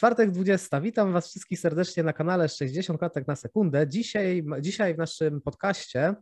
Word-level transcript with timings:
Czwartek 0.00 0.30
20. 0.30 0.80
Witam 0.80 1.12
Was 1.12 1.28
wszystkich 1.28 1.60
serdecznie 1.60 2.02
na 2.02 2.12
kanale 2.12 2.48
60 2.48 2.98
klatek 2.98 3.26
na 3.26 3.36
sekundę. 3.36 3.88
Dzisiaj, 3.88 4.44
dzisiaj 4.60 4.94
w 4.94 4.98
naszym 4.98 5.40
podcaście 5.40 6.14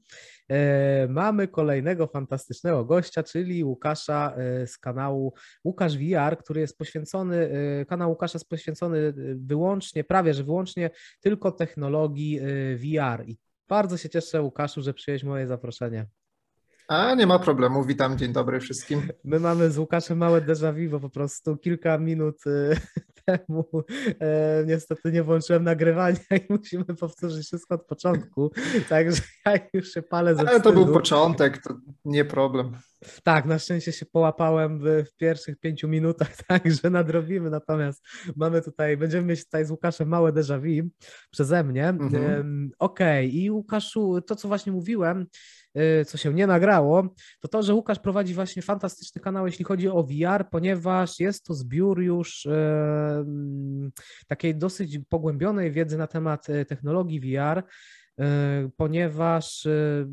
e, 0.49 1.09
mamy 1.09 1.49
kolejnego 1.49 2.07
fantastycznego 2.07 2.85
gościa, 2.85 3.23
czyli 3.23 3.65
Łukasza 3.65 4.35
e, 4.37 4.67
z 4.67 4.79
kanału 4.79 5.35
Łukasz 5.65 5.99
VR, 5.99 6.39
który 6.39 6.61
jest 6.61 6.79
poświęcony, 6.79 7.51
e, 7.81 7.85
kanał 7.85 8.11
Łukasza 8.11 8.37
jest 8.37 8.49
poświęcony 8.49 9.15
wyłącznie, 9.37 10.05
prawie 10.05 10.35
że 10.35 10.45
wyłącznie 10.45 10.91
tylko 11.21 11.53
technologii 11.53 12.41
VR. 12.77 13.29
I 13.29 13.39
bardzo 13.69 13.97
się 13.97 14.09
cieszę, 14.09 14.43
Łukaszu, 14.43 14.83
że 14.83 14.95
przyjąłeś 14.95 15.25
moje 15.25 15.47
zaproszenie. 15.47 16.07
A, 16.89 17.15
nie 17.15 17.27
ma 17.27 17.39
problemu. 17.39 17.85
Witam, 17.85 18.19
dzień 18.19 18.33
dobry 18.33 18.61
wszystkim. 18.61 19.03
My 19.25 19.41
mamy 19.41 19.71
z 19.71 19.79
Łukaszem 19.79 20.19
małe 20.19 20.41
déjà 20.41 20.73
vu, 20.75 20.91
bo 20.91 21.01
po 21.01 21.11
prostu 21.11 21.57
kilka 21.57 21.99
minut 21.99 22.37
temu 23.29 23.65
e, 24.21 24.65
niestety 24.67 25.13
nie 25.13 25.23
włączyłem 25.23 25.65
nagrywania 25.65 26.19
i 26.49 26.53
musimy 26.53 26.85
powtórzyć 26.85 27.47
wszystko 27.47 27.75
od 27.75 27.87
początku, 27.87 28.51
także 28.89 29.23
ja 29.47 29.59
już 29.73 29.93
się 29.93 30.03
palę 30.03 30.35
ze 30.35 30.49
Ale 30.49 30.61
to 30.61 30.73
był 30.73 30.87
początek, 30.87 31.63
to 31.63 31.75
nie 32.05 32.25
problem. 32.25 32.77
Tak, 33.23 33.47
na 33.47 33.59
szczęście 33.59 33.93
się 33.93 34.07
połapałem 34.07 34.79
w, 34.79 35.17
pierwszych 35.17 35.59
pięciu 35.59 35.89
minutach, 35.89 36.37
także 36.49 36.91
nadrobimy, 36.91 37.51
natomiast 37.51 38.07
mamy 38.37 38.63
tutaj, 38.63 38.97
będziemy 38.97 39.27
mieć 39.27 39.45
tutaj 39.45 39.65
z 39.65 39.71
Łukaszem 39.71 40.09
małe 40.09 40.33
déjà 40.33 40.61
vu 40.61 40.89
przeze 41.31 41.65
mnie. 41.65 41.89
Mhm. 41.89 42.71
Okej, 42.79 43.43
i 43.43 43.51
Łukaszu, 43.51 44.21
to 44.21 44.37
co 44.37 44.49
właśnie 44.49 44.73
mówiłem, 44.73 45.27
y, 45.77 46.05
co 46.05 46.19
się 46.19 46.35
nie 46.35 46.47
nagrało, 46.47 47.15
to 47.41 47.49
to, 47.49 47.63
że 47.63 47.75
Łukasz 47.75 47.99
prowadzi 47.99 48.35
właśnie 48.35 48.63
fantastyczny 48.63 49.21
kanał, 49.21 49.47
jeśli 49.47 49.65
chodzi 49.65 49.89
o 49.89 50.03
VR, 50.03 50.49
ponieważ 50.51 51.21
jest 51.21 51.45
to 51.45 51.55
zbiór 51.55 52.01
już 52.01 52.49
takiej 54.27 54.55
dosyć 54.55 54.99
pogłębionej 55.09 55.73
wiedzy 55.73 55.99
na 55.99 56.07
temat 56.07 56.49
y, 56.49 56.65
technologii 56.65 57.21
VR, 57.21 57.63
ponieważ 58.77 59.67
y, 59.67 60.07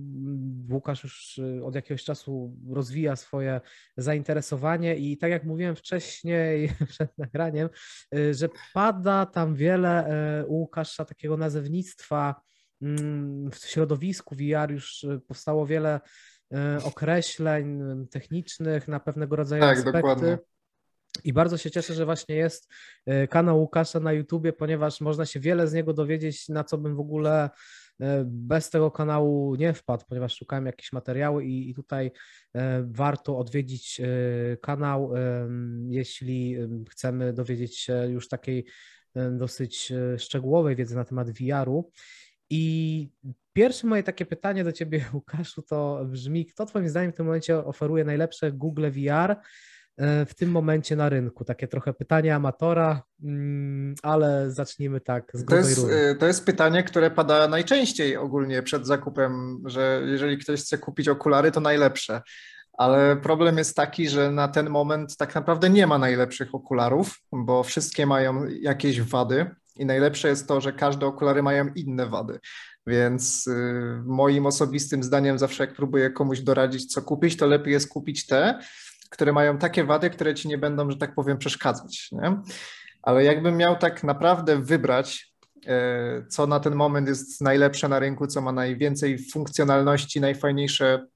Łukasz 0.70 1.04
już 1.04 1.38
y, 1.38 1.66
od 1.66 1.76
jakiegoś 1.76 2.04
czasu 2.04 2.58
rozwija 2.70 3.16
swoje 3.16 3.62
zainteresowanie 3.98 4.96
i 4.96 5.18
tak 5.18 5.32
jak 5.32 5.44
mówiłem 5.44 5.76
wcześniej 5.76 6.70
przed 6.90 7.18
nagraniem, 7.18 7.70
y, 8.16 8.34
że 8.34 8.50
pada 8.74 9.26
tam 9.26 9.56
wiele 9.56 10.10
y, 10.42 10.46
u 10.46 10.54
Łukasza 10.56 11.06
takiego 11.06 11.38
nazewnictwa 11.38 12.42
mm, 12.82 13.52
w 13.52 13.56
środowisku 13.58 14.36
VR 14.36 14.72
już 14.72 15.04
y, 15.04 15.22
powstało 15.28 15.66
wiele 15.66 16.00
y, 16.54 16.84
określeń 16.84 17.82
y, 18.04 18.08
technicznych 18.08 18.88
na 18.88 19.00
pewnego 19.00 19.36
rodzaju 19.36 19.62
Tak, 19.62 19.78
aspekty. 19.78 19.98
dokładnie. 19.98 20.38
I 21.24 21.34
bardzo 21.34 21.58
się 21.58 21.72
cieszę, 21.72 21.94
że 21.94 22.06
właśnie 22.06 22.36
jest 22.36 22.68
kanał 23.30 23.60
Łukasza 23.60 24.00
na 24.00 24.14
YouTubie, 24.14 24.54
ponieważ 24.54 25.02
można 25.02 25.26
się 25.26 25.40
wiele 25.40 25.68
z 25.68 25.74
niego 25.74 25.94
dowiedzieć, 25.94 26.50
na 26.50 26.64
co 26.64 26.78
bym 26.78 26.96
w 26.96 27.00
ogóle 27.00 27.50
bez 28.26 28.70
tego 28.70 28.92
kanału 28.92 29.56
nie 29.56 29.74
wpadł, 29.74 30.06
ponieważ 30.10 30.36
szukałem 30.36 30.66
jakieś 30.66 30.94
materiały 30.94 31.46
i, 31.46 31.70
i 31.70 31.74
tutaj 31.74 32.12
e, 32.56 32.84
warto 32.88 33.38
odwiedzić 33.38 34.00
e, 34.00 34.58
kanał, 34.58 35.14
jeśli 35.88 36.56
em, 36.56 36.86
chcemy 36.90 37.34
dowiedzieć 37.34 37.78
się 37.78 38.08
już 38.10 38.28
takiej 38.28 38.66
dosyć 39.32 39.92
e, 39.92 40.20
szczegółowej 40.20 40.76
wiedzy 40.76 40.96
na 40.96 41.06
temat 41.06 41.32
VR-u. 41.32 41.92
I 42.50 43.10
pierwsze 43.54 43.88
moje 43.88 44.04
takie 44.04 44.26
pytanie 44.26 44.64
do 44.64 44.72
Ciebie, 44.72 45.06
Łukaszu, 45.14 45.62
to 45.62 46.06
brzmi, 46.06 46.46
kto 46.46 46.66
Twoim 46.66 46.90
zdaniem 46.90 47.12
w 47.12 47.16
tym 47.16 47.26
momencie 47.26 47.58
oferuje 47.58 48.04
najlepsze 48.04 48.52
Google 48.52 48.92
VR 48.92 49.32
e, 49.32 49.38
w 49.98 50.34
tym 50.36 50.52
momencie 50.52 50.96
na 50.96 51.10
rynku? 51.10 51.46
Takie 51.46 51.68
trochę 51.68 51.94
pytanie 51.94 52.36
amatora, 52.36 53.04
mm, 53.24 53.96
ale 54.04 54.52
zacznijmy 54.52 55.02
tak 55.02 55.32
z 55.34 55.40
To 55.40 55.46
grubej 55.46 55.70
jest, 55.70 55.82
rury. 55.82 55.96
y, 55.96 56.16
to 56.16 56.28
jest 56.28 56.46
pytanie, 56.46 56.84
które 56.84 57.12
pada 57.12 57.48
najczęściej 57.48 58.18
ogólnie 58.18 58.64
przed 58.64 58.88
zakupem, 58.88 59.62
że 59.66 60.02
jeżeli 60.06 60.38
ktoś 60.38 60.62
chce 60.62 60.78
kupić 60.78 61.08
okulary, 61.08 61.52
to 61.52 61.60
najlepsze. 61.60 62.22
Ale 62.78 63.16
problem 63.16 63.58
jest 63.58 63.76
taki, 63.76 64.10
że 64.10 64.32
na 64.32 64.48
ten 64.48 64.70
moment 64.70 65.18
tak 65.18 65.36
naprawdę 65.36 65.70
nie 65.70 65.88
ma 65.88 65.98
najlepszych 65.98 66.56
okularów, 66.56 67.20
bo 67.32 67.64
wszystkie 67.64 68.06
mają 68.06 68.46
jakieś 68.48 69.02
wady 69.02 69.46
i 69.76 69.86
najlepsze 69.86 70.28
jest 70.28 70.48
to, 70.48 70.62
że 70.62 70.74
każde 70.74 71.06
okulary 71.06 71.44
mają 71.44 71.68
inne 71.76 72.08
wady. 72.08 72.40
Więc 72.88 73.48
y, 73.48 73.54
moim 74.06 74.46
osobistym 74.46 75.04
zdaniem 75.04 75.40
zawsze 75.40 75.64
jak 75.66 75.76
próbuję 75.76 76.10
komuś 76.10 76.40
doradzić, 76.40 76.94
co 76.94 77.02
kupić, 77.02 77.38
to 77.38 77.48
lepiej 77.48 77.74
jest 77.74 77.90
kupić 77.90 78.26
te, 78.26 78.60
które 79.10 79.34
mają 79.34 79.58
takie 79.58 79.84
wady, 79.84 80.10
które 80.10 80.36
ci 80.36 80.48
nie 80.48 80.58
będą, 80.58 80.92
że 80.92 80.98
tak 80.98 81.16
powiem, 81.16 81.38
przeszkadzać. 81.38 82.10
Nie? 82.12 82.38
Ale 83.04 83.24
jakbym 83.24 83.58
miał 83.58 83.76
tak 83.76 84.04
naprawdę 84.04 84.62
wybrać, 84.62 85.34
e, 85.68 86.26
co 86.30 86.48
na 86.48 86.60
ten 86.60 86.76
moment 86.76 87.08
jest 87.08 87.42
najlepsze 87.42 87.90
na 87.90 88.00
rynku, 88.00 88.28
co 88.28 88.42
ma 88.42 88.52
najwięcej 88.52 89.30
funkcjonalności, 89.32 90.22
najfajniejsze 90.22 91.08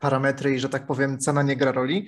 parametry 0.00 0.54
i 0.54 0.58
że 0.58 0.68
tak 0.68 0.86
powiem 0.86 1.18
cena 1.18 1.42
nie 1.42 1.56
gra 1.56 1.72
roli, 1.72 2.06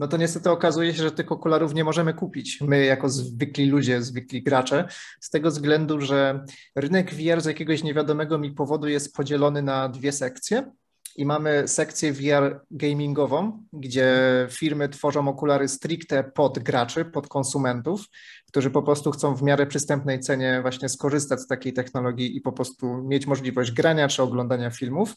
no 0.00 0.08
to 0.08 0.16
niestety 0.16 0.50
okazuje 0.50 0.94
się, 0.94 1.02
że 1.02 1.10
tych 1.10 1.32
okularów 1.32 1.74
nie 1.74 1.84
możemy 1.84 2.14
kupić. 2.14 2.60
My 2.60 2.84
jako 2.84 3.08
zwykli 3.08 3.66
ludzie, 3.66 4.02
zwykli 4.02 4.42
gracze, 4.42 4.88
z 5.20 5.30
tego 5.30 5.50
względu, 5.50 6.00
że 6.00 6.44
rynek 6.74 7.14
VR 7.14 7.40
z 7.40 7.44
jakiegoś 7.44 7.82
niewiadomego 7.82 8.38
mi 8.38 8.52
powodu 8.52 8.88
jest 8.88 9.14
podzielony 9.14 9.62
na 9.62 9.88
dwie 9.88 10.12
sekcje. 10.12 10.72
I 11.16 11.26
mamy 11.26 11.68
sekcję 11.68 12.12
VR 12.12 12.60
gamingową, 12.70 13.62
gdzie 13.72 14.12
firmy 14.50 14.88
tworzą 14.88 15.28
okulary 15.28 15.68
stricte 15.68 16.24
pod 16.24 16.58
graczy, 16.58 17.04
pod 17.04 17.28
konsumentów, 17.28 18.04
którzy 18.48 18.70
po 18.70 18.82
prostu 18.82 19.10
chcą 19.10 19.34
w 19.34 19.42
miarę 19.42 19.66
przystępnej 19.66 20.20
cenie 20.20 20.58
właśnie 20.62 20.88
skorzystać 20.88 21.40
z 21.40 21.46
takiej 21.46 21.72
technologii 21.72 22.36
i 22.36 22.40
po 22.40 22.52
prostu 22.52 23.02
mieć 23.02 23.26
możliwość 23.26 23.72
grania 23.72 24.08
czy 24.08 24.22
oglądania 24.22 24.70
filmów. 24.70 25.14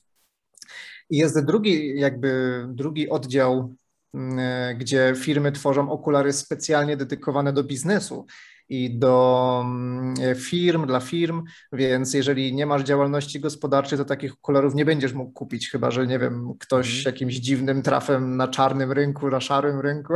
I 1.09 1.17
jest 1.17 1.45
drugi, 1.45 1.99
jakby 1.99 2.65
drugi 2.69 3.09
oddział, 3.09 3.75
mm, 4.13 4.77
gdzie 4.77 5.13
firmy 5.17 5.51
tworzą 5.51 5.91
okulary 5.91 6.33
specjalnie 6.33 6.97
dedykowane 6.97 7.53
do 7.53 7.63
biznesu 7.63 8.25
i 8.69 8.97
do 8.99 9.61
mm, 9.65 10.35
firm, 10.35 10.87
dla 10.87 10.99
firm, 10.99 11.43
więc 11.73 12.13
jeżeli 12.13 12.53
nie 12.53 12.65
masz 12.65 12.83
działalności 12.83 13.39
gospodarczej, 13.39 13.97
to 13.97 14.05
takich 14.05 14.33
okularów 14.33 14.75
nie 14.75 14.85
będziesz 14.85 15.13
mógł 15.13 15.31
kupić, 15.31 15.69
chyba 15.69 15.91
że 15.91 16.07
nie 16.07 16.19
wiem, 16.19 16.53
ktoś 16.59 16.87
Mhm. 16.97 17.13
jakimś 17.13 17.35
dziwnym 17.35 17.81
trafem 17.81 18.37
na 18.37 18.47
czarnym 18.47 18.91
rynku, 18.91 19.29
na 19.29 19.41
szarym 19.41 19.79
rynku 19.79 20.13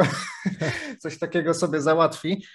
coś 1.02 1.18
takiego 1.19 1.53
sobie 1.53 1.81
załatwi. 1.81 2.46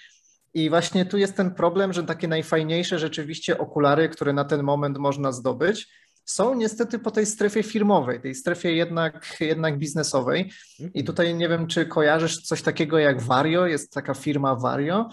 I 0.53 0.69
właśnie 0.69 1.05
tu 1.05 1.17
jest 1.17 1.35
ten 1.35 1.53
problem, 1.53 1.93
że 1.93 2.03
takie 2.03 2.27
najfajniejsze 2.27 2.99
rzeczywiście 2.99 3.57
okulary, 3.57 4.09
które 4.09 4.33
na 4.33 4.45
ten 4.45 4.63
moment 4.63 4.97
można 4.97 5.31
zdobyć, 5.31 5.87
są 6.25 6.55
niestety 6.55 6.99
po 6.99 7.11
tej 7.11 7.25
strefie 7.25 7.63
firmowej, 7.63 8.21
tej 8.21 8.35
strefie 8.35 8.73
jednak, 8.73 9.37
jednak 9.39 9.77
biznesowej. 9.77 10.51
I 10.93 11.03
tutaj 11.03 11.35
nie 11.35 11.49
wiem, 11.49 11.67
czy 11.67 11.85
kojarzysz 11.85 12.41
coś 12.41 12.61
takiego 12.61 12.99
jak 12.99 13.21
Vario, 13.21 13.65
jest 13.67 13.93
taka 13.93 14.13
firma 14.13 14.55
Vario 14.55 15.09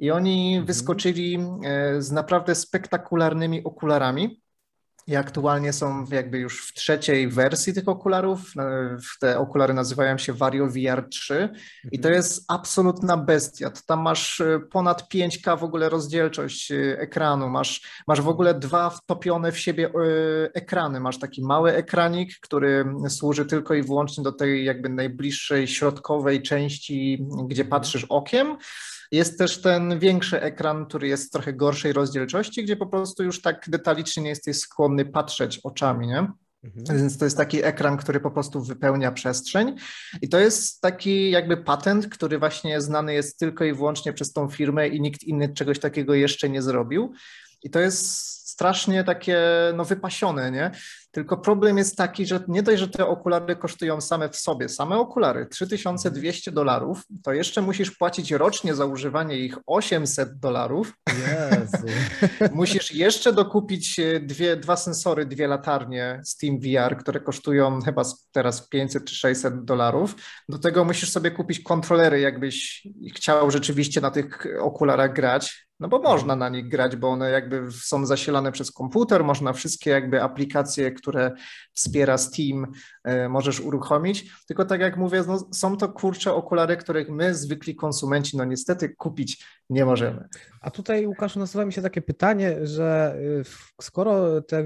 i 0.00 0.10
oni 0.10 0.48
Mhm. 0.48 0.66
wyskoczyli 0.66 1.38
e, 1.64 2.02
z 2.02 2.10
naprawdę 2.10 2.54
spektakularnymi 2.54 3.64
okularami. 3.64 4.40
I 5.06 5.16
aktualnie 5.16 5.72
są 5.72 6.04
jakby 6.10 6.38
już 6.38 6.66
w 6.66 6.74
trzeciej 6.74 7.28
wersji 7.28 7.74
tych 7.74 7.88
okularów. 7.88 8.40
E, 8.58 8.96
Te 9.20 9.38
okulary 9.38 9.74
nazywają 9.74 10.18
się 10.18 10.32
Vario 10.32 10.66
VR 10.66 11.08
3 11.10 11.48
i 11.92 11.98
to 12.00 12.08
jest 12.10 12.44
absolutna 12.48 13.16
bestia. 13.16 13.70
Tam 13.86 14.00
masz 14.00 14.40
e, 14.40 14.60
ponad 14.70 15.02
5K 15.14 15.58
w 15.58 15.64
ogóle 15.64 15.88
rozdzielczość 15.88 16.72
ekranu, 16.98 17.48
masz, 17.48 18.02
masz 18.06 18.20
w 18.20 18.28
ogóle 18.28 18.54
dwa 18.54 18.90
wtopione 18.90 19.52
w 19.52 19.58
siebie 19.58 19.90
ekrany. 20.54 21.00
Masz 21.00 21.18
taki 21.18 21.42
mały 21.42 21.72
ekranik, 21.74 22.32
który 22.40 22.84
służy 23.08 23.46
tylko 23.46 23.74
i 23.74 23.82
wyłącznie 23.82 24.24
do 24.24 24.32
tej 24.32 24.64
jakby 24.64 24.88
najbliższej 24.88 25.68
środkowej 25.68 26.42
części, 26.42 27.26
gdzie 27.48 27.64
patrzysz 27.64 28.04
okiem. 28.08 28.56
Jest 29.12 29.38
też 29.38 29.62
ten 29.62 29.98
większy 29.98 30.40
ekran, 30.40 30.86
który 30.86 31.08
jest 31.08 31.32
trochę 31.32 31.52
gorszej 31.52 31.92
rozdzielczości, 31.92 32.64
gdzie 32.64 32.76
po 32.76 32.86
prostu 32.86 33.22
już 33.22 33.42
tak 33.42 33.64
detalicznie 33.68 34.22
nie 34.22 34.28
jesteś 34.28 34.58
skłonny 34.58 35.04
patrzeć 35.04 35.60
oczami, 35.64 36.06
nie? 36.06 36.32
Mhm. 36.64 36.98
Więc 36.98 37.18
to 37.18 37.24
jest 37.24 37.36
taki 37.36 37.64
ekran, 37.64 37.96
który 37.96 38.20
po 38.20 38.30
prostu 38.30 38.62
wypełnia 38.62 39.12
przestrzeń. 39.12 39.76
I 40.22 40.28
to 40.28 40.38
jest 40.38 40.80
taki 40.80 41.30
jakby 41.30 41.56
patent, 41.56 42.08
który 42.08 42.38
właśnie 42.38 42.80
znany 42.80 43.14
jest 43.14 43.38
tylko 43.38 43.64
i 43.64 43.72
wyłącznie 43.72 44.12
przez 44.12 44.32
tą 44.32 44.48
firmę 44.48 44.88
i 44.88 45.00
nikt 45.00 45.22
inny 45.22 45.54
czegoś 45.54 45.78
takiego 45.78 46.14
jeszcze 46.14 46.48
nie 46.48 46.62
zrobił. 46.62 47.12
I 47.62 47.70
to 47.70 47.80
jest 47.80 48.06
strasznie 48.48 49.04
takie 49.04 49.38
no, 49.74 49.84
wypasione, 49.84 50.50
nie? 50.50 50.70
Tylko 51.12 51.36
problem 51.36 51.78
jest 51.78 51.96
taki, 51.96 52.26
że 52.26 52.44
nie 52.48 52.62
dość, 52.62 52.78
że 52.78 52.88
te 52.88 53.06
okulary 53.06 53.56
kosztują 53.56 54.00
same 54.00 54.28
w 54.28 54.36
sobie, 54.36 54.68
same 54.68 54.98
okulary 54.98 55.46
3200 55.46 56.52
dolarów, 56.52 57.02
to 57.22 57.32
jeszcze 57.32 57.62
musisz 57.62 57.90
płacić 57.90 58.30
rocznie 58.32 58.74
za 58.74 58.84
używanie 58.84 59.38
ich 59.38 59.58
800 59.66 60.38
dolarów. 60.38 60.92
Musisz 62.52 62.94
jeszcze 62.94 63.32
dokupić 63.32 63.98
e, 63.98 64.20
dwie, 64.20 64.56
dwa 64.56 64.76
sensory, 64.76 65.26
dwie 65.26 65.46
latarnie 65.46 66.20
Steam 66.24 66.58
VR, 66.60 66.96
które 66.96 67.20
kosztują 67.20 67.80
chyba 67.82 68.02
teraz 68.32 68.68
500 68.68 69.04
czy 69.04 69.14
600 69.14 69.64
dolarów. 69.64 70.14
Do 70.48 70.58
tego 70.58 70.84
musisz 70.84 71.10
sobie 71.10 71.30
kupić 71.30 71.60
kontrolery, 71.60 72.20
jakbyś 72.20 72.86
chciał 73.16 73.50
rzeczywiście 73.50 74.00
na 74.00 74.10
tych 74.10 74.46
okularach 74.60 75.12
grać. 75.12 75.70
No 75.80 75.88
bo 75.88 75.98
można 75.98 76.36
na 76.36 76.48
nich 76.48 76.68
grać, 76.68 76.96
bo 76.96 77.08
one 77.08 77.30
jakby 77.30 77.72
są 77.72 78.06
zasilane 78.06 78.52
przez 78.52 78.70
komputer, 78.72 79.24
można 79.24 79.52
wszystkie 79.52 79.90
jakby 79.90 80.22
aplikacje, 80.22 80.84
które 81.00 81.32
wspiera 81.72 82.18
Steam, 82.18 82.66
e, 83.04 83.28
możesz 83.28 83.60
uruchomić. 83.60 84.32
Tylko 84.46 84.64
tak 84.64 84.80
jak 84.80 84.96
mówię, 84.96 85.24
no, 85.26 85.48
są 85.52 85.76
to 85.76 85.88
kurcze 85.88 86.34
okulary, 86.34 86.76
których 86.76 87.08
my, 87.08 87.34
zwykli 87.34 87.74
konsumenci, 87.74 88.36
no 88.36 88.44
niestety 88.44 88.88
kupić 88.88 89.46
nie 89.70 89.84
możemy. 89.84 90.28
A 90.60 90.70
tutaj, 90.70 91.06
Łukaszu, 91.06 91.38
nasuwa 91.38 91.64
mi 91.64 91.72
się 91.72 91.82
takie 91.82 92.02
pytanie, 92.02 92.66
że 92.66 93.16
y, 93.18 93.44
skoro 93.82 94.42
te 94.42 94.64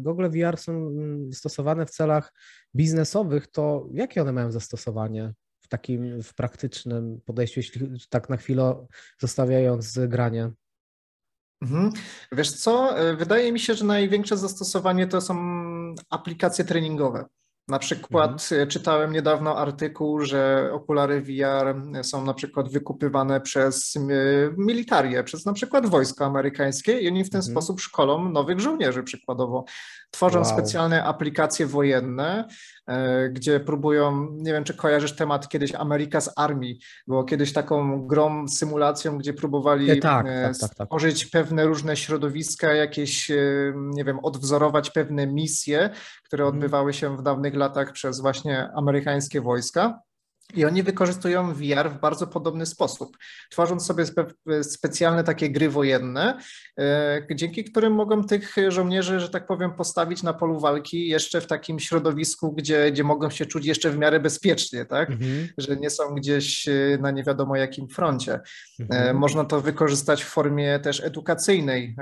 Google 0.00 0.28
VR 0.30 0.56
są 0.56 0.72
mm, 0.72 1.32
stosowane 1.32 1.86
w 1.86 1.90
celach 1.90 2.32
biznesowych, 2.74 3.46
to 3.46 3.88
jakie 3.92 4.22
one 4.22 4.32
mają 4.32 4.52
zastosowanie? 4.52 5.32
takim 5.72 6.22
w 6.22 6.34
praktycznym 6.34 7.20
podejściu, 7.24 7.60
jeśli 7.60 7.80
tak 8.08 8.28
na 8.28 8.36
chwilę 8.36 8.86
zostawiając 9.18 9.98
granie? 10.08 10.50
Mhm. 11.62 11.92
Wiesz 12.32 12.52
co, 12.52 12.98
e, 12.98 13.16
wydaje 13.16 13.52
mi 13.52 13.60
się, 13.60 13.74
że 13.74 13.84
największe 13.84 14.36
zastosowanie 14.36 15.06
to 15.06 15.20
są 15.20 15.34
aplikacje 16.10 16.64
treningowe. 16.64 17.24
Na 17.68 17.78
przykład 17.78 18.32
mhm. 18.32 18.62
E, 18.62 18.66
czytałem 18.66 19.12
niedawno 19.12 19.58
artykuł, 19.58 20.20
że 20.20 20.70
okulary 20.72 21.20
VR 21.20 21.74
są 22.02 22.24
na 22.24 22.34
przykład 22.34 22.68
wykupywane 22.72 23.40
przez 23.40 23.96
e, 23.96 24.00
militarię, 24.56 25.24
przez 25.24 25.46
na 25.46 25.52
przykład 25.52 25.86
wojsko 25.86 26.24
amerykańskie 26.24 27.00
i 27.00 27.08
oni 27.08 27.24
w 27.24 27.30
ten 27.30 27.38
mhm. 27.38 27.52
sposób 27.52 27.80
szkolą 27.80 28.28
nowych 28.28 28.60
żołnierzy 28.60 29.02
przykładowo. 29.02 29.64
Tworzą 30.10 30.40
wow. 30.40 30.48
specjalne 30.48 31.04
aplikacje 31.04 31.66
wojenne, 31.66 32.48
E, 32.88 33.28
gdzie 33.28 33.60
próbują, 33.60 34.28
nie 34.32 34.52
wiem 34.52 34.64
czy 34.64 34.74
kojarzysz 34.74 35.16
temat 35.16 35.48
kiedyś 35.48 35.72
America's 35.72 36.28
Army, 36.36 36.74
było 37.06 37.24
kiedyś 37.24 37.52
taką 37.52 38.06
grą, 38.06 38.48
symulacją, 38.48 39.18
gdzie 39.18 39.32
próbowali 39.32 39.90
e, 39.90 39.96
tak, 39.96 40.26
tak, 40.26 40.58
tak, 40.60 40.70
tak, 40.76 40.86
stworzyć 40.86 41.26
pewne 41.26 41.66
różne 41.66 41.96
środowiska, 41.96 42.72
jakieś, 42.72 43.30
nie 43.74 44.04
wiem, 44.04 44.18
odwzorować 44.18 44.90
pewne 44.90 45.26
misje, 45.26 45.90
które 46.24 46.44
mhm. 46.44 46.56
odbywały 46.56 46.92
się 46.92 47.16
w 47.16 47.22
dawnych 47.22 47.51
latach 47.56 47.92
przez 47.92 48.20
właśnie 48.20 48.68
amerykańskie 48.74 49.40
wojska. 49.40 50.00
I 50.54 50.64
oni 50.64 50.82
wykorzystują 50.82 51.54
VR 51.54 51.90
w 51.90 52.00
bardzo 52.00 52.26
podobny 52.26 52.66
sposób, 52.66 53.16
tworząc 53.50 53.86
sobie 53.86 54.06
spe 54.06 54.26
specjalne 54.62 55.24
takie 55.24 55.50
gry 55.50 55.70
wojenne, 55.70 56.38
e, 56.78 57.26
dzięki 57.34 57.64
którym 57.64 57.92
mogą 57.92 58.24
tych 58.24 58.54
żołnierzy, 58.68 59.20
że 59.20 59.28
tak 59.28 59.46
powiem, 59.46 59.72
postawić 59.72 60.22
na 60.22 60.32
polu 60.32 60.60
walki 60.60 61.08
jeszcze 61.08 61.40
w 61.40 61.46
takim 61.46 61.80
środowisku, 61.80 62.52
gdzie, 62.52 62.92
gdzie 62.92 63.04
mogą 63.04 63.30
się 63.30 63.46
czuć 63.46 63.66
jeszcze 63.66 63.90
w 63.90 63.98
miarę 63.98 64.20
bezpiecznie, 64.20 64.84
tak? 64.84 65.10
Mhm. 65.10 65.48
Że 65.58 65.76
nie 65.76 65.90
są 65.90 66.14
gdzieś 66.14 66.68
e, 66.68 66.98
na 67.00 67.10
nie 67.10 67.24
wiadomo 67.24 67.56
jakim 67.56 67.88
froncie. 67.88 68.32
E, 68.32 68.40
mhm. 68.80 69.16
Można 69.16 69.44
to 69.44 69.60
wykorzystać 69.60 70.24
w 70.24 70.28
formie 70.28 70.78
też 70.78 71.00
edukacyjnej. 71.00 71.96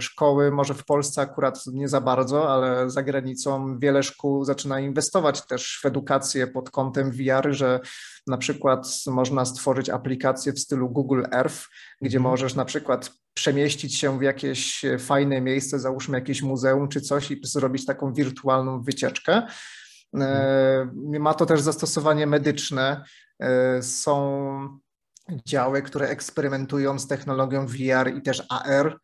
Szkoły, 0.00 0.50
może 0.50 0.74
w 0.74 0.84
Polsce 0.84 1.20
akurat 1.20 1.66
nie 1.66 1.88
za 1.88 2.00
bardzo, 2.00 2.52
ale 2.52 2.90
za 2.90 3.02
granicą 3.02 3.78
wiele 3.78 4.02
szkół 4.02 4.44
zaczyna 4.44 4.80
inwestować 4.80 5.46
też 5.46 5.80
w 5.82 5.86
edukację 5.86 6.46
pod 6.46 6.70
kątem 6.70 7.10
VR, 7.10 7.48
że 7.50 7.80
na 8.26 8.38
przykład 8.38 8.86
można 9.06 9.44
stworzyć 9.44 9.90
aplikację 9.90 10.52
w 10.52 10.60
stylu 10.60 10.90
Google 10.90 11.22
Earth, 11.32 11.68
gdzie 12.02 12.18
mhm. 12.18 12.32
możesz 12.32 12.54
na 12.54 12.64
przykład 12.64 13.12
przemieścić 13.34 13.98
się 13.98 14.18
w 14.18 14.22
jakieś 14.22 14.84
fajne 14.98 15.40
miejsce, 15.40 15.78
załóżmy 15.78 16.18
jakieś 16.18 16.42
muzeum 16.42 16.88
czy 16.88 17.00
coś 17.00 17.30
i 17.30 17.40
zrobić 17.44 17.86
taką 17.86 18.12
wirtualną 18.12 18.82
wycieczkę. 18.82 19.42
E, 20.20 20.90
ma 21.20 21.34
to 21.34 21.46
też 21.46 21.60
zastosowanie 21.60 22.26
medyczne. 22.26 23.04
E, 23.40 23.82
są 23.82 24.78
działy, 25.46 25.82
które 25.82 26.08
eksperymentują 26.08 26.98
z 26.98 27.06
technologią 27.06 27.66
VR 27.66 28.16
i 28.16 28.22
też 28.22 28.42
AR, 28.48 28.86
e, 28.86 28.98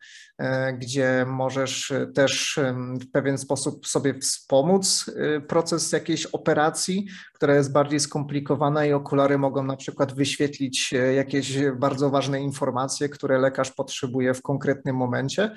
gdzie 0.79 1.25
możesz 1.27 1.93
też 2.15 2.59
w 3.01 3.11
pewien 3.11 3.37
sposób 3.37 3.87
sobie 3.87 4.19
wspomóc 4.19 5.11
e, 5.15 5.41
proces 5.41 5.91
jakiejś 5.91 6.25
operacji, 6.25 7.07
która 7.33 7.55
jest 7.55 7.71
bardziej 7.71 7.99
skomplikowana 7.99 8.85
i 8.85 8.93
okulary 8.93 9.37
mogą 9.37 9.63
na 9.63 9.77
przykład 9.77 10.13
wyświetlić 10.13 10.93
e, 10.93 11.13
jakieś 11.13 11.57
bardzo 11.79 12.09
ważne 12.09 12.41
informacje, 12.41 13.09
które 13.09 13.39
lekarz 13.39 13.71
potrzebuje 13.71 14.33
w 14.33 14.41
konkretnym 14.41 14.95
momencie. 14.95 15.51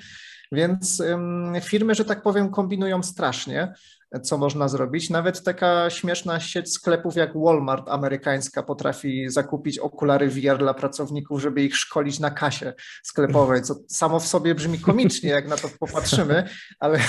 Więc 0.51 1.03
firmy, 1.61 1.95
że 1.95 2.05
tak 2.05 2.21
powiem, 2.21 2.49
kombinują 2.49 3.03
strasznie 3.03 3.73
co 4.23 4.37
można 4.37 4.67
zrobić. 4.67 5.09
Nawet 5.09 5.43
taka 5.43 5.89
śmieszna 5.89 6.39
sieć 6.39 6.73
sklepów 6.73 7.15
jak 7.15 7.37
Walmart 7.37 7.89
amerykańska 7.89 8.63
potrafi 8.63 9.29
zakupić 9.29 9.79
okulary 9.79 10.29
VR 10.29 10.57
dla 10.57 10.73
pracowników, 10.73 11.41
żeby 11.41 11.61
ich 11.61 11.77
szkolić 11.77 12.19
na 12.19 12.31
kasie 12.31 12.73
sklepowej, 13.03 13.61
co 13.61 13.75
samo 13.87 14.19
w 14.19 14.27
sobie 14.27 14.55
brzmi 14.55 14.74
komicznie, 14.77 15.29
jak 15.29 15.47
na 15.47 15.57
to 15.57 15.69
popatrzymy, 15.79 16.49
ale, 16.79 16.99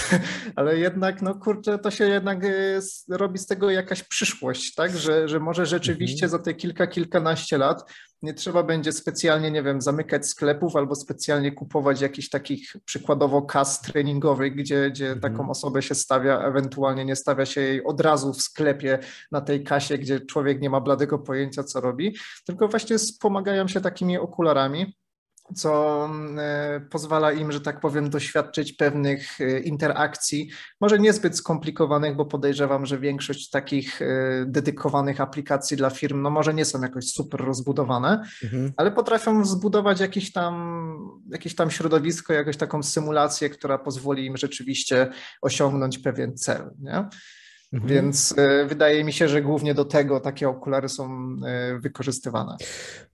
ale 0.57 0.79
jednak, 0.79 1.23
no 1.23 1.35
kurczę, 1.35 1.79
to 1.79 1.91
się 1.91 2.05
jednak 2.05 2.45
y, 2.45 2.81
robi 3.09 3.39
z 3.39 3.47
tego 3.47 3.71
jakaś 3.71 4.03
przyszłość, 4.03 4.75
tak, 4.75 4.97
że, 4.97 5.29
że 5.29 5.41
może 5.41 5.67
rzeczywiście 5.67 6.27
mhm. 6.27 6.31
za 6.31 6.39
te 6.39 6.55
kilka, 6.55 6.87
kilkanaście 6.87 7.59
lat 7.59 7.85
nie 8.23 8.35
trzeba 8.35 8.63
będzie 8.63 8.93
specjalnie, 8.93 9.51
nie 9.51 9.63
wiem, 9.63 9.81
zamykać 9.81 10.27
sklepów 10.27 10.77
albo 10.77 10.95
specjalnie 10.95 11.53
kupować 11.53 12.01
jakichś 12.01 12.29
takich 12.29 12.77
przykładowo 12.85 13.43
kas 13.43 13.81
treningowych, 13.81 14.55
gdzie, 14.55 14.91
gdzie 14.91 15.13
mhm. 15.13 15.21
taką 15.21 15.51
osobę 15.51 15.83
się 15.83 15.95
stawia, 15.95 16.39
ewentualnie 16.39 17.05
nie 17.05 17.17
stawia 17.17 17.47
się 17.47 17.61
jej 17.61 17.85
od 17.85 18.01
razu 18.01 18.33
w 18.33 18.43
sklepie 18.43 18.99
na 19.33 19.41
tej 19.41 19.65
kasie, 19.65 19.99
gdzie 19.99 20.21
człowiek 20.21 20.61
nie 20.61 20.71
ma 20.71 20.81
bladego 20.81 21.19
pojęcia, 21.19 21.65
co 21.65 21.81
robi, 21.81 22.17
tylko 22.47 22.69
właśnie 22.69 22.99
wspomagają 22.99 23.69
się 23.69 23.81
takimi 23.81 24.19
okularami 24.19 24.97
co 25.55 26.05
mm, 26.05 26.39
e, 26.39 26.81
pozwala 26.81 27.33
im, 27.33 27.53
że 27.53 27.61
tak 27.61 27.81
powiem, 27.81 28.11
doświadczyć 28.11 28.73
pewnych 28.73 29.41
e, 29.41 29.61
interakcji, 29.61 30.51
może 30.81 30.99
niezbyt 30.99 31.37
skomplikowanych, 31.37 32.17
bo 32.17 32.25
podejrzewam, 32.25 32.87
że 32.87 32.99
większość 32.99 33.51
takich 33.51 34.03
e, 34.03 34.07
dedykowanych 34.47 35.21
aplikacji 35.21 35.77
dla 35.77 35.91
firm, 35.91 36.23
no 36.23 36.31
może 36.31 36.55
nie 36.55 36.65
są 36.65 36.83
jakoś 36.83 37.13
super 37.13 37.41
rozbudowane, 37.41 38.23
mhm. 38.45 38.73
ale 38.77 38.93
potrafią 38.93 39.45
zbudować 39.45 40.01
jakieś 40.01 40.33
tam, 40.33 40.97
jakieś 41.31 41.55
tam 41.55 41.71
środowisko, 41.71 42.33
jakąś 42.33 42.57
taką 42.57 42.83
symulację, 42.83 43.51
która 43.51 43.79
pozwoli 43.79 44.27
im 44.27 44.37
rzeczywiście 44.37 45.09
osiągnąć 45.43 45.99
pewien 45.99 46.37
cel. 46.37 46.71
Nie? 46.79 47.09
Mhm. 47.73 47.93
Więc 47.93 48.33
y, 48.39 48.67
wydaje 48.67 49.05
mi 49.05 49.13
się, 49.13 49.29
że 49.29 49.43
głównie 49.43 49.75
do 49.75 49.85
tego 49.85 50.21
takie 50.21 50.49
okulary 50.49 50.89
są 50.89 51.37
y, 51.75 51.79
wykorzystywane. 51.79 52.57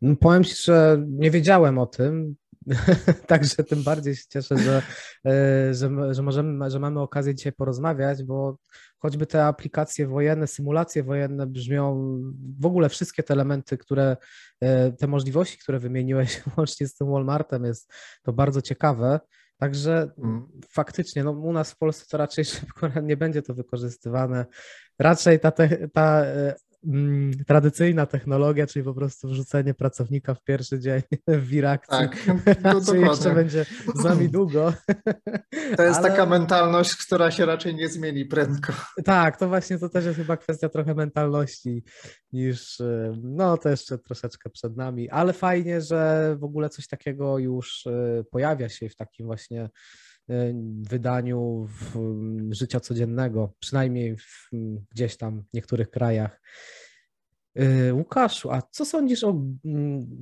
No, 0.02 0.16
powiem 0.16 0.44
Ci, 0.44 0.54
że 0.64 1.04
nie 1.08 1.31
wiedziałem 1.31 1.78
o 1.78 1.87
tym. 1.87 2.37
Także 3.26 3.64
tym 3.64 3.82
bardziej 3.82 4.16
się 4.16 4.25
cieszę, 4.28 4.58
że, 4.58 4.82
y, 5.69 5.74
że, 5.74 6.15
że, 6.15 6.22
możemy, 6.22 6.70
że 6.70 6.79
mamy 6.79 7.00
okazję 7.00 7.34
dzisiaj 7.34 7.53
porozmawiać, 7.53 8.24
bo 8.24 8.56
choćby 8.98 9.27
te 9.27 9.44
aplikacje 9.44 10.06
wojenne, 10.06 10.46
symulacje 10.46 11.03
wojenne 11.03 11.46
brzmią, 11.46 12.19
w 12.60 12.67
ogóle 12.67 12.88
wszystkie 12.88 13.22
te 13.22 13.34
elementy, 13.34 13.79
które, 13.79 14.17
te 14.98 15.06
możliwości, 15.06 15.58
które 15.58 15.79
wymieniłeś 15.79 16.43
łącznie 16.56 16.88
z 16.88 16.94
tym 16.94 17.10
Walmartem, 17.10 17.65
jest 17.65 17.93
to 18.22 18.32
bardzo 18.32 18.62
ciekawe. 18.62 19.20
Także 19.62 20.10
mm. 20.19 20.48
faktycznie, 20.69 21.24
no 21.24 21.31
u 21.31 21.52
nas 21.52 21.72
w 21.72 21.78
Polsce 21.78 22.06
to 22.10 22.16
raczej 22.16 22.44
szybko 22.54 22.88
nie 23.02 23.16
będzie 23.16 23.42
to 23.42 23.54
wykorzystywane. 23.54 24.46
Raczej 24.98 25.40
ta, 25.40 25.50
te, 25.50 25.88
ta 25.88 26.24
e, 26.24 26.54
mm, 26.86 27.44
tradycyjna 27.46 28.06
technologia, 28.06 28.67
czyli 28.67 28.84
po 28.84 28.94
prostu 28.94 29.29
wrzucenie 29.29 29.74
pracownika 29.74 30.34
w 30.34 30.44
pierwszy 30.44 30.79
dzień 30.79 31.03
w 31.29 31.46
wirakcji, 31.46 31.98
tak, 31.98 32.17
raczej 32.74 33.01
jeszcze 33.01 33.34
będzie 33.34 33.67
z 33.94 34.05
nami 34.05 34.29
długo. 34.39 34.72
To 35.77 35.82
jest 35.82 35.98
Ale... 35.98 36.10
taka 36.10 36.27
mentalność, 36.27 36.96
która 36.96 37.31
się 37.31 37.46
raczej 37.46 37.74
nie 37.74 37.89
zmieni 37.89 38.24
prędko. 38.24 38.72
Tak, 39.05 39.36
to 39.36 39.48
właśnie 39.48 39.79
to 39.79 39.89
też 39.89 40.05
jest 40.05 40.17
chyba 40.17 40.36
kwestia 40.36 40.69
trochę 40.69 40.94
mentalności 40.94 41.84
niż, 42.32 42.81
e, 42.81 43.12
no 43.22 43.56
to 43.56 43.69
jeszcze 43.69 43.98
troszeczkę 43.98 44.51
przed 44.51 44.77
nami, 44.77 45.10
ale 45.10 45.32
fajnie, 45.32 45.81
że 45.81 46.36
w 46.39 46.44
ogóle 46.44 46.69
coś 46.69 46.89
takiego 46.89 47.39
już 47.39 47.86
e, 47.86 48.24
pojawia 48.31 48.69
się 48.69 48.89
w 48.89 48.96
takim 48.96 49.27
właśnie 49.27 49.69
wydaniu 50.82 51.69
w 51.69 51.98
życia 52.50 52.81
codziennego, 52.81 53.55
przynajmniej 53.60 54.17
w, 54.17 54.50
gdzieś 54.91 55.17
tam 55.17 55.43
w 55.43 55.55
niektórych 55.55 55.91
krajach. 55.91 56.41
Łukaszu, 57.93 58.50
a 58.50 58.62
co 58.70 58.84
sądzisz 58.84 59.24
o 59.24 59.43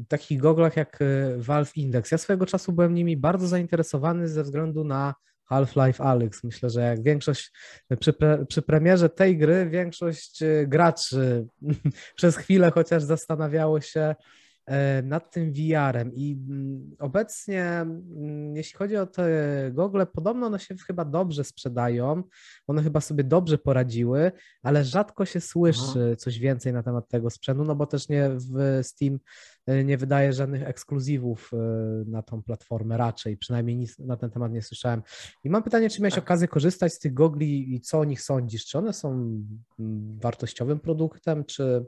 takich 0.09 0.41
goglach 0.41 0.77
jak 0.77 0.99
Valve 1.37 1.77
Index? 1.77 2.11
Ja 2.11 2.19
swojego 2.19 2.47
czasu 2.47 2.73
byłem 2.73 2.95
nimi 2.95 3.17
bardzo 3.17 3.47
zainteresowany 3.47 4.29
ze 4.29 4.43
względu 4.43 4.85
na 4.85 5.15
Half-Life 5.51 6.05
Alyx. 6.05 6.45
Myślę, 6.45 6.71
że 6.71 6.81
jak 6.81 7.03
większość 7.03 7.53
przy, 8.01 8.13
pre, 8.13 8.47
przy 8.47 8.63
premierze 8.63 9.09
tej 9.09 9.39
gry, 9.39 9.69
większość 9.71 10.43
y, 10.43 10.67
graczy 10.69 11.47
przez 12.17 12.37
chwilę 12.37 12.71
chociaż 12.71 13.03
zastanawiało 13.03 13.81
się, 13.81 14.15
nad 15.03 15.31
tym 15.31 15.53
VR-em 15.53 16.15
i 16.15 16.39
mm, 16.49 16.97
obecnie, 16.99 17.65
mm, 17.65 18.57
jeśli 18.57 18.79
chodzi 18.79 18.97
o 18.97 19.07
te 19.07 19.31
gogle, 19.73 20.07
podobno 20.07 20.47
one 20.47 20.59
się 20.59 20.75
chyba 20.87 21.05
dobrze 21.05 21.45
sprzedają, 21.45 22.23
one 22.67 22.83
chyba 22.83 23.01
sobie 23.01 23.25
dobrze 23.25 23.59
poradziły, 23.59 24.33
ale 24.63 24.85
rzadko 24.85 25.25
się 25.25 25.41
słyszy 25.41 26.17
coś 26.19 26.39
więcej 26.39 26.73
na 26.73 26.83
temat 26.83 27.09
tego 27.09 27.31
sprzętu, 27.31 27.65
no 27.65 27.75
bo 27.75 27.87
też 27.87 28.09
nie 28.09 28.31
w 28.31 28.81
Steam 28.83 29.19
e, 29.67 29.85
nie 29.85 29.99
wydaje 29.99 30.33
żadnych 30.33 30.63
ekskluzywów 30.63 31.51
e, 31.53 31.57
na 32.07 32.23
tą 32.23 32.43
platformę 32.43 32.97
raczej, 32.97 33.37
przynajmniej 33.37 33.77
nic 33.77 33.99
na 33.99 34.17
ten 34.17 34.31
temat 34.31 34.53
nie 34.53 34.63
słyszałem. 34.63 35.03
I 35.45 35.51
mam 35.51 35.63
pytanie, 35.63 35.91
czy 35.91 36.03
miałeś 36.03 36.15
tak. 36.15 36.25
okazję 36.25 36.49
korzystać 36.49 36.93
z 36.93 36.99
tych 36.99 37.15
gogli 37.15 37.75
i 37.75 37.81
co 37.81 37.99
o 37.99 38.05
nich 38.05 38.23
sądzisz? 38.23 38.67
Czy 38.67 38.79
one 38.79 38.93
są 38.93 39.11
mm, 39.79 40.19
wartościowym 40.23 40.81
produktem, 40.81 41.45
czy 41.45 41.87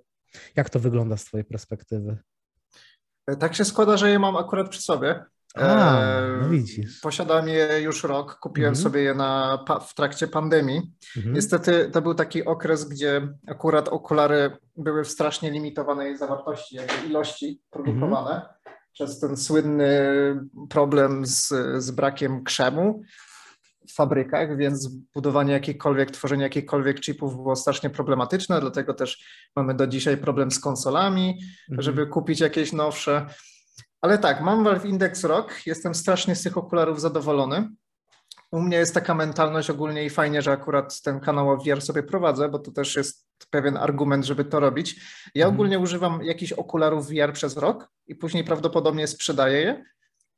jak 0.56 0.70
to 0.70 0.80
wygląda 0.80 1.16
z 1.16 1.24
Twojej 1.24 1.44
perspektywy? 1.44 2.18
Tak 3.40 3.54
się 3.54 3.64
składa, 3.64 3.96
że 3.96 4.10
je 4.10 4.18
mam 4.18 4.36
akurat 4.36 4.68
przy 4.68 4.82
sobie. 4.82 5.24
A, 5.54 6.00
e, 6.00 6.38
no 6.42 6.48
widzisz. 6.48 7.00
Posiadam 7.00 7.48
je 7.48 7.80
już 7.80 8.04
rok, 8.04 8.38
kupiłem 8.38 8.68
mhm. 8.68 8.82
sobie 8.82 9.02
je 9.02 9.14
na, 9.14 9.64
w 9.86 9.94
trakcie 9.94 10.28
pandemii. 10.28 10.92
Mhm. 11.16 11.34
Niestety 11.34 11.90
to 11.92 12.02
był 12.02 12.14
taki 12.14 12.44
okres, 12.44 12.88
gdzie 12.88 13.28
akurat 13.46 13.88
okulary 13.88 14.56
były 14.76 15.04
w 15.04 15.08
strasznie 15.08 15.50
limitowanej 15.50 16.16
zawartości, 16.16 16.76
jakby 16.76 17.06
ilości 17.06 17.62
produkowane 17.70 18.34
mhm. 18.34 18.52
przez 18.92 19.20
ten 19.20 19.36
słynny 19.36 19.90
problem 20.70 21.26
z, 21.26 21.48
z 21.78 21.90
brakiem 21.90 22.44
krzemu 22.44 23.02
fabrykach, 23.90 24.56
więc 24.56 24.88
budowanie 25.14 25.52
jakichkolwiek, 25.52 26.10
tworzenie 26.10 26.42
jakichkolwiek 26.42 27.00
chipów 27.00 27.36
było 27.36 27.56
strasznie 27.56 27.90
problematyczne, 27.90 28.60
dlatego 28.60 28.94
też 28.94 29.26
mamy 29.56 29.74
do 29.74 29.86
dzisiaj 29.86 30.16
problem 30.16 30.50
z 30.50 30.60
konsolami, 30.60 31.38
mhm. 31.70 31.82
żeby 31.82 32.06
kupić 32.06 32.40
jakieś 32.40 32.72
nowsze. 32.72 33.26
Ale 34.00 34.18
tak, 34.18 34.40
mam 34.40 34.64
Valve 34.64 34.84
Index 34.84 35.24
Rock, 35.24 35.66
jestem 35.66 35.94
strasznie 35.94 36.36
z 36.36 36.42
tych 36.42 36.56
okularów 36.56 37.00
zadowolony. 37.00 37.68
U 38.50 38.60
mnie 38.60 38.76
jest 38.76 38.94
taka 38.94 39.14
mentalność 39.14 39.70
ogólnie 39.70 40.04
i 40.04 40.10
fajnie, 40.10 40.42
że 40.42 40.52
akurat 40.52 41.02
ten 41.02 41.20
kanał 41.20 41.50
o 41.50 41.56
VR 41.56 41.82
sobie 41.82 42.02
prowadzę, 42.02 42.48
bo 42.48 42.58
to 42.58 42.72
też 42.72 42.96
jest 42.96 43.26
pewien 43.50 43.76
argument, 43.76 44.24
żeby 44.24 44.44
to 44.44 44.60
robić. 44.60 45.00
Ja 45.34 45.44
mhm. 45.44 45.54
ogólnie 45.54 45.78
używam 45.78 46.22
jakichś 46.22 46.52
okularów 46.52 47.08
VR 47.08 47.32
przez 47.32 47.56
rok 47.56 47.88
i 48.06 48.14
później 48.14 48.44
prawdopodobnie 48.44 49.06
sprzedaję 49.06 49.60
je 49.60 49.84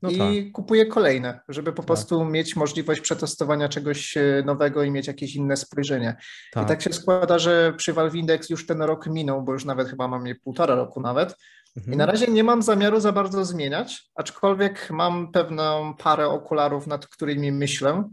no 0.05 0.11
i 0.11 0.45
tak. 0.45 0.53
kupuję 0.53 0.87
kolejne, 0.87 1.41
żeby 1.49 1.73
po 1.73 1.83
tak. 1.83 1.87
prostu 1.87 2.25
mieć 2.25 2.57
możliwość 2.57 3.01
przetestowania 3.01 3.69
czegoś 3.69 4.17
e, 4.17 4.43
nowego 4.47 4.83
i 4.83 4.91
mieć 4.91 5.07
jakieś 5.07 5.37
inne 5.37 5.57
spojrzenie. 5.57 6.17
Tak. 6.53 6.65
I 6.65 6.67
tak 6.67 6.83
się 6.83 6.93
składa, 6.93 7.39
że 7.39 7.73
przy 7.77 7.93
Valve 7.93 8.15
Index 8.15 8.51
już 8.51 8.67
ten 8.67 8.83
rok 8.83 9.07
minął, 9.07 9.43
bo 9.43 9.53
już 9.53 9.65
nawet 9.65 9.89
chyba 9.89 10.09
mam 10.09 10.27
je 10.27 10.35
półtora 10.35 10.75
roku 10.75 11.01
nawet. 11.01 11.37
Mhm. 11.77 11.95
I 11.95 11.97
na 11.97 12.07
razie 12.07 12.27
nie 12.27 12.45
mam 12.45 12.63
zamiaru 12.63 13.01
za 13.01 13.13
bardzo 13.13 13.45
zmieniać, 13.45 14.11
aczkolwiek 14.15 14.91
mam 14.91 15.33
pewną 15.33 15.95
parę 15.99 16.29
okularów, 16.29 16.87
nad 16.87 17.07
którymi 17.07 17.53
myślę, 17.53 18.11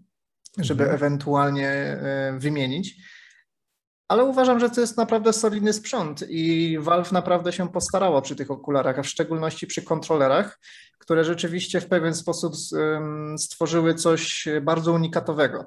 żeby 0.58 0.84
mhm. 0.84 0.96
ewentualnie 0.96 1.70
e, 1.70 2.36
wymienić 2.40 2.96
ale 4.12 4.24
uważam, 4.24 4.60
że 4.60 4.70
to 4.70 4.82
jest 4.82 4.98
naprawdę 4.98 5.34
solidny 5.34 5.74
sprzęt 5.74 6.24
i 6.30 6.78
Valve 6.80 7.12
naprawdę 7.12 7.54
się 7.54 7.70
postarało 7.70 8.22
przy 8.22 8.36
tych 8.36 8.52
okularach, 8.52 9.00
a 9.00 9.04
w 9.04 9.08
szczególności 9.08 9.68
przy 9.68 9.82
kontrolerach, 9.82 10.60
które 10.98 11.24
rzeczywiście 11.24 11.82
w 11.82 11.88
pewien 11.88 12.16
sposób 12.16 12.54
stworzyły 13.38 13.94
coś 13.94 14.48
bardzo 14.62 14.94
unikatowego, 14.94 15.66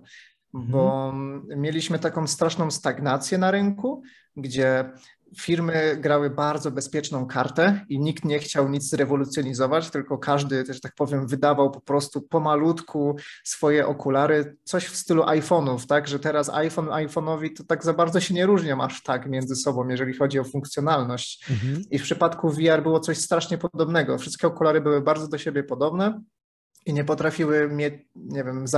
mhm. 0.54 0.72
bo 0.72 1.12
mieliśmy 1.56 1.98
taką 1.98 2.26
straszną 2.26 2.70
stagnację 2.70 3.38
na 3.38 3.50
rynku, 3.50 4.02
gdzie 4.36 4.92
firmy 5.40 5.96
grały 6.00 6.30
bardzo 6.30 6.70
bezpieczną 6.70 7.26
kartę 7.26 7.84
i 7.88 8.00
nikt 8.00 8.24
nie 8.24 8.38
chciał 8.38 8.68
nic 8.68 8.92
rewolucjonizować, 8.92 9.90
tylko 9.90 10.18
każdy, 10.18 10.64
też 10.64 10.80
tak 10.80 10.94
powiem, 10.94 11.26
wydawał 11.26 11.70
po 11.70 11.80
prostu 11.80 12.22
pomalutku 12.22 13.16
swoje 13.44 13.86
okulary, 13.86 14.56
coś 14.64 14.86
w 14.86 14.96
stylu 14.96 15.22
iPhone'ów, 15.22 15.86
tak, 15.86 16.08
że 16.08 16.18
teraz 16.18 16.48
iPhone 16.48 16.86
iPhone'owi 16.86 17.56
to 17.56 17.64
tak 17.64 17.84
za 17.84 17.92
bardzo 17.92 18.20
się 18.20 18.34
nie 18.34 18.46
różnią 18.46 18.82
aż 18.82 19.02
tak 19.02 19.26
między 19.28 19.56
sobą, 19.56 19.88
jeżeli 19.88 20.14
chodzi 20.14 20.38
o 20.38 20.44
funkcjonalność. 20.44 21.50
Mhm. 21.50 21.82
I 21.90 21.98
w 21.98 22.02
przypadku 22.02 22.50
VR 22.50 22.82
było 22.82 23.00
coś 23.00 23.18
strasznie 23.18 23.58
podobnego. 23.58 24.18
Wszystkie 24.18 24.46
okulary 24.46 24.80
były 24.80 25.00
bardzo 25.00 25.28
do 25.28 25.38
siebie 25.38 25.62
podobne 25.62 26.20
i 26.86 26.92
nie 26.92 27.04
potrafiły 27.04 27.68
mieć, 27.68 27.94
nie 28.16 28.44
wiem, 28.44 28.68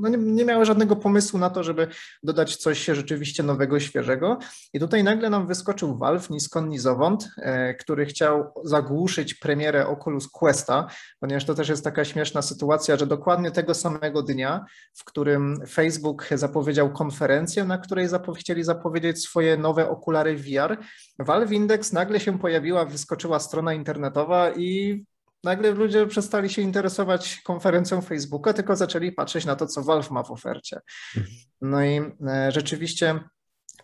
no 0.00 0.08
nie, 0.08 0.18
nie, 0.18 0.44
miały 0.44 0.64
żadnego 0.64 0.96
pomysłu 0.96 1.38
na 1.38 1.50
to, 1.50 1.62
żeby 1.62 1.88
dodać 2.22 2.56
coś 2.56 2.84
rzeczywiście 2.84 3.42
nowego, 3.42 3.80
świeżego. 3.80 4.38
I 4.72 4.80
tutaj 4.80 5.04
nagle 5.04 5.30
nam 5.30 5.46
wyskoczył 5.46 5.98
Valve, 5.98 6.30
ni 6.30 6.40
skąd, 6.40 6.68
ni 6.68 6.78
zowąd, 6.78 7.28
e, 7.38 7.74
który 7.74 8.06
chciał 8.06 8.52
zagłuszyć 8.64 9.34
premierę 9.34 9.86
Oculus 9.86 10.28
Questa, 10.28 10.86
ponieważ 11.20 11.44
to 11.44 11.54
też 11.54 11.68
jest 11.68 11.84
taka 11.84 12.04
śmieszna 12.04 12.42
sytuacja, 12.42 12.96
że 12.96 13.06
dokładnie 13.06 13.50
tego 13.50 13.74
samego 13.74 14.22
dnia, 14.22 14.64
w 14.94 15.04
którym 15.04 15.60
Facebook 15.68 16.28
zapowiedział 16.34 16.92
konferencję, 16.92 17.64
na 17.64 17.78
której 17.78 18.08
zapow 18.08 18.38
chcieli 18.38 18.64
zapowiedzieć 18.64 19.22
swoje 19.22 19.56
nowe 19.56 19.88
okulary 19.88 20.36
VR, 20.36 20.78
Valve 21.18 21.52
Index 21.52 21.92
nagle 21.92 22.20
się 22.20 22.38
pojawiła, 22.38 22.84
wyskoczyła 22.84 23.38
strona 23.38 23.74
internetowa 23.74 24.50
i 24.50 25.04
nagle 25.46 25.70
ludzie 25.70 26.06
przestali 26.06 26.50
się 26.50 26.62
interesować 26.62 27.40
konferencją 27.44 28.00
Facebooka, 28.00 28.52
tylko 28.52 28.76
zaczęli 28.76 29.12
patrzeć 29.12 29.44
na 29.44 29.56
to, 29.56 29.66
co 29.66 29.82
Valve 29.82 30.10
ma 30.10 30.22
w 30.22 30.30
ofercie. 30.30 30.80
Mhm. 31.16 31.36
No 31.60 31.84
i 31.84 32.00
e, 32.28 32.52
rzeczywiście 32.52 33.20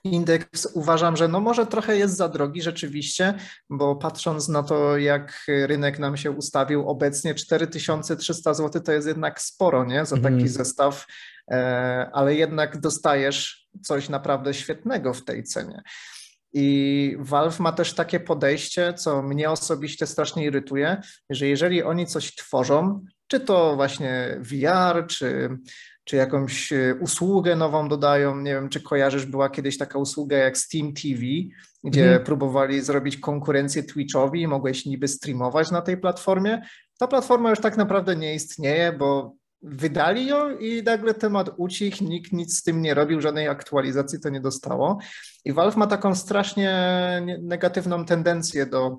indeks 0.04 0.68
uważam, 0.74 1.16
że 1.16 1.28
no 1.28 1.40
może 1.40 1.66
trochę 1.66 1.96
jest 1.96 2.16
za 2.16 2.28
drogi 2.28 2.62
rzeczywiście, 2.62 3.34
bo 3.70 3.96
patrząc 3.96 4.48
na 4.48 4.62
to, 4.62 4.98
jak 4.98 5.44
rynek 5.48 5.98
nam 5.98 6.16
się 6.16 6.30
ustawił 6.30 6.88
obecnie, 6.88 7.34
4300 7.34 8.54
zł 8.54 8.82
to 8.82 8.92
jest 8.92 9.08
jednak 9.08 9.40
sporo, 9.40 9.84
nie? 9.84 10.06
Za 10.06 10.16
taki 10.16 10.26
mhm. 10.26 10.48
zestaw, 10.48 11.06
e, 11.50 12.10
ale 12.12 12.34
jednak 12.34 12.80
dostajesz 12.80 13.68
coś 13.82 14.08
naprawdę 14.08 14.54
świetnego 14.54 15.14
w 15.14 15.24
tej 15.24 15.44
cenie. 15.44 15.82
I 16.52 17.16
Valve 17.18 17.60
ma 17.60 17.72
też 17.72 17.94
takie 17.94 18.20
podejście, 18.20 18.94
co 18.94 19.22
mnie 19.22 19.50
osobiście 19.50 20.06
strasznie 20.06 20.44
irytuje, 20.44 21.00
że 21.30 21.46
jeżeli 21.46 21.82
oni 21.82 22.06
coś 22.06 22.34
tworzą, 22.34 23.04
czy 23.26 23.40
to 23.40 23.76
właśnie 23.76 24.40
VR, 24.40 25.06
czy, 25.06 25.58
czy 26.04 26.16
jakąś 26.16 26.72
e, 26.72 26.94
usługę 27.00 27.56
nową 27.56 27.88
dodają, 27.88 28.36
nie 28.40 28.54
wiem, 28.54 28.68
czy 28.68 28.80
kojarzysz, 28.80 29.26
była 29.26 29.50
kiedyś 29.50 29.78
taka 29.78 29.98
usługa 29.98 30.36
jak 30.36 30.58
Steam 30.58 30.92
TV, 30.92 31.20
gdzie 31.84 32.04
mhm. 32.04 32.24
próbowali 32.24 32.80
zrobić 32.80 33.16
konkurencję 33.16 33.82
Twitchowi 33.82 34.42
i 34.42 34.48
mogłeś 34.48 34.86
niby 34.86 35.08
streamować 35.08 35.70
na 35.70 35.82
tej 35.82 35.96
platformie. 35.96 36.62
Ta 36.98 37.06
platforma 37.06 37.50
już 37.50 37.60
tak 37.60 37.76
naprawdę 37.76 38.16
nie 38.16 38.34
istnieje, 38.34 38.92
bo 38.92 39.34
wydali 39.62 40.26
ją 40.26 40.58
i 40.58 40.82
nagle 40.82 41.14
temat 41.14 41.50
ucichł, 41.56 42.04
nikt 42.04 42.32
nic 42.32 42.58
z 42.58 42.62
tym 42.62 42.82
nie 42.82 42.94
robił, 42.94 43.20
żadnej 43.20 43.48
aktualizacji 43.48 44.20
to 44.20 44.28
nie 44.28 44.40
dostało. 44.40 44.98
I 45.44 45.52
Valve 45.52 45.76
ma 45.76 45.86
taką 45.86 46.14
strasznie 46.14 46.72
negatywną 47.42 48.04
tendencję 48.04 48.66
do 48.66 48.98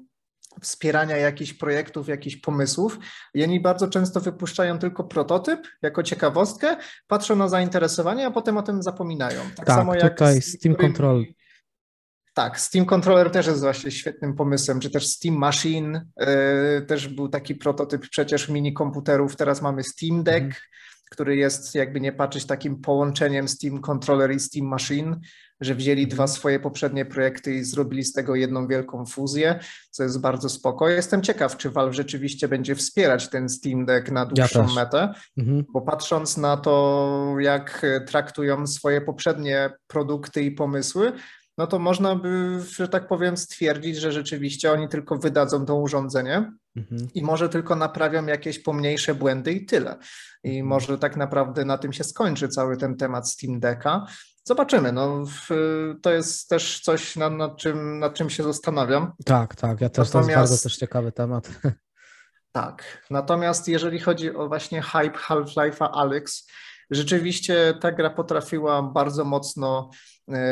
wspierania 0.61 1.17
jakichś 1.17 1.53
projektów, 1.53 2.07
jakichś 2.07 2.35
pomysłów. 2.35 2.99
I 3.33 3.43
oni 3.43 3.59
bardzo 3.59 3.87
często 3.87 4.21
wypuszczają 4.21 4.79
tylko 4.79 5.03
prototyp 5.03 5.67
jako 5.81 6.03
ciekawostkę, 6.03 6.77
patrzą 7.07 7.35
na 7.35 7.47
zainteresowanie, 7.47 8.27
a 8.27 8.31
potem 8.31 8.57
o 8.57 8.63
tym 8.63 8.83
zapominają. 8.83 9.41
Tak, 9.41 9.65
tak 9.65 9.67
samo 9.67 9.95
jak 9.95 10.13
tutaj 10.13 10.41
Steam 10.41 10.75
Control 10.75 11.25
tak, 12.33 12.59
Steam 12.59 12.85
Controller 12.85 13.31
też 13.31 13.47
jest 13.47 13.61
właśnie 13.61 13.91
świetnym 13.91 14.35
pomysłem, 14.35 14.79
czy 14.79 14.89
też 14.89 15.07
Steam 15.07 15.35
Machine, 15.35 16.05
yy, 16.19 16.81
też 16.87 17.07
był 17.07 17.29
taki 17.29 17.55
prototyp 17.55 18.09
przecież 18.09 18.49
mini 18.49 18.73
komputerów, 18.73 19.35
teraz 19.35 19.61
mamy 19.61 19.83
Steam 19.83 20.23
Deck, 20.23 20.41
mm. 20.41 20.53
który 21.11 21.35
jest 21.35 21.75
jakby 21.75 22.01
nie 22.01 22.11
patrzeć 22.11 22.45
takim 22.45 22.81
połączeniem 22.81 23.47
Steam 23.47 23.81
Controller 23.81 24.35
i 24.35 24.39
Steam 24.39 24.67
Machine, 24.67 25.19
że 25.61 25.75
wzięli 25.75 26.07
dwa 26.07 26.23
mhm. 26.23 26.37
swoje 26.37 26.59
poprzednie 26.59 27.05
projekty 27.05 27.53
i 27.53 27.63
zrobili 27.63 28.03
z 28.03 28.13
tego 28.13 28.35
jedną 28.35 28.67
wielką 28.67 29.05
fuzję, 29.05 29.59
co 29.91 30.03
jest 30.03 30.21
bardzo 30.21 30.49
spoko. 30.49 30.89
Jestem 30.89 31.21
ciekaw, 31.21 31.57
czy 31.57 31.69
Valve 31.69 31.95
rzeczywiście 31.95 32.47
będzie 32.47 32.75
wspierać 32.75 33.29
ten 33.29 33.49
Steam 33.49 33.85
Deck 33.85 34.11
na 34.11 34.25
dłuższą 34.25 34.67
ja 34.67 34.75
metę, 34.75 35.13
mhm. 35.37 35.65
bo 35.73 35.81
patrząc 35.81 36.37
na 36.37 36.57
to, 36.57 37.35
jak 37.39 37.85
traktują 38.07 38.67
swoje 38.67 39.01
poprzednie 39.01 39.69
produkty 39.87 40.43
i 40.43 40.51
pomysły, 40.51 41.13
no 41.57 41.67
to 41.67 41.79
można 41.79 42.15
by, 42.15 42.59
że 42.77 42.87
tak 42.87 43.07
powiem, 43.07 43.37
stwierdzić, 43.37 43.97
że 43.97 44.11
rzeczywiście 44.11 44.71
oni 44.71 44.87
tylko 44.87 45.17
wydadzą 45.17 45.65
to 45.65 45.75
urządzenie 45.75 46.51
mhm. 46.75 47.07
i 47.13 47.23
może 47.23 47.49
tylko 47.49 47.75
naprawią 47.75 48.25
jakieś 48.25 48.59
pomniejsze 48.59 49.15
błędy 49.15 49.51
i 49.51 49.65
tyle. 49.65 49.97
I 50.43 50.49
mhm. 50.49 50.67
może 50.67 50.97
tak 50.97 51.17
naprawdę 51.17 51.65
na 51.65 51.77
tym 51.77 51.93
się 51.93 52.03
skończy 52.03 52.47
cały 52.47 52.77
ten 52.77 52.97
temat 52.97 53.29
Steam 53.29 53.59
Decka. 53.59 54.05
Zobaczymy. 54.43 54.91
No, 54.91 55.23
to 56.01 56.11
jest 56.11 56.49
też 56.49 56.81
coś, 56.81 57.15
nad, 57.15 57.33
nad, 57.33 57.57
czym, 57.57 57.99
nad 57.99 58.13
czym 58.13 58.29
się 58.29 58.43
zastanawiam. 58.43 59.11
Tak, 59.25 59.55
tak. 59.55 59.81
Ja 59.81 59.89
też 59.89 60.07
Natomiast... 60.07 60.27
to 60.27 60.41
jest 60.41 60.51
bardzo 60.51 60.63
też 60.63 60.77
ciekawy 60.77 61.11
temat. 61.11 61.49
Tak. 62.55 63.03
Natomiast 63.09 63.67
jeżeli 63.67 63.99
chodzi 63.99 64.35
o 64.35 64.47
właśnie 64.47 64.81
hype 64.81 65.17
Half-Life'a 65.17 65.89
Alex, 65.93 66.47
rzeczywiście 66.91 67.73
ta 67.81 67.91
gra 67.91 68.09
potrafiła 68.09 68.83
bardzo 68.83 69.25
mocno 69.25 69.89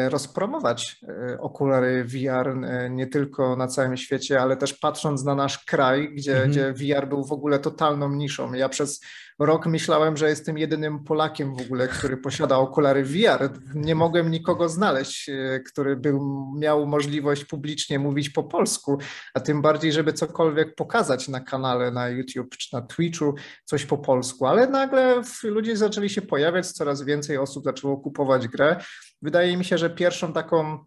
rozpromować 0.09 0.99
e, 1.31 1.39
okulary 1.39 2.03
VR 2.03 2.47
e, 2.47 2.89
nie 2.89 3.07
tylko 3.07 3.55
na 3.55 3.67
całym 3.67 3.97
świecie, 3.97 4.41
ale 4.41 4.57
też 4.57 4.73
patrząc 4.73 5.23
na 5.23 5.35
nasz 5.35 5.65
kraj, 5.65 6.15
gdzie, 6.15 6.43
mhm. 6.43 6.51
gdzie 6.51 6.73
VR 6.73 7.07
był 7.07 7.25
w 7.25 7.31
ogóle 7.31 7.59
totalną 7.59 8.09
niszą. 8.09 8.53
Ja 8.53 8.69
przez 8.69 9.01
rok 9.39 9.65
myślałem, 9.65 10.17
że 10.17 10.29
jestem 10.29 10.57
jedynym 10.57 11.03
Polakiem 11.03 11.55
w 11.55 11.61
ogóle, 11.61 11.87
który 11.87 12.17
posiada 12.17 12.57
okulary 12.57 13.03
VR. 13.03 13.49
Nie 13.75 13.95
mogłem 13.95 14.31
nikogo 14.31 14.69
znaleźć, 14.69 15.29
który 15.67 15.95
był, 15.95 16.45
miał 16.57 16.87
możliwość 16.87 17.45
publicznie 17.45 17.99
mówić 17.99 18.29
po 18.29 18.43
polsku, 18.43 18.97
a 19.33 19.39
tym 19.39 19.61
bardziej, 19.61 19.91
żeby 19.91 20.13
cokolwiek 20.13 20.75
pokazać 20.75 21.27
na 21.27 21.39
kanale 21.39 21.91
na 21.91 22.09
YouTube 22.09 22.57
czy 22.57 22.75
na 22.75 22.81
Twitchu, 22.81 23.35
coś 23.65 23.85
po 23.85 23.97
polsku. 23.97 24.45
Ale 24.45 24.67
nagle 24.67 25.21
ludzie 25.43 25.77
zaczęli 25.77 26.09
się 26.09 26.21
pojawiać, 26.21 26.71
coraz 26.71 27.01
więcej 27.01 27.37
osób 27.37 27.63
zaczęło 27.63 27.97
kupować 27.97 28.47
grę. 28.47 28.75
Wydaje 29.21 29.57
mi 29.57 29.65
się, 29.65 29.77
że 29.77 29.89
pierwszą 29.89 30.33
taką 30.33 30.85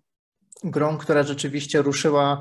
grą, 0.64 0.98
która 0.98 1.22
rzeczywiście 1.22 1.82
ruszyła 1.82 2.40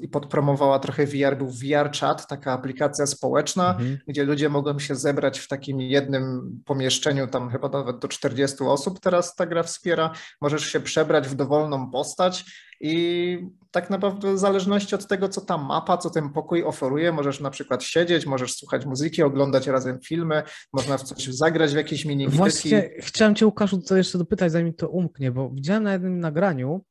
i 0.00 0.08
podpromowała 0.08 0.78
trochę 0.78 1.06
VR, 1.06 1.36
był 1.38 1.48
VR 1.48 1.90
Chat, 2.00 2.26
taka 2.26 2.52
aplikacja 2.52 3.06
społeczna, 3.06 3.70
mhm. 3.70 3.98
gdzie 4.06 4.24
ludzie 4.24 4.48
mogą 4.48 4.78
się 4.78 4.94
zebrać 4.94 5.38
w 5.38 5.48
takim 5.48 5.80
jednym 5.80 6.52
pomieszczeniu, 6.64 7.26
tam 7.26 7.50
chyba 7.50 7.68
nawet 7.68 7.98
do 7.98 8.08
40 8.08 8.64
osób 8.64 9.00
teraz 9.00 9.34
ta 9.34 9.46
gra 9.46 9.62
wspiera. 9.62 10.12
Możesz 10.40 10.66
się 10.66 10.80
przebrać 10.80 11.28
w 11.28 11.34
dowolną 11.34 11.90
postać 11.90 12.44
i 12.80 13.38
tak 13.70 13.90
naprawdę 13.90 14.34
w 14.34 14.38
zależności 14.38 14.94
od 14.94 15.06
tego, 15.06 15.28
co 15.28 15.40
ta 15.40 15.58
mapa, 15.58 15.98
co 15.98 16.10
ten 16.10 16.30
pokój 16.30 16.64
oferuje, 16.64 17.12
możesz 17.12 17.40
na 17.40 17.50
przykład 17.50 17.84
siedzieć, 17.84 18.26
możesz 18.26 18.56
słuchać 18.56 18.86
muzyki, 18.86 19.22
oglądać 19.22 19.66
razem 19.66 19.98
filmy, 20.00 20.42
można 20.72 20.98
w 20.98 21.02
coś 21.02 21.24
zagrać 21.24 21.72
w 21.72 21.76
jakieś 21.76 22.04
mini 22.04 22.28
Właśnie 22.28 22.90
chciałem 23.00 23.34
cię 23.34 23.46
Łukaszu 23.46 23.82
to 23.82 23.96
jeszcze 23.96 24.18
dopytać, 24.18 24.52
zanim 24.52 24.74
to 24.74 24.88
umknie, 24.88 25.32
bo 25.32 25.50
widziałem 25.50 25.82
na 25.82 25.92
jednym 25.92 26.20
nagraniu 26.20 26.84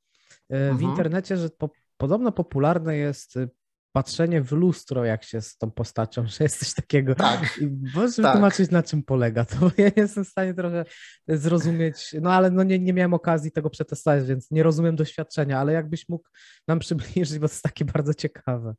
e, 0.50 0.58
w 0.58 0.72
mhm. 0.72 0.92
internecie, 0.92 1.38
że 1.38 1.50
po, 1.50 1.70
podobno 2.00 2.32
popularne 2.32 2.98
jest 2.98 3.38
e, 3.38 3.48
patrzenie 3.92 4.42
w 4.42 4.52
lustro, 4.52 5.06
jak 5.06 5.24
się 5.24 5.42
z 5.42 5.58
tą 5.58 5.72
postacią, 5.72 6.28
że 6.28 6.44
jest 6.44 6.60
coś 6.60 6.74
takiego. 6.74 7.16
Tak. 7.16 7.58
I 7.62 7.70
możesz 7.96 8.16
tak. 8.16 8.26
wytłumaczyć, 8.26 8.72
na 8.72 8.84
czym 8.84 9.04
polega 9.04 9.46
to? 9.46 9.56
Ja 9.78 9.86
nie 9.86 9.94
jestem 9.96 10.26
w 10.26 10.28
stanie 10.28 10.54
trochę 10.54 10.86
zrozumieć, 11.28 12.16
no 12.22 12.34
ale 12.34 12.52
no 12.52 12.64
nie, 12.64 12.80
nie 12.80 12.94
miałem 12.94 13.14
okazji 13.14 13.52
tego 13.52 13.70
przetestować, 13.70 14.26
więc 14.26 14.52
nie 14.52 14.64
rozumiem 14.64 14.96
doświadczenia, 14.96 15.60
ale 15.60 15.74
jakbyś 15.74 16.10
mógł 16.10 16.30
nam 16.68 16.80
przybliżyć, 16.86 17.40
bo 17.40 17.48
to 17.48 17.54
jest 17.54 17.64
takie 17.64 17.86
bardzo 17.86 18.14
ciekawe. 18.14 18.76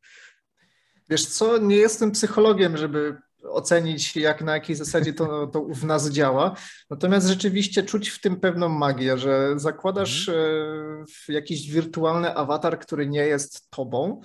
Wiesz 1.10 1.26
co, 1.26 1.58
nie 1.58 1.76
jestem 1.76 2.10
psychologiem, 2.10 2.76
żeby 2.76 3.16
ocenić, 3.44 4.16
jak 4.16 4.42
na 4.42 4.52
jakiej 4.52 4.76
zasadzie 4.76 5.12
to, 5.12 5.46
to 5.46 5.62
w 5.62 5.84
nas 5.84 6.10
działa. 6.10 6.56
Natomiast 6.90 7.26
rzeczywiście 7.26 7.82
czuć 7.82 8.08
w 8.08 8.20
tym 8.20 8.40
pewną 8.40 8.68
magię, 8.68 9.18
że 9.18 9.52
zakładasz 9.56 10.28
mhm. 10.28 11.04
E, 11.28 11.32
jakiś 11.32 11.70
wirtualny 11.70 12.34
awatar, 12.34 12.78
który 12.78 13.06
nie 13.06 13.26
jest 13.26 13.70
tobą, 13.70 14.20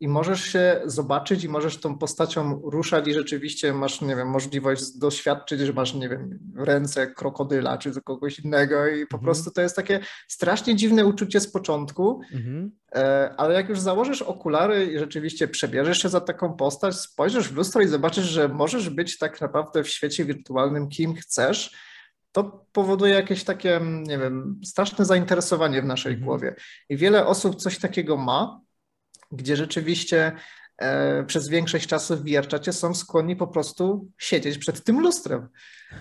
i 0.00 0.08
możesz 0.08 0.44
się 0.44 0.80
zobaczyć 0.84 1.44
i 1.44 1.48
możesz 1.48 1.80
tą 1.80 1.98
postacią 1.98 2.60
ruszać 2.64 3.08
i 3.08 3.14
rzeczywiście 3.14 3.72
masz, 3.72 4.00
nie 4.00 4.16
wiem, 4.16 4.28
możliwość 4.28 4.98
doświadczyć, 4.98 5.60
że 5.60 5.72
masz, 5.72 5.94
nie 5.94 6.08
wiem, 6.08 6.38
ręce 6.56 7.06
krokodyla 7.06 7.78
czy 7.78 8.02
kogoś 8.02 8.38
innego 8.38 8.86
i 8.86 9.06
po 9.06 9.16
mhm. 9.16 9.22
prostu 9.24 9.50
to 9.50 9.60
jest 9.60 9.76
takie 9.76 10.00
strasznie 10.28 10.76
dziwne 10.76 11.06
uczucie 11.06 11.40
z 11.40 11.52
początku, 11.52 12.20
mhm. 12.32 12.70
E, 12.94 13.34
ale 13.36 13.54
jak 13.54 13.68
już 13.68 13.80
założysz 13.80 14.22
okulary 14.22 14.86
i 14.86 14.98
rzeczywiście 14.98 15.48
przebierzesz 15.48 16.02
się 16.02 16.08
za 16.08 16.20
taką 16.20 16.56
postać, 16.56 16.94
spojrzysz 16.94 17.48
w 17.48 17.56
lustro 17.56 17.82
i 17.82 17.88
zobaczysz, 17.88 18.24
że 18.24 18.48
możesz 18.48 18.90
być 18.90 19.18
tak 19.18 19.40
naprawdę 19.40 19.84
w 19.84 19.88
świecie 19.88 20.24
wirtualnym 20.24 20.88
kim 20.88 21.14
chcesz, 21.14 21.76
to 22.32 22.66
powoduje 22.72 23.14
jakieś 23.14 23.44
takie, 23.44 23.80
nie 23.82 24.18
wiem, 24.18 24.60
straszne 24.64 25.04
zainteresowanie 25.04 25.82
w 25.82 25.84
naszej 25.84 26.12
mhm. 26.12 26.26
głowie. 26.26 26.54
I 26.88 26.96
wiele 26.96 27.26
osób 27.26 27.56
coś 27.56 27.78
takiego 27.78 28.16
ma, 28.16 28.60
gdzie 29.36 29.56
rzeczywiście 29.56 30.32
e, 30.78 31.24
przez 31.24 31.48
większość 31.48 31.86
czasu 31.86 32.16
w 32.16 32.24
VR 32.24 32.72
są 32.72 32.94
skłonni 32.94 33.36
po 33.36 33.46
prostu 33.46 34.08
siedzieć 34.18 34.58
przed 34.58 34.84
tym 34.84 35.00
lustrem. 35.00 35.48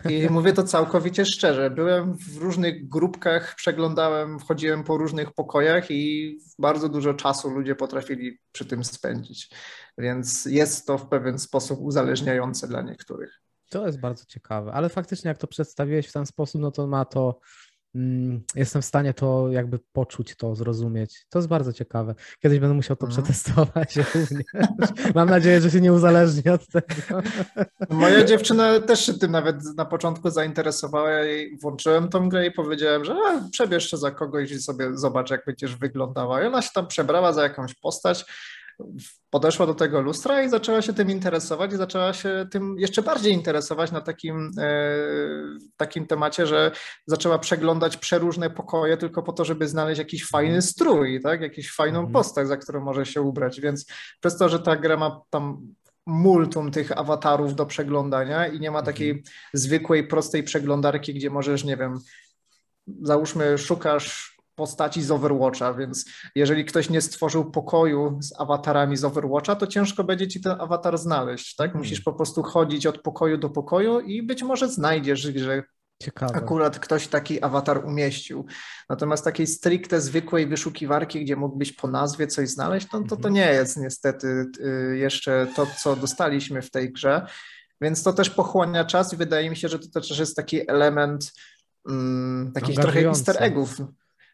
I 0.10 0.28
mówię 0.30 0.54
to 0.54 0.64
całkowicie 0.64 1.26
szczerze. 1.26 1.70
Byłem 1.70 2.18
w 2.18 2.38
różnych 2.38 2.90
grupkach, 2.90 3.56
przeglądałem, 3.56 4.40
wchodziłem 4.40 4.84
po 4.84 4.98
różnych 4.98 5.34
pokojach 5.34 5.92
i 5.92 6.38
bardzo 6.60 6.90
dużo 6.90 7.14
czasu 7.14 7.50
ludzie 7.50 7.76
potrafili 7.76 8.40
przy 8.52 8.66
tym 8.66 8.84
spędzić. 8.84 9.50
Więc 9.98 10.46
jest 10.46 10.88
to 10.88 10.98
w 10.98 11.08
pewien 11.08 11.40
sposób 11.40 11.80
uzależniające 11.82 12.68
dla 12.68 12.82
niektórych. 12.82 13.44
To 13.70 13.86
jest 13.86 14.00
bardzo 14.00 14.26
ciekawe, 14.26 14.74
ale 14.74 14.90
faktycznie 14.90 15.28
jak 15.28 15.38
to 15.38 15.48
przedstawiłeś 15.48 16.08
w 16.08 16.14
ten 16.14 16.26
sposób, 16.26 16.62
no 16.62 16.72
to 16.72 16.88
ma 16.88 17.06
to 17.06 17.40
jestem 18.56 18.82
w 18.82 18.86
stanie 18.86 19.14
to 19.14 19.50
jakby 19.52 19.80
poczuć, 19.80 20.36
to 20.36 20.56
zrozumieć. 20.56 21.26
To 21.30 21.40
jest 21.40 21.50
bardzo 21.50 21.74
ciekawe. 21.74 22.16
Kiedyś 22.40 22.60
będę 22.60 22.76
musiał 22.76 22.98
to 22.98 23.06
mhm. 23.06 23.24
przetestować 23.24 23.96
również. 24.16 24.46
Mam 25.16 25.30
nadzieję, 25.30 25.62
że 25.62 25.72
się 25.72 25.82
nie 25.82 25.94
uzależni 25.94 26.52
od 26.52 26.68
tego. 26.68 27.22
Moja 27.90 28.24
dziewczyna 28.24 28.80
też 28.80 29.06
się 29.06 29.14
tym 29.14 29.32
nawet 29.32 29.56
na 29.78 29.86
początku 29.86 30.30
zainteresowała. 30.30 31.12
Jej 31.12 31.58
włączyłem 31.58 32.10
tą 32.10 32.30
grę 32.30 32.48
i 32.48 32.52
powiedziałem, 32.52 33.06
że 33.06 33.16
przebierz 33.52 33.92
się 33.92 33.98
za 33.98 34.12
kogoś 34.12 34.52
i 34.52 34.60
sobie 34.60 34.98
zobacz, 34.98 35.30
jak 35.30 35.46
będziesz 35.46 35.76
wyglądała. 35.76 36.44
I 36.44 36.46
ona 36.46 36.62
się 36.62 36.70
tam 36.76 36.88
przebrała 36.88 37.34
za 37.34 37.44
jakąś 37.44 37.74
postać 37.74 38.26
podeszła 39.30 39.68
do 39.68 39.74
tego 39.74 40.02
lustra 40.02 40.44
i 40.44 40.50
zaczęła 40.50 40.82
się 40.82 40.94
tym 40.94 41.10
interesować 41.10 41.74
i 41.74 41.78
zaczęła 41.78 42.14
się 42.14 42.48
tym 42.52 42.76
jeszcze 42.80 43.02
bardziej 43.02 43.34
interesować 43.34 43.92
na 43.92 44.02
takim, 44.02 44.52
e, 44.60 44.98
takim 45.78 46.08
temacie, 46.08 46.48
że 46.48 46.72
zaczęła 47.08 47.40
przeglądać 47.40 47.98
przeróżne 47.98 48.50
pokoje 48.50 48.98
tylko 48.98 49.24
po 49.24 49.34
to, 49.34 49.46
żeby 49.46 49.68
znaleźć 49.68 50.00
jakiś 50.00 50.28
fajny 50.28 50.56
mhm. 50.56 50.62
strój, 50.62 51.22
tak? 51.22 51.42
jakiś 51.42 51.76
fajną 51.76 52.00
mhm. 52.00 52.14
postać, 52.14 52.48
za 52.48 52.58
którą 52.58 52.82
może 52.84 53.06
się 53.06 53.22
ubrać. 53.22 53.62
Więc 53.62 53.86
przez 54.20 54.38
to, 54.38 54.50
że 54.50 54.60
ta 54.60 54.76
gra 54.76 54.98
ma 54.98 55.22
tam 55.30 55.68
multum 56.06 56.72
tych 56.72 56.98
awatarów 56.98 57.56
do 57.56 57.66
przeglądania 57.66 58.48
i 58.48 58.60
nie 58.60 58.72
ma 58.72 58.82
takiej 58.82 59.10
mhm. 59.10 59.28
zwykłej, 59.54 60.08
prostej 60.08 60.44
przeglądarki, 60.44 61.14
gdzie 61.14 61.30
możesz, 61.30 61.64
nie 61.64 61.78
wiem, 61.78 62.00
załóżmy, 63.02 63.58
szukasz 63.58 64.33
postaci 64.56 65.04
z 65.04 65.12
Overwatcha, 65.12 65.74
więc 65.74 66.06
jeżeli 66.36 66.66
ktoś 66.66 66.90
nie 66.90 67.02
stworzył 67.02 67.52
pokoju 67.52 68.20
z 68.22 68.40
awatarami 68.40 68.98
z 68.98 69.04
Overwatcha, 69.04 69.56
to 69.56 69.68
ciężko 69.68 70.04
będzie 70.04 70.28
ci 70.28 70.42
ten 70.42 70.62
awatar 70.62 70.98
znaleźć, 70.98 71.56
tak? 71.56 71.68
Hmm. 71.68 71.80
Musisz 71.80 72.02
po 72.02 72.14
prostu 72.14 72.44
chodzić 72.44 72.86
od 72.86 73.02
pokoju 73.02 73.38
do 73.38 73.50
pokoju 73.50 74.00
i 74.00 74.24
być 74.24 74.44
może 74.44 74.70
znajdziesz, 74.70 75.20
że 75.20 75.64
Ciekawe. 76.04 76.36
akurat 76.36 76.80
ktoś 76.80 77.08
taki 77.08 77.44
awatar 77.44 77.86
umieścił. 77.86 78.46
Natomiast 78.90 79.24
takiej 79.24 79.48
stricte 79.48 80.02
zwykłej 80.02 80.48
wyszukiwarki, 80.48 81.26
gdzie 81.26 81.36
mógłbyś 81.36 81.74
po 81.74 81.88
nazwie 81.88 82.28
coś 82.28 82.50
znaleźć, 82.50 82.88
to, 82.88 83.00
to, 83.00 83.08
to 83.08 83.16
mhm. 83.16 83.34
nie 83.34 83.48
jest 83.54 83.78
niestety 83.78 84.46
y, 84.60 84.98
jeszcze 84.98 85.48
to, 85.56 85.68
co 85.84 85.96
dostaliśmy 85.96 86.62
w 86.62 86.72
tej 86.72 86.92
grze. 86.92 87.26
Więc 87.82 88.04
to 88.04 88.14
też 88.14 88.30
pochłania 88.30 88.86
czas 88.86 89.14
i 89.14 89.18
wydaje 89.18 89.50
mi 89.50 89.58
się, 89.58 89.70
że 89.70 89.80
to 89.80 89.88
też 89.88 90.20
jest 90.20 90.36
taki 90.36 90.70
element 90.70 91.34
um, 91.86 92.52
takich 92.54 92.76
trochę 92.76 93.02
easter 93.02 93.36
eggów. 93.40 93.78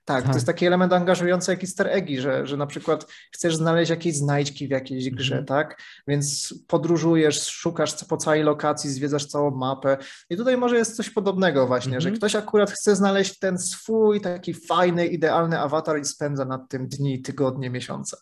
Tak, 0.09 0.25
to 0.25 0.33
jest 0.33 0.45
taki 0.45 0.65
element 0.65 0.93
angażujący 0.93 1.51
jak 1.51 1.63
easter 1.63 1.87
eggi, 1.87 2.21
że, 2.21 2.47
że 2.47 2.57
na 2.57 2.67
przykład 2.67 3.05
chcesz 3.31 3.55
znaleźć 3.55 3.89
jakieś 3.89 4.15
znajdźki 4.15 4.67
w 4.67 4.71
jakiejś 4.71 5.09
grze, 5.09 5.35
mm 5.35 5.45
-hmm. 5.45 5.47
tak? 5.47 5.81
Więc 6.07 6.53
podróżujesz, 6.67 7.47
szukasz 7.47 8.05
po 8.05 8.17
całej 8.17 8.43
lokacji, 8.43 8.89
zwiedzasz 8.89 9.25
całą 9.25 9.51
mapę 9.51 9.97
i 10.29 10.37
tutaj 10.37 10.57
może 10.57 10.77
jest 10.77 10.95
coś 10.95 11.09
podobnego 11.09 11.67
właśnie, 11.67 11.91
-hmm. 11.97 12.01
że 12.01 12.09
mhm. 12.09 12.17
ktoś 12.17 12.35
akurat 12.35 12.71
chce 12.71 12.95
znaleźć 12.95 13.39
ten 13.39 13.57
swój 13.57 14.21
taki 14.21 14.53
fajny, 14.53 15.07
idealny 15.07 15.59
awatar 15.59 15.99
i 15.99 16.05
spędza 16.05 16.45
nad 16.45 16.69
tym 16.69 16.87
dni, 16.87 17.21
tygodnie, 17.21 17.69
miesiące. 17.69 18.17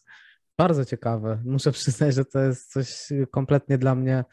Bardzo 0.57 0.85
ciekawe. 0.85 1.41
Muszę 1.45 1.71
przyznać, 1.71 2.15
że 2.15 2.25
to 2.25 2.39
jest 2.39 2.71
coś 2.71 3.09
kompletnie 3.31 3.77
dla 3.77 3.95
mnie 3.95 4.25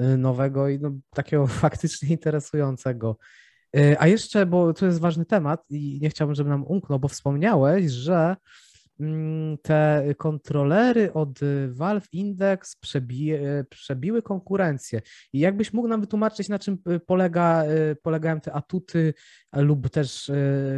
y, 0.00 0.16
nowego 0.16 0.68
i 0.68 0.78
no, 0.78 0.90
takiego 1.14 1.46
faktycznie 1.66 2.08
interesującego. 2.08 3.16
E, 3.76 4.02
a 4.02 4.06
jeszcze, 4.06 4.46
bo 4.46 4.72
to 4.72 4.86
jest 4.86 5.00
ważny 5.00 5.24
temat 5.24 5.64
i 5.70 5.98
nie 6.02 6.10
chciałbym, 6.10 6.34
żeby 6.34 6.50
nam 6.50 6.64
umknął, 6.64 6.98
bo 6.98 7.08
wspomniałeś, 7.08 7.92
że 7.92 8.36
mm, 9.00 9.58
te 9.58 10.04
kontrolery 10.18 11.12
od 11.12 11.40
Valve 11.68 12.08
Index 12.12 12.76
przebije, 12.76 13.64
przebiły 13.70 14.22
konkurencję. 14.22 15.00
I 15.32 15.38
jakbyś 15.38 15.72
mógł 15.72 15.88
nam 15.88 16.00
wytłumaczyć, 16.00 16.48
na 16.48 16.58
czym 16.58 16.78
polega, 17.06 17.64
y, 17.64 17.96
polegają 18.02 18.40
te 18.40 18.52
atuty 18.52 19.14
lub 19.52 19.90
też 19.90 20.30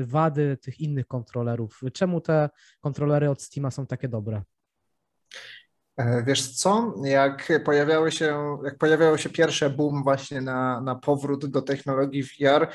wady 0.02 0.56
tych 0.62 0.80
innych 0.80 1.06
kontrolerów? 1.06 1.80
Czemu 1.92 2.20
te 2.20 2.50
kontrolery 2.80 3.30
od 3.30 3.42
Steama 3.42 3.70
są 3.70 3.86
takie 3.86 4.08
dobre? 4.08 4.42
E, 5.96 6.22
wiesz 6.22 6.50
co, 6.50 6.94
jak 7.04 7.52
pojawiały 7.64 8.12
się, 8.12 8.58
jak 8.64 8.78
pojawiały 8.78 9.18
się 9.18 9.30
pierwsze 9.30 9.70
boom 9.70 10.02
właśnie 10.02 10.40
na, 10.40 10.80
na 10.80 10.94
powrót 10.94 11.46
do 11.46 11.62
technologii 11.62 12.22
VR, 12.22 12.68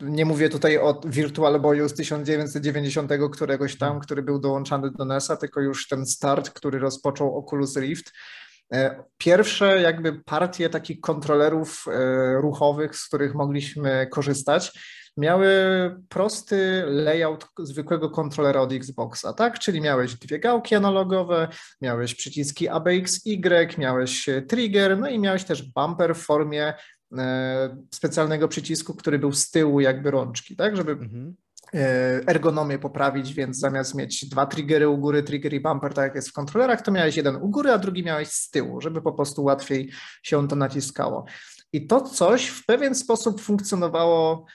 nie 0.00 0.24
mówię 0.24 0.48
tutaj 0.48 0.78
o 0.78 1.00
Virtual 1.04 1.60
Boyu 1.60 1.88
z 1.88 1.94
1990 1.94 3.12
któregoś 3.32 3.78
tam, 3.78 4.00
który 4.00 4.22
był 4.22 4.38
dołączany 4.38 4.90
do 4.90 5.04
NES-a, 5.04 5.36
tylko 5.36 5.60
już 5.60 5.88
ten 5.88 6.06
start, 6.06 6.50
który 6.50 6.78
rozpoczął 6.78 7.38
Oculus 7.38 7.76
Rift, 7.76 8.12
E, 8.72 9.04
pierwsze 9.18 9.80
jakby 9.80 10.12
partie 10.12 10.68
takich 10.70 11.00
kontrolerów 11.00 11.84
e, 11.88 12.34
ruchowych, 12.40 12.96
z 12.96 13.08
których 13.08 13.34
mogliśmy 13.34 14.06
korzystać, 14.10 14.78
miały 15.16 15.48
prosty 16.08 16.84
layout 16.86 17.46
zwykłego 17.58 18.10
kontrolera 18.10 18.60
od 18.60 18.72
Xboxa, 18.72 19.32
tak? 19.32 19.58
Czyli 19.58 19.80
miałeś 19.80 20.14
dwie 20.14 20.38
gałki 20.38 20.74
analogowe, 20.74 21.48
miałeś 21.80 22.14
przyciski 22.14 22.68
ABXY, 22.68 23.40
miałeś 23.78 24.28
trigger, 24.48 24.98
no 24.98 25.08
i 25.08 25.18
miałeś 25.18 25.44
też 25.44 25.62
bumper 25.62 26.14
w 26.14 26.22
formie 26.22 26.74
specjalnego 27.94 28.48
przycisku, 28.48 28.94
który 28.94 29.18
był 29.18 29.32
z 29.32 29.50
tyłu 29.50 29.80
jakby 29.80 30.10
rączki, 30.10 30.56
tak? 30.56 30.76
Żeby 30.76 30.92
mhm. 30.92 31.36
E, 31.74 32.20
ergonomię 32.26 32.78
poprawić, 32.78 33.34
więc 33.34 33.58
zamiast 33.58 33.94
mieć 33.94 34.28
dwa 34.28 34.46
triggery 34.46 34.88
u 34.88 34.98
góry, 34.98 35.22
trigger 35.22 35.54
i 35.54 35.60
bumper, 35.60 35.94
tak 35.94 36.04
jak 36.04 36.14
jest 36.14 36.28
w 36.28 36.32
kontrolerach, 36.32 36.82
to 36.82 36.92
miałeś 36.92 37.16
jeden 37.16 37.36
u 37.36 37.48
góry, 37.48 37.70
a 37.70 37.78
drugi 37.78 38.04
miałeś 38.04 38.28
z 38.28 38.50
tyłu, 38.50 38.80
żeby 38.80 39.02
po 39.02 39.12
prostu 39.12 39.44
łatwiej 39.44 39.92
się 40.22 40.48
to 40.48 40.56
naciskało. 40.56 41.24
I 41.72 41.86
to 41.86 42.00
coś 42.00 42.46
w 42.46 42.66
pewien 42.66 42.94
sposób 42.94 43.40
funkcjonowało 43.40 44.46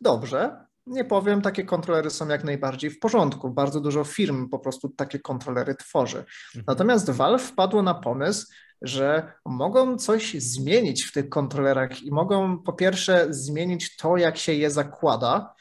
dobrze. 0.00 0.66
Nie 0.86 1.04
powiem, 1.04 1.42
takie 1.42 1.64
kontrolery 1.64 2.10
są 2.10 2.28
jak 2.28 2.44
najbardziej 2.44 2.90
w 2.90 2.98
porządku. 2.98 3.50
Bardzo 3.50 3.80
dużo 3.80 4.04
firm 4.04 4.48
po 4.48 4.58
prostu 4.58 4.88
takie 4.88 5.18
kontrolery 5.18 5.74
tworzy. 5.74 6.18
Mhm. 6.18 6.64
Natomiast 6.66 7.10
Valve 7.10 7.42
wpadło 7.42 7.82
na 7.82 7.94
pomysł, 7.94 8.46
że 8.82 9.32
mogą 9.44 9.98
coś 9.98 10.34
zmienić 10.34 11.04
w 11.04 11.12
tych 11.12 11.28
kontrolerach 11.28 12.02
i 12.02 12.10
mogą 12.10 12.62
po 12.62 12.72
pierwsze 12.72 13.26
zmienić 13.30 13.96
to, 13.96 14.16
jak 14.16 14.36
się 14.36 14.52
je 14.52 14.70
zakłada, 14.70 15.54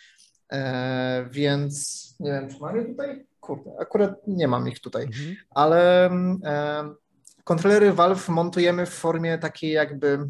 E, 0.51 1.27
więc 1.31 2.03
nie 2.19 2.31
wiem, 2.31 2.49
czy 2.49 2.59
mam 2.59 2.75
je 2.75 2.85
tutaj? 2.85 3.25
Kurde, 3.39 3.71
akurat 3.79 4.27
nie 4.27 4.47
mam 4.47 4.67
ich 4.67 4.79
tutaj, 4.79 5.03
mhm. 5.03 5.35
ale 5.49 6.09
e, 6.43 6.89
kontrolery 7.43 7.93
Valve 7.93 8.29
montujemy 8.29 8.85
w 8.85 8.93
formie 8.93 9.37
takiej 9.37 9.71
jakby 9.71 10.29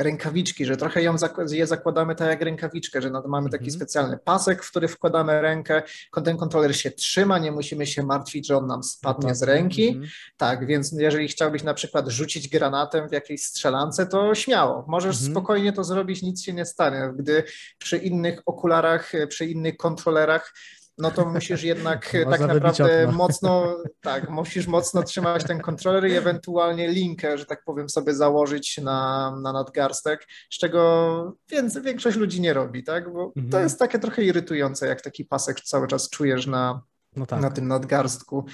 rękawiczki, 0.00 0.64
że 0.64 0.76
trochę 0.76 1.02
ją 1.02 1.16
je 1.50 1.66
zakładamy 1.66 2.14
tak 2.14 2.28
jak 2.28 2.42
rękawiczkę, 2.42 3.02
że 3.02 3.10
mamy 3.10 3.50
taki 3.50 3.64
mhm. 3.64 3.76
specjalny 3.76 4.18
pasek, 4.24 4.64
w 4.64 4.70
który 4.70 4.88
wkładamy 4.88 5.40
rękę, 5.40 5.82
ten 6.24 6.36
kontroler 6.36 6.76
się 6.76 6.90
trzyma, 6.90 7.38
nie 7.38 7.52
musimy 7.52 7.86
się 7.86 8.02
martwić, 8.02 8.46
że 8.46 8.56
on 8.56 8.66
nam 8.66 8.82
spadnie 8.82 9.34
z 9.34 9.42
ręki. 9.42 9.88
Mhm. 9.88 10.08
Tak, 10.36 10.66
więc 10.66 10.92
jeżeli 10.92 11.28
chciałbyś 11.28 11.62
na 11.62 11.74
przykład 11.74 12.08
rzucić 12.08 12.48
granatem 12.48 13.08
w 13.08 13.12
jakiejś 13.12 13.42
strzelance, 13.42 14.06
to 14.06 14.34
śmiało, 14.34 14.84
możesz 14.88 15.16
mhm. 15.16 15.32
spokojnie 15.32 15.72
to 15.72 15.84
zrobić, 15.84 16.22
nic 16.22 16.42
się 16.42 16.52
nie 16.52 16.64
stanie. 16.64 17.12
Gdy 17.16 17.44
przy 17.78 17.96
innych 17.96 18.42
okularach, 18.46 19.12
przy 19.28 19.46
innych 19.46 19.76
kontrolerach 19.76 20.54
no 21.00 21.10
to 21.10 21.24
musisz 21.24 21.62
jednak 21.62 22.12
tak 22.30 22.40
naprawdę 22.40 23.12
mocno, 23.12 23.76
tak, 24.00 24.30
musisz 24.30 24.66
mocno 24.66 25.02
trzymać 25.02 25.44
ten 25.44 25.60
kontroler 25.60 26.08
i 26.08 26.14
ewentualnie 26.14 26.88
linkę, 26.88 27.38
że 27.38 27.46
tak 27.46 27.64
powiem, 27.64 27.88
sobie 27.88 28.14
założyć 28.14 28.78
na, 28.78 29.30
na 29.42 29.52
nadgarstek, 29.52 30.26
z 30.50 30.58
czego 30.58 31.36
większość 31.84 32.16
ludzi 32.16 32.40
nie 32.40 32.54
robi, 32.54 32.84
tak? 32.84 33.12
Bo 33.12 33.24
mhm. 33.24 33.50
to 33.50 33.60
jest 33.60 33.78
takie 33.78 33.98
trochę 33.98 34.22
irytujące, 34.22 34.86
jak 34.86 35.00
taki 35.00 35.24
pasek 35.24 35.60
cały 35.60 35.86
czas 35.86 36.10
czujesz 36.10 36.46
na, 36.46 36.82
no 37.16 37.26
tak. 37.26 37.40
na 37.40 37.50
tym 37.50 37.68
nadgarstku. 37.68 38.44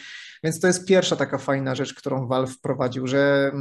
Więc 0.45 0.61
to 0.61 0.67
jest 0.67 0.87
pierwsza 0.87 1.17
taka 1.17 1.39
fajna 1.39 1.75
rzecz, 1.75 1.95
którą 1.95 2.27
Valve 2.27 2.53
wprowadził, 2.53 3.07
że 3.07 3.53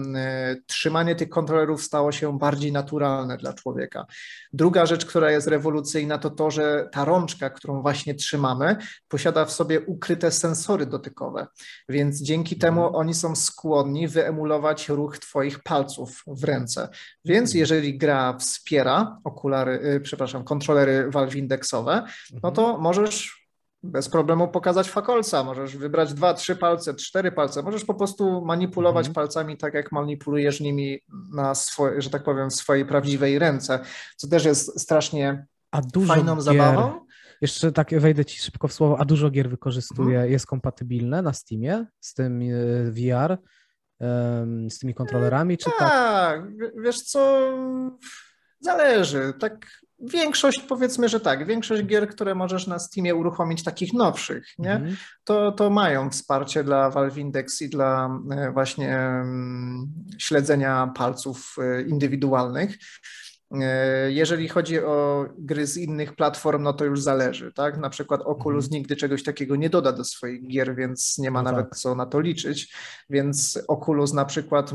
y, 0.54 0.64
trzymanie 0.68 1.16
tych 1.16 1.30
kontrolerów 1.30 1.84
stało 1.84 2.12
się 2.12 2.38
bardziej 2.38 2.72
naturalne 2.72 3.38
dla 3.38 3.54
człowieka. 3.54 4.06
Druga 4.54 4.86
rzecz, 4.86 5.06
która 5.06 5.32
jest 5.32 5.48
rewolucyjna, 5.48 6.18
to 6.18 6.30
to, 6.30 6.52
że 6.52 6.90
ta 6.92 7.06
rączka, 7.06 7.50
którą 7.50 7.82
właśnie 7.82 8.16
trzymamy, 8.16 8.76
posiada 9.08 9.46
w 9.46 9.52
sobie 9.52 9.82
ukryte 9.82 10.32
sensory 10.32 10.86
dotykowe, 10.86 11.48
więc 11.90 12.22
dzięki 12.22 12.58
temu 12.58 12.82
mhm. 12.82 12.96
oni 12.96 13.14
są 13.14 13.36
skłonni 13.36 14.08
wyemulować 14.08 14.90
ruch 14.90 15.18
Twoich 15.18 15.60
palców 15.64 16.24
w 16.28 16.44
ręce. 16.44 16.90
Więc 17.26 17.50
mhm. 17.50 17.60
jeżeli 17.60 17.98
gra 17.98 18.38
wspiera 18.38 19.18
okulary, 19.24 19.80
y, 19.96 20.02
przepraszam, 20.02 20.44
kontrolery 20.44 21.12
Valve 21.12 21.36
indeksowe, 21.36 22.04
no 22.44 22.52
to 22.52 22.62
mhm. 22.62 22.82
możesz 22.82 23.45
bez 23.86 24.10
problemu 24.10 24.48
pokazać 24.48 24.90
fakolca. 24.90 25.44
Możesz 25.44 25.78
wybrać 25.78 26.14
dwa, 26.14 26.34
trzy 26.34 26.56
palce, 26.56 26.94
cztery 26.94 27.32
palce. 27.32 27.64
Możesz 27.64 27.86
po 27.86 27.94
prostu 27.94 28.46
manipulować 28.46 29.08
mhm. 29.08 29.14
palcami 29.14 29.58
tak, 29.58 29.74
jak 29.74 29.92
manipulujesz 29.92 30.60
nimi 30.60 31.00
na 31.34 31.56
swoje, 31.56 32.02
że 32.02 32.10
tak 32.10 32.24
powiem, 32.24 32.50
w 32.50 32.56
swojej 32.56 32.86
prawdziwej 32.86 33.40
ręce, 33.40 33.80
co 34.18 34.28
też 34.28 34.46
jest 34.46 34.80
strasznie 34.80 35.46
fajną 36.08 36.36
gier, 36.36 36.44
zabawą. 36.44 37.06
Jeszcze 37.42 37.72
tak 37.72 38.00
wejdę 38.00 38.26
ci 38.26 38.40
szybko 38.40 38.68
w 38.68 38.74
słowo, 38.74 39.00
a 39.00 39.06
dużo 39.06 39.30
gier 39.30 39.50
wykorzystuje, 39.50 40.16
mhm. 40.16 40.32
jest 40.32 40.46
kompatybilne 40.46 41.22
na 41.22 41.34
Steamie 41.34 41.86
z 42.00 42.14
tym 42.14 42.42
e, 42.42 42.46
VR, 42.92 43.38
z 44.70 44.80
tymi 44.80 44.94
kontrolerami, 44.94 45.58
czy 45.58 45.66
tak? 45.66 45.90
Tak, 45.90 46.42
wiesz 46.84 47.02
co, 47.02 47.52
zależy. 48.60 49.34
Tak 49.40 49.68
Większość, 50.00 50.60
powiedzmy, 50.60 51.10
że 51.10 51.20
tak, 51.20 51.48
większość 51.48 51.84
gier, 51.84 52.10
które 52.10 52.36
możesz 52.36 52.68
na 52.68 52.80
Steamie 52.80 53.16
uruchomić, 53.16 53.64
takich 53.64 53.94
nowszych, 53.94 54.48
nie? 54.60 54.72
Mm. 54.72 54.96
To, 55.24 55.52
to 55.52 55.70
mają 55.70 56.10
wsparcie 56.10 56.64
dla 56.64 56.90
Valve 56.90 57.18
Index 57.18 57.62
i 57.62 57.70
dla 57.70 58.20
e, 58.32 58.52
właśnie 58.52 58.98
mm, 58.98 59.94
śledzenia 60.18 60.92
palców 60.96 61.56
e, 61.58 61.82
indywidualnych. 61.82 62.78
E, 63.52 64.12
jeżeli 64.12 64.48
chodzi 64.48 64.80
o 64.80 65.26
gry 65.38 65.68
z 65.68 65.78
innych 65.78 66.16
platform, 66.16 66.64
no 66.64 66.74
to 66.74 66.86
już 66.86 67.02
zależy, 67.02 67.52
tak? 67.54 67.78
Na 67.78 67.90
przykład 67.90 68.22
Oculus 68.22 68.66
mhm. 68.66 68.80
nigdy 68.80 68.96
czegoś 68.96 69.24
takiego 69.24 69.56
nie 69.56 69.70
doda 69.70 69.92
do 69.92 70.04
swoich 70.04 70.48
gier, 70.48 70.76
więc 70.76 71.18
nie 71.18 71.32
ma 71.32 71.44
no 71.44 71.52
nawet 71.52 71.70
tak. 71.70 71.80
co 71.80 71.96
na 71.96 72.06
to 72.06 72.20
liczyć. 72.20 72.76
Więc 73.10 73.60
Oculus 73.68 74.14
na 74.14 74.26
przykład 74.26 74.72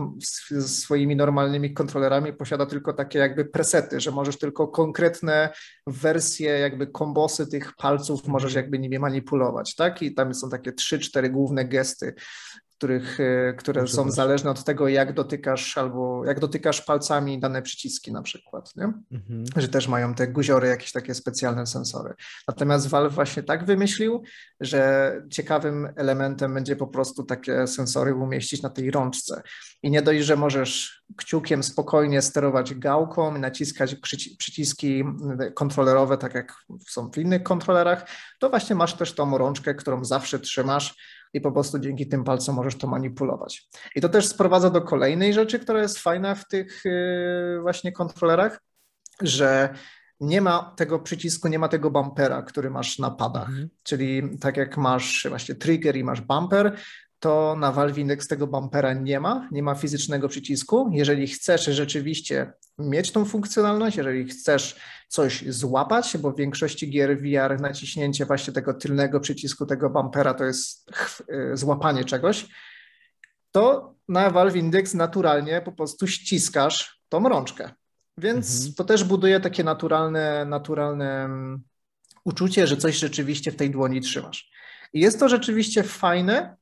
ze 0.50 0.68
swoimi 0.68 1.16
normalnymi 1.16 1.74
kontrolerami 1.74 2.32
posiada 2.32 2.66
tylko 2.66 2.92
takie 2.92 3.18
jakby 3.18 3.44
presety, 3.44 4.00
że 4.00 4.10
możesz 4.10 4.38
tylko 4.38 4.68
konkretne 4.68 5.50
wersje, 5.86 6.50
jakby 6.58 6.86
kombosy 6.86 7.46
tych 7.46 7.76
palców 7.76 8.26
możesz 8.26 8.50
mhm. 8.50 8.64
jakby 8.64 8.78
nimi 8.78 8.98
manipulować, 8.98 9.74
tak? 9.74 10.02
I 10.02 10.14
tam 10.14 10.34
są 10.34 10.50
takie 10.50 10.72
trzy, 10.72 10.98
cztery 10.98 11.30
główne 11.30 11.64
gesty 11.64 12.14
których, 12.80 13.20
e, 13.20 13.54
które 13.54 13.88
są 13.88 14.10
zależne 14.10 14.50
od 14.50 14.64
tego, 14.64 14.88
jak 14.88 15.12
dotykasz 15.12 15.78
albo 15.78 16.24
jak 16.24 16.40
dotykasz 16.40 16.82
palcami 16.82 17.40
dane 17.40 17.62
przyciski 17.62 18.12
na 18.12 18.22
przykład, 18.22 18.76
nie? 18.76 18.84
Mhm. 19.12 19.44
że 19.56 19.68
też 19.68 19.88
mają 19.88 20.14
te 20.14 20.28
guziory, 20.28 20.68
jakieś 20.68 20.92
takie 20.92 21.14
specjalne 21.14 21.66
sensory. 21.66 22.14
Natomiast 22.48 22.88
Valve 22.88 23.14
właśnie 23.14 23.42
tak 23.42 23.64
wymyślił, 23.64 24.22
że 24.60 25.12
ciekawym 25.30 25.88
elementem 25.96 26.54
będzie 26.54 26.76
po 26.76 26.86
prostu 26.86 27.24
takie 27.24 27.66
sensory 27.66 28.14
umieścić 28.14 28.62
na 28.62 28.70
tej 28.70 28.90
rączce. 28.90 29.42
I 29.82 29.90
nie 29.90 30.02
dość, 30.02 30.24
że 30.24 30.36
możesz 30.36 31.02
kciukiem 31.16 31.62
spokojnie 31.62 32.22
sterować 32.22 32.74
gałką, 32.74 33.38
naciskać 33.38 33.96
przyciski 34.38 35.04
kontrolerowe, 35.54 36.18
tak 36.18 36.34
jak 36.34 36.54
są 36.88 37.10
w 37.10 37.18
innych 37.18 37.42
kontrolerach, 37.42 38.06
to 38.38 38.50
właśnie 38.50 38.76
masz 38.76 38.94
też 38.94 39.14
tą 39.14 39.38
rączkę, 39.38 39.74
którą 39.74 40.04
zawsze 40.04 40.38
trzymasz 40.38 41.19
i 41.32 41.40
po 41.40 41.52
prostu 41.52 41.78
dzięki 41.78 42.08
tym 42.08 42.24
palcom 42.24 42.56
możesz 42.56 42.76
to 42.78 42.86
manipulować. 42.86 43.68
I 43.94 44.00
to 44.00 44.08
też 44.08 44.26
sprowadza 44.26 44.70
do 44.70 44.82
kolejnej 44.82 45.34
rzeczy, 45.34 45.58
która 45.58 45.82
jest 45.82 45.98
fajna 45.98 46.34
w 46.34 46.48
tych 46.48 46.86
y, 46.86 47.58
właśnie 47.62 47.92
kontrolerach, 47.92 48.62
że 49.22 49.74
nie 50.20 50.40
ma 50.40 50.74
tego 50.76 50.98
przycisku, 50.98 51.48
nie 51.48 51.58
ma 51.58 51.68
tego 51.68 51.90
bumpera, 51.90 52.42
który 52.42 52.70
masz 52.70 52.98
na 52.98 53.10
padach. 53.10 53.48
Mhm. 53.48 53.68
Czyli 53.82 54.38
tak 54.38 54.56
jak 54.56 54.76
masz 54.76 55.26
właśnie 55.28 55.54
trigger 55.54 55.96
i 55.96 56.04
masz 56.04 56.20
bumper, 56.20 56.76
to 57.18 57.56
na 57.58 57.72
Valve 57.72 57.98
Index 57.98 58.28
tego 58.28 58.46
bumpera 58.46 58.92
nie 58.92 59.20
ma, 59.20 59.48
nie 59.52 59.62
ma 59.62 59.74
fizycznego 59.74 60.28
przycisku. 60.28 60.90
Jeżeli 60.92 61.26
chcesz 61.26 61.64
rzeczywiście 61.64 62.52
mieć 62.80 63.12
tą 63.12 63.24
funkcjonalność, 63.24 63.96
jeżeli 63.96 64.28
chcesz 64.28 64.76
coś 65.08 65.44
złapać, 65.48 66.16
bo 66.18 66.32
w 66.32 66.36
większości 66.36 66.90
gier 66.90 67.18
VR 67.18 67.60
naciśnięcie 67.60 68.26
właśnie 68.26 68.52
tego 68.52 68.74
tylnego 68.74 69.20
przycisku, 69.20 69.66
tego 69.66 69.90
bumpera 69.90 70.34
to 70.34 70.44
jest 70.44 70.90
y, 71.52 71.56
złapanie 71.56 72.04
czegoś, 72.04 72.46
to 73.52 73.94
na 74.08 74.30
Valve 74.30 74.56
Index 74.56 74.94
naturalnie 74.94 75.62
po 75.62 75.72
prostu 75.72 76.06
ściskasz 76.06 77.02
tą 77.08 77.28
rączkę. 77.28 77.70
Więc 78.18 78.56
mhm. 78.56 78.74
to 78.74 78.84
też 78.84 79.04
buduje 79.04 79.40
takie 79.40 79.64
naturalne, 79.64 80.44
naturalne 80.44 81.24
mm, 81.24 81.62
uczucie, 82.24 82.66
że 82.66 82.76
coś 82.76 82.98
rzeczywiście 82.98 83.52
w 83.52 83.56
tej 83.56 83.70
dłoni 83.70 84.00
trzymasz. 84.00 84.50
I 84.92 85.00
jest 85.00 85.20
to 85.20 85.28
rzeczywiście 85.28 85.82
fajne, 85.82 86.56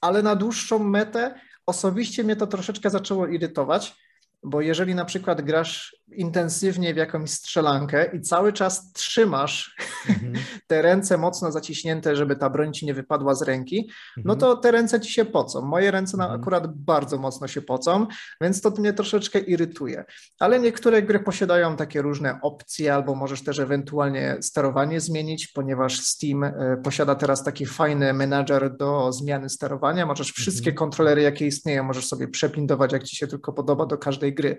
ale 0.00 0.22
na 0.22 0.36
dłuższą 0.36 0.78
metę 0.78 1.40
osobiście 1.66 2.24
mnie 2.24 2.36
to 2.36 2.46
troszeczkę 2.46 2.90
zaczęło 2.90 3.26
irytować, 3.26 3.96
bo 4.42 4.60
jeżeli 4.60 4.94
na 4.94 5.04
przykład 5.04 5.42
grasz 5.42 5.96
intensywnie 6.12 6.94
w 6.94 6.96
jakąś 6.96 7.30
strzelankę 7.30 8.16
i 8.16 8.20
cały 8.20 8.52
czas 8.52 8.92
trzymasz 8.92 9.76
mhm. 10.08 10.32
te 10.66 10.82
ręce 10.82 11.18
mocno 11.18 11.52
zaciśnięte, 11.52 12.16
żeby 12.16 12.36
ta 12.36 12.50
broń 12.50 12.72
ci 12.72 12.86
nie 12.86 12.94
wypadła 12.94 13.34
z 13.34 13.42
ręki, 13.42 13.90
no 14.16 14.34
mhm. 14.34 14.38
to 14.38 14.56
te 14.56 14.70
ręce 14.70 15.00
ci 15.00 15.12
się 15.12 15.24
pocą. 15.24 15.62
Moje 15.62 15.90
ręce 15.90 16.14
mhm. 16.14 16.40
akurat 16.40 16.74
bardzo 16.74 17.18
mocno 17.18 17.48
się 17.48 17.62
pocą, 17.62 18.06
więc 18.40 18.60
to 18.60 18.70
mnie 18.70 18.92
troszeczkę 18.92 19.38
irytuje. 19.38 20.04
Ale 20.38 20.60
niektóre 20.60 21.02
gry 21.02 21.20
posiadają 21.20 21.76
takie 21.76 22.02
różne 22.02 22.38
opcje, 22.42 22.94
albo 22.94 23.14
możesz 23.14 23.44
też 23.44 23.58
ewentualnie 23.58 24.36
sterowanie 24.40 25.00
zmienić, 25.00 25.46
ponieważ 25.46 26.00
Steam 26.00 26.44
e, 26.44 26.80
posiada 26.84 27.14
teraz 27.14 27.44
taki 27.44 27.66
fajny 27.66 28.12
menadżer 28.12 28.76
do 28.76 29.12
zmiany 29.12 29.48
sterowania. 29.48 30.06
Możesz 30.06 30.32
wszystkie 30.32 30.72
kontrolery, 30.72 31.22
jakie 31.22 31.46
istnieją, 31.46 31.84
możesz 31.84 32.06
sobie 32.06 32.28
przepindować, 32.28 32.92
jak 32.92 33.04
ci 33.04 33.16
się 33.16 33.26
tylko 33.26 33.52
podoba 33.52 33.86
do 33.86 33.98
każdej 33.98 34.34
gry 34.34 34.58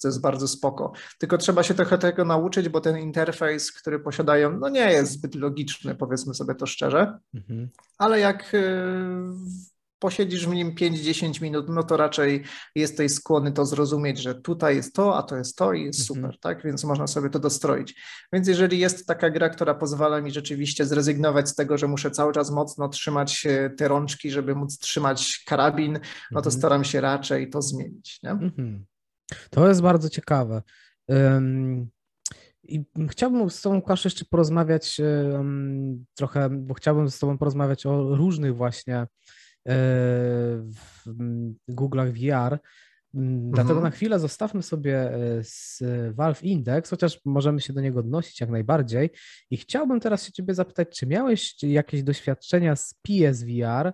co 0.00 0.08
jest 0.08 0.20
bardzo 0.20 0.48
spoko. 0.48 0.92
Tylko 1.18 1.38
trzeba 1.38 1.62
się 1.62 1.74
trochę 1.74 1.98
tego 1.98 2.24
nauczyć, 2.24 2.68
bo 2.68 2.80
ten 2.80 2.98
interfejs, 2.98 3.72
który 3.72 4.00
posiadają, 4.00 4.58
no 4.58 4.68
nie 4.68 4.92
jest 4.92 5.12
zbyt 5.12 5.34
logiczny, 5.34 5.94
powiedzmy 5.94 6.34
sobie 6.34 6.54
to 6.54 6.66
szczerze, 6.66 7.18
mhm. 7.34 7.68
ale 7.98 8.20
jak 8.20 8.54
y, 8.54 8.68
posiedzisz 10.00 10.46
w 10.46 10.54
nim 10.54 10.74
5-10 10.74 11.42
minut, 11.42 11.66
no 11.68 11.82
to 11.82 11.96
raczej 11.96 12.44
jesteś 12.74 13.12
skłonny 13.12 13.52
to 13.52 13.66
zrozumieć, 13.66 14.18
że 14.18 14.34
tutaj 14.34 14.76
jest 14.76 14.94
to, 14.94 15.16
a 15.16 15.22
to 15.22 15.36
jest 15.36 15.56
to 15.56 15.72
i 15.72 15.84
jest 15.84 16.10
mhm. 16.10 16.20
super, 16.20 16.40
tak? 16.40 16.62
Więc 16.64 16.84
można 16.84 17.06
sobie 17.06 17.30
to 17.30 17.38
dostroić. 17.38 18.02
Więc 18.32 18.48
jeżeli 18.48 18.78
jest 18.78 19.06
taka 19.06 19.30
gra, 19.30 19.48
która 19.48 19.74
pozwala 19.74 20.20
mi 20.20 20.30
rzeczywiście 20.30 20.86
zrezygnować 20.86 21.48
z 21.48 21.54
tego, 21.54 21.78
że 21.78 21.88
muszę 21.88 22.10
cały 22.10 22.32
czas 22.32 22.50
mocno 22.50 22.88
trzymać 22.88 23.46
y, 23.46 23.74
te 23.76 23.88
rączki, 23.88 24.30
żeby 24.30 24.54
móc 24.54 24.78
trzymać 24.78 25.42
karabin, 25.46 25.92
no 26.30 26.42
to 26.42 26.48
mhm. 26.48 26.58
staram 26.58 26.84
się 26.84 27.00
raczej 27.00 27.50
to 27.50 27.62
zmienić, 27.62 28.22
nie? 28.22 28.30
Mhm. 28.30 28.84
To 29.50 29.68
jest 29.68 29.82
bardzo 29.82 30.08
ciekawe. 30.08 30.62
I 32.62 32.84
chciałbym 33.10 33.50
z 33.50 33.62
Tobą, 33.62 33.76
Łukasz, 33.76 34.04
jeszcze 34.04 34.24
porozmawiać 34.24 35.00
trochę, 36.14 36.50
bo 36.50 36.74
chciałbym 36.74 37.10
z 37.10 37.18
Tobą 37.18 37.38
porozmawiać 37.38 37.86
o 37.86 38.16
różnych 38.16 38.56
właśnie 38.56 39.06
e, 39.68 39.76
Google'ach 41.68 42.12
VR. 42.12 42.58
Dlatego 43.14 43.74
mhm. 43.74 43.82
na 43.82 43.90
chwilę 43.90 44.18
zostawmy 44.18 44.62
sobie 44.62 45.14
e, 45.14 45.44
z 45.44 45.82
Valve 46.14 46.42
Index, 46.42 46.90
chociaż 46.90 47.20
możemy 47.24 47.60
się 47.60 47.72
do 47.72 47.80
niego 47.80 48.00
odnosić 48.00 48.40
jak 48.40 48.50
najbardziej. 48.50 49.10
I 49.50 49.56
chciałbym 49.56 50.00
teraz 50.00 50.26
się 50.26 50.32
Ciebie 50.32 50.54
zapytać, 50.54 50.98
czy 50.98 51.06
miałeś 51.06 51.62
jakieś 51.62 52.02
doświadczenia 52.02 52.76
z 52.76 52.94
PSVR 53.02 53.92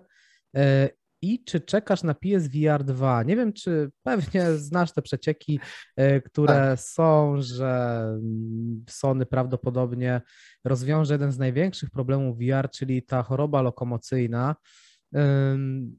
e, 0.55 0.89
i 1.33 1.43
czy 1.43 1.61
czekasz 1.61 2.03
na 2.03 2.13
PSVR 2.13 2.83
2? 2.83 3.23
Nie 3.23 3.35
wiem, 3.35 3.53
czy 3.53 3.91
pewnie 4.03 4.53
znasz 4.53 4.91
te 4.91 5.01
przecieki, 5.01 5.59
e, 5.95 6.21
które 6.21 6.53
tak. 6.53 6.79
są, 6.79 7.35
że 7.41 7.99
mm, 8.09 8.85
Sony 8.89 9.25
prawdopodobnie 9.25 10.21
rozwiąże 10.63 11.13
jeden 11.13 11.31
z 11.31 11.37
największych 11.37 11.89
problemów 11.89 12.37
VR, 12.37 12.69
czyli 12.69 13.03
ta 13.03 13.23
choroba 13.23 13.61
lokomocyjna. 13.61 14.55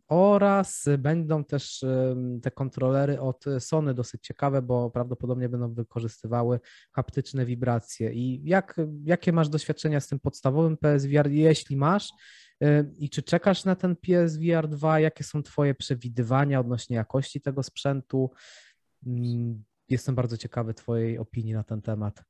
Oraz 0.08 0.84
będą 0.98 1.44
też 1.44 1.84
te 2.42 2.50
kontrolery 2.50 3.20
od 3.20 3.44
Sony 3.58 3.94
dosyć 3.94 4.22
ciekawe, 4.22 4.62
bo 4.62 4.90
prawdopodobnie 4.90 5.48
będą 5.48 5.74
wykorzystywały 5.74 6.60
haptyczne 6.92 7.46
wibracje. 7.46 8.12
I 8.12 8.40
jak, 8.44 8.76
jakie 9.04 9.32
masz 9.32 9.48
doświadczenia 9.48 10.00
z 10.00 10.08
tym 10.08 10.20
podstawowym 10.20 10.76
PSVR, 10.76 11.30
jeśli 11.30 11.76
masz? 11.76 12.08
I 12.98 13.10
czy 13.10 13.22
czekasz 13.22 13.64
na 13.64 13.76
ten 13.76 13.96
PSVR 13.96 14.68
2? 14.68 15.00
Jakie 15.00 15.24
są 15.24 15.42
Twoje 15.42 15.74
przewidywania 15.74 16.60
odnośnie 16.60 16.96
jakości 16.96 17.40
tego 17.40 17.62
sprzętu? 17.62 18.30
Mm, 19.06 19.64
jestem 19.88 20.14
bardzo 20.14 20.36
ciekawy 20.36 20.74
Twojej 20.74 21.18
opinii 21.18 21.54
na 21.54 21.64
ten 21.64 21.82
temat. 21.82 22.22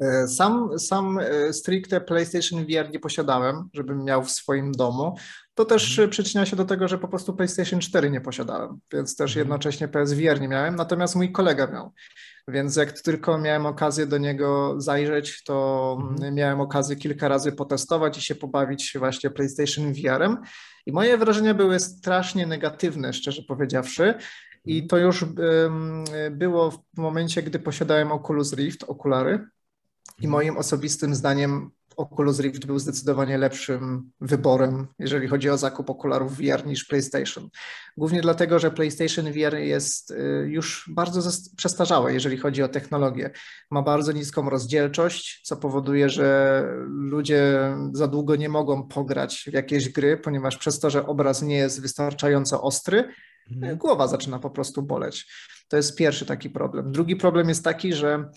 E, 0.00 0.28
sam, 0.28 0.78
sam 0.78 1.18
e, 1.18 1.52
stricte 1.52 2.00
PlayStation 2.00 2.64
VR 2.64 2.90
nie 2.92 3.00
posiadałem, 3.00 3.68
żebym 3.72 4.04
miał 4.04 4.24
w 4.24 4.30
swoim 4.30 4.72
domu. 4.72 5.16
To 5.54 5.64
też 5.64 5.90
mhm. 5.90 6.10
przyczynia 6.10 6.46
się 6.46 6.56
do 6.56 6.64
tego, 6.64 6.88
że 6.88 6.98
po 6.98 7.08
prostu 7.08 7.34
PlayStation 7.34 7.80
4 7.80 8.10
nie 8.10 8.20
posiadałem, 8.20 8.78
więc 8.92 9.16
też 9.16 9.30
mhm. 9.30 9.46
jednocześnie 9.46 9.88
PSVR 9.88 10.40
nie 10.40 10.48
miałem, 10.48 10.76
natomiast 10.76 11.16
mój 11.16 11.32
kolega 11.32 11.66
miał. 11.66 11.92
Więc 12.48 12.76
jak 12.76 13.00
tylko 13.00 13.38
miałem 13.38 13.66
okazję 13.66 14.06
do 14.06 14.18
niego 14.18 14.74
zajrzeć, 14.80 15.42
to 15.42 15.98
mhm. 16.00 16.34
miałem 16.34 16.60
okazję 16.60 16.96
kilka 16.96 17.28
razy 17.28 17.52
potestować 17.52 18.18
i 18.18 18.20
się 18.20 18.34
pobawić 18.34 18.94
właśnie 18.98 19.30
PlayStation 19.30 19.92
VR-em. 19.92 20.38
I 20.86 20.92
moje 20.92 21.18
wrażenia 21.18 21.54
były 21.54 21.80
strasznie 21.80 22.46
negatywne, 22.46 23.12
szczerze 23.12 23.42
powiedziawszy. 23.42 24.14
I 24.64 24.86
to 24.86 24.98
już 24.98 25.24
było 26.30 26.70
w 26.70 26.78
momencie, 26.96 27.42
gdy 27.42 27.58
posiadałem 27.58 28.12
Oculus 28.12 28.52
Rift, 28.52 28.84
okulary. 28.84 29.46
I 30.20 30.28
moim 30.28 30.56
osobistym 30.56 31.14
zdaniem 31.14 31.70
Oculus 31.96 32.40
Rift 32.40 32.66
był 32.66 32.78
zdecydowanie 32.78 33.38
lepszym 33.38 34.10
wyborem, 34.20 34.86
jeżeli 34.98 35.28
chodzi 35.28 35.50
o 35.50 35.58
zakup 35.58 35.90
okularów 35.90 36.36
VR 36.36 36.66
niż 36.66 36.84
PlayStation. 36.84 37.48
Głównie 37.96 38.20
dlatego, 38.20 38.58
że 38.58 38.70
PlayStation 38.70 39.32
VR 39.32 39.54
jest 39.54 40.10
y, 40.10 40.46
już 40.48 40.90
bardzo 40.94 41.30
przestarzałe, 41.56 42.12
jeżeli 42.12 42.36
chodzi 42.36 42.62
o 42.62 42.68
technologię. 42.68 43.30
Ma 43.70 43.82
bardzo 43.82 44.12
niską 44.12 44.50
rozdzielczość, 44.50 45.40
co 45.44 45.56
powoduje, 45.56 46.08
że 46.08 46.62
ludzie 46.88 47.74
za 47.92 48.08
długo 48.08 48.36
nie 48.36 48.48
mogą 48.48 48.82
pograć 48.82 49.44
w 49.50 49.52
jakieś 49.52 49.88
gry, 49.88 50.16
ponieważ 50.16 50.56
przez 50.56 50.80
to, 50.80 50.90
że 50.90 51.06
obraz 51.06 51.42
nie 51.42 51.56
jest 51.56 51.82
wystarczająco 51.82 52.62
ostry, 52.62 53.08
mhm. 53.50 53.78
głowa 53.78 54.08
zaczyna 54.08 54.38
po 54.38 54.50
prostu 54.50 54.82
boleć. 54.82 55.26
To 55.68 55.76
jest 55.76 55.96
pierwszy 55.96 56.26
taki 56.26 56.50
problem. 56.50 56.92
Drugi 56.92 57.16
problem 57.16 57.48
jest 57.48 57.64
taki, 57.64 57.92
że 57.92 58.30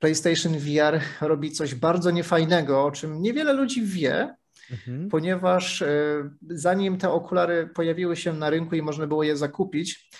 PlayStation 0.00 0.58
VR 0.58 1.00
robi 1.20 1.52
coś 1.52 1.74
bardzo 1.74 2.10
niefajnego, 2.10 2.84
o 2.84 2.90
czym 2.90 3.22
niewiele 3.22 3.52
ludzi 3.52 3.82
wie, 3.82 4.36
mhm. 4.70 5.08
ponieważ 5.08 5.82
e, 5.82 6.30
zanim 6.50 6.98
te 6.98 7.10
okulary 7.10 7.70
pojawiły 7.74 8.16
się 8.16 8.32
na 8.32 8.50
rynku 8.50 8.74
i 8.74 8.82
można 8.82 9.06
było 9.06 9.22
je 9.22 9.36
zakupić, 9.36 10.10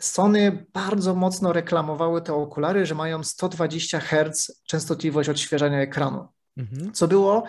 Sony 0.00 0.66
bardzo 0.72 1.14
mocno 1.14 1.52
reklamowały 1.52 2.22
te 2.22 2.34
okulary, 2.34 2.86
że 2.86 2.94
mają 2.94 3.24
120 3.24 4.00
Hz 4.00 4.62
częstotliwość 4.66 5.28
odświeżania 5.28 5.80
ekranu, 5.80 6.28
mhm. 6.56 6.92
co 6.92 7.08
było, 7.08 7.44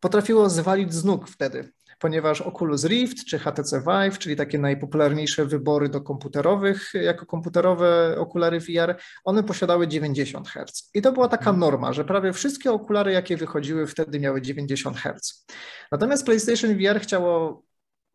potrafiło 0.00 0.50
zwalić 0.50 0.94
z 0.94 1.04
nóg 1.04 1.28
wtedy 1.28 1.72
ponieważ 2.00 2.40
Oculus 2.40 2.84
Rift 2.84 3.24
czy 3.24 3.38
HTC 3.38 3.80
Vive, 3.80 4.18
czyli 4.18 4.36
takie 4.36 4.58
najpopularniejsze 4.58 5.46
wybory 5.46 5.88
do 5.88 6.00
komputerowych, 6.00 6.90
jako 6.94 7.26
komputerowe 7.26 8.14
okulary 8.18 8.60
VR, 8.60 8.96
one 9.24 9.42
posiadały 9.42 9.88
90 9.88 10.48
Hz. 10.48 10.90
I 10.94 11.02
to 11.02 11.12
była 11.12 11.28
taka 11.28 11.50
mhm. 11.50 11.60
norma, 11.60 11.92
że 11.92 12.04
prawie 12.04 12.32
wszystkie 12.32 12.72
okulary, 12.72 13.12
jakie 13.12 13.36
wychodziły 13.36 13.86
wtedy 13.86 14.20
miały 14.20 14.42
90 14.42 14.96
Hz. 14.96 15.46
Natomiast 15.92 16.24
PlayStation 16.24 16.74
VR 16.74 17.00
chciało 17.00 17.62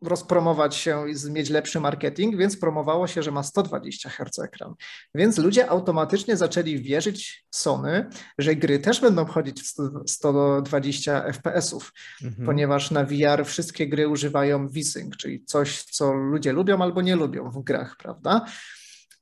rozpromować 0.02 0.76
się 0.76 1.04
i 1.10 1.30
mieć 1.30 1.50
lepszy 1.50 1.80
marketing, 1.80 2.36
więc 2.36 2.56
promowało 2.56 3.06
się, 3.06 3.22
że 3.22 3.30
ma 3.30 3.42
120 3.42 4.10
Hz 4.10 4.38
ekran. 4.38 4.74
Więc 5.14 5.38
ludzie 5.38 5.70
automatycznie 5.70 6.36
zaczęli 6.36 6.82
wierzyć 6.82 7.44
Sony, 7.50 8.06
że 8.38 8.56
gry 8.56 8.78
też 8.78 9.00
będą 9.00 9.24
chodzić 9.24 9.62
w 9.62 10.10
120 10.10 11.32
FPS-ów, 11.32 11.92
mhm. 12.22 12.46
ponieważ 12.46 12.90
na 12.90 13.04
VR 13.04 13.44
wszystkie 13.44 13.88
gry 13.88 14.08
używają 14.08 14.68
VSync, 14.68 15.16
czyli 15.16 15.44
coś, 15.44 15.82
co 15.82 16.12
ludzie 16.12 16.52
lubią 16.52 16.82
albo 16.82 17.02
nie 17.02 17.16
lubią 17.16 17.50
w 17.50 17.64
grach, 17.64 17.96
prawda? 17.96 18.44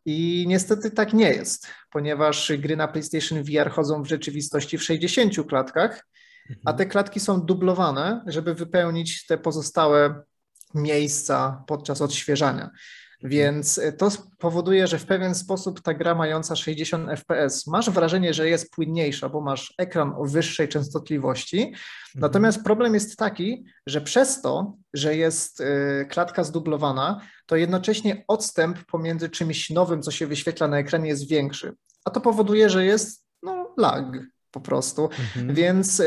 I 0.06 0.44
niestety 0.48 0.90
tak 0.90 1.12
nie 1.12 1.30
jest, 1.30 1.66
ponieważ 1.90 2.52
gry 2.58 2.76
na 2.76 2.88
PlayStation 2.88 3.42
VR 3.42 3.70
chodzą 3.70 4.02
w 4.02 4.08
rzeczywistości 4.08 4.78
w 4.78 4.82
60 4.82 5.46
klatkach, 5.48 6.06
a 6.48 6.70
mhm. 6.70 6.76
te 6.76 6.86
klatki 6.86 7.20
są 7.20 7.40
dublowane, 7.40 8.24
żeby 8.26 8.54
wypełnić 8.54 9.26
te 9.26 9.38
pozostałe 9.38 10.24
miejsca 10.74 11.64
podczas 11.66 12.02
odświeżania. 12.02 12.70
Więc 13.24 13.78
e, 13.78 13.92
to 13.92 14.08
powoduje, 14.38 14.86
że 14.86 14.98
w 14.98 15.06
pewien 15.06 15.34
sposób 15.34 15.80
ta 15.80 15.94
gra 15.94 16.14
mająca 16.14 16.56
60 16.56 17.08
FPS 17.10 17.66
masz 17.66 17.90
wrażenie, 17.90 18.34
że 18.34 18.48
jest 18.48 18.70
płynniejsza, 18.70 19.28
bo 19.28 19.40
masz 19.40 19.74
ekran 19.78 20.14
o 20.16 20.24
wyższej 20.24 20.68
częstotliwości. 20.68 21.58
Mhm. 21.62 21.76
Natomiast 22.14 22.64
problem 22.64 22.94
jest 22.94 23.16
taki, 23.16 23.64
że 23.86 24.00
przez 24.00 24.42
to, 24.42 24.76
że 24.94 25.16
jest 25.16 25.60
e, 25.60 26.04
klatka 26.04 26.44
zdublowana, 26.44 27.20
to 27.46 27.56
jednocześnie 27.56 28.24
odstęp 28.28 28.84
pomiędzy 28.84 29.28
czymś 29.28 29.70
nowym, 29.70 30.02
co 30.02 30.10
się 30.10 30.26
wyświetla 30.26 30.68
na 30.68 30.78
ekranie, 30.78 31.08
jest 31.08 31.28
większy. 31.28 31.72
A 32.04 32.10
to 32.10 32.20
powoduje, 32.20 32.70
że 32.70 32.84
jest 32.84 33.26
no, 33.42 33.74
lag 33.76 34.04
po 34.54 34.60
prostu. 34.60 35.02
Mhm. 35.04 35.54
Więc 35.54 36.00
y, 36.00 36.06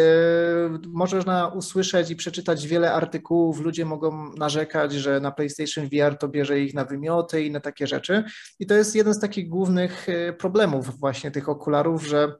można 0.88 1.47
usłyszeć 1.47 2.10
i 2.12 2.15
przeczytać 2.15 2.67
wiele 2.67 2.93
artykułów. 2.93 3.60
Ludzie 3.60 3.86
mogą 3.86 4.33
narzekać, 4.33 4.93
że 4.93 5.19
na 5.19 5.31
PlayStation 5.31 5.89
VR 5.89 6.17
to 6.17 6.27
bierze 6.27 6.60
ich 6.60 6.73
na 6.73 6.86
wymioty 6.86 7.43
i 7.43 7.51
na 7.51 7.60
takie 7.60 7.88
rzeczy. 7.88 8.23
I 8.60 8.65
to 8.65 8.73
jest 8.73 8.95
jeden 8.95 9.13
z 9.13 9.19
takich 9.19 9.49
głównych 9.49 10.10
y, 10.10 10.33
problemów 10.39 10.99
właśnie 10.99 11.31
tych 11.31 11.49
okularów, 11.49 12.07
że 12.07 12.36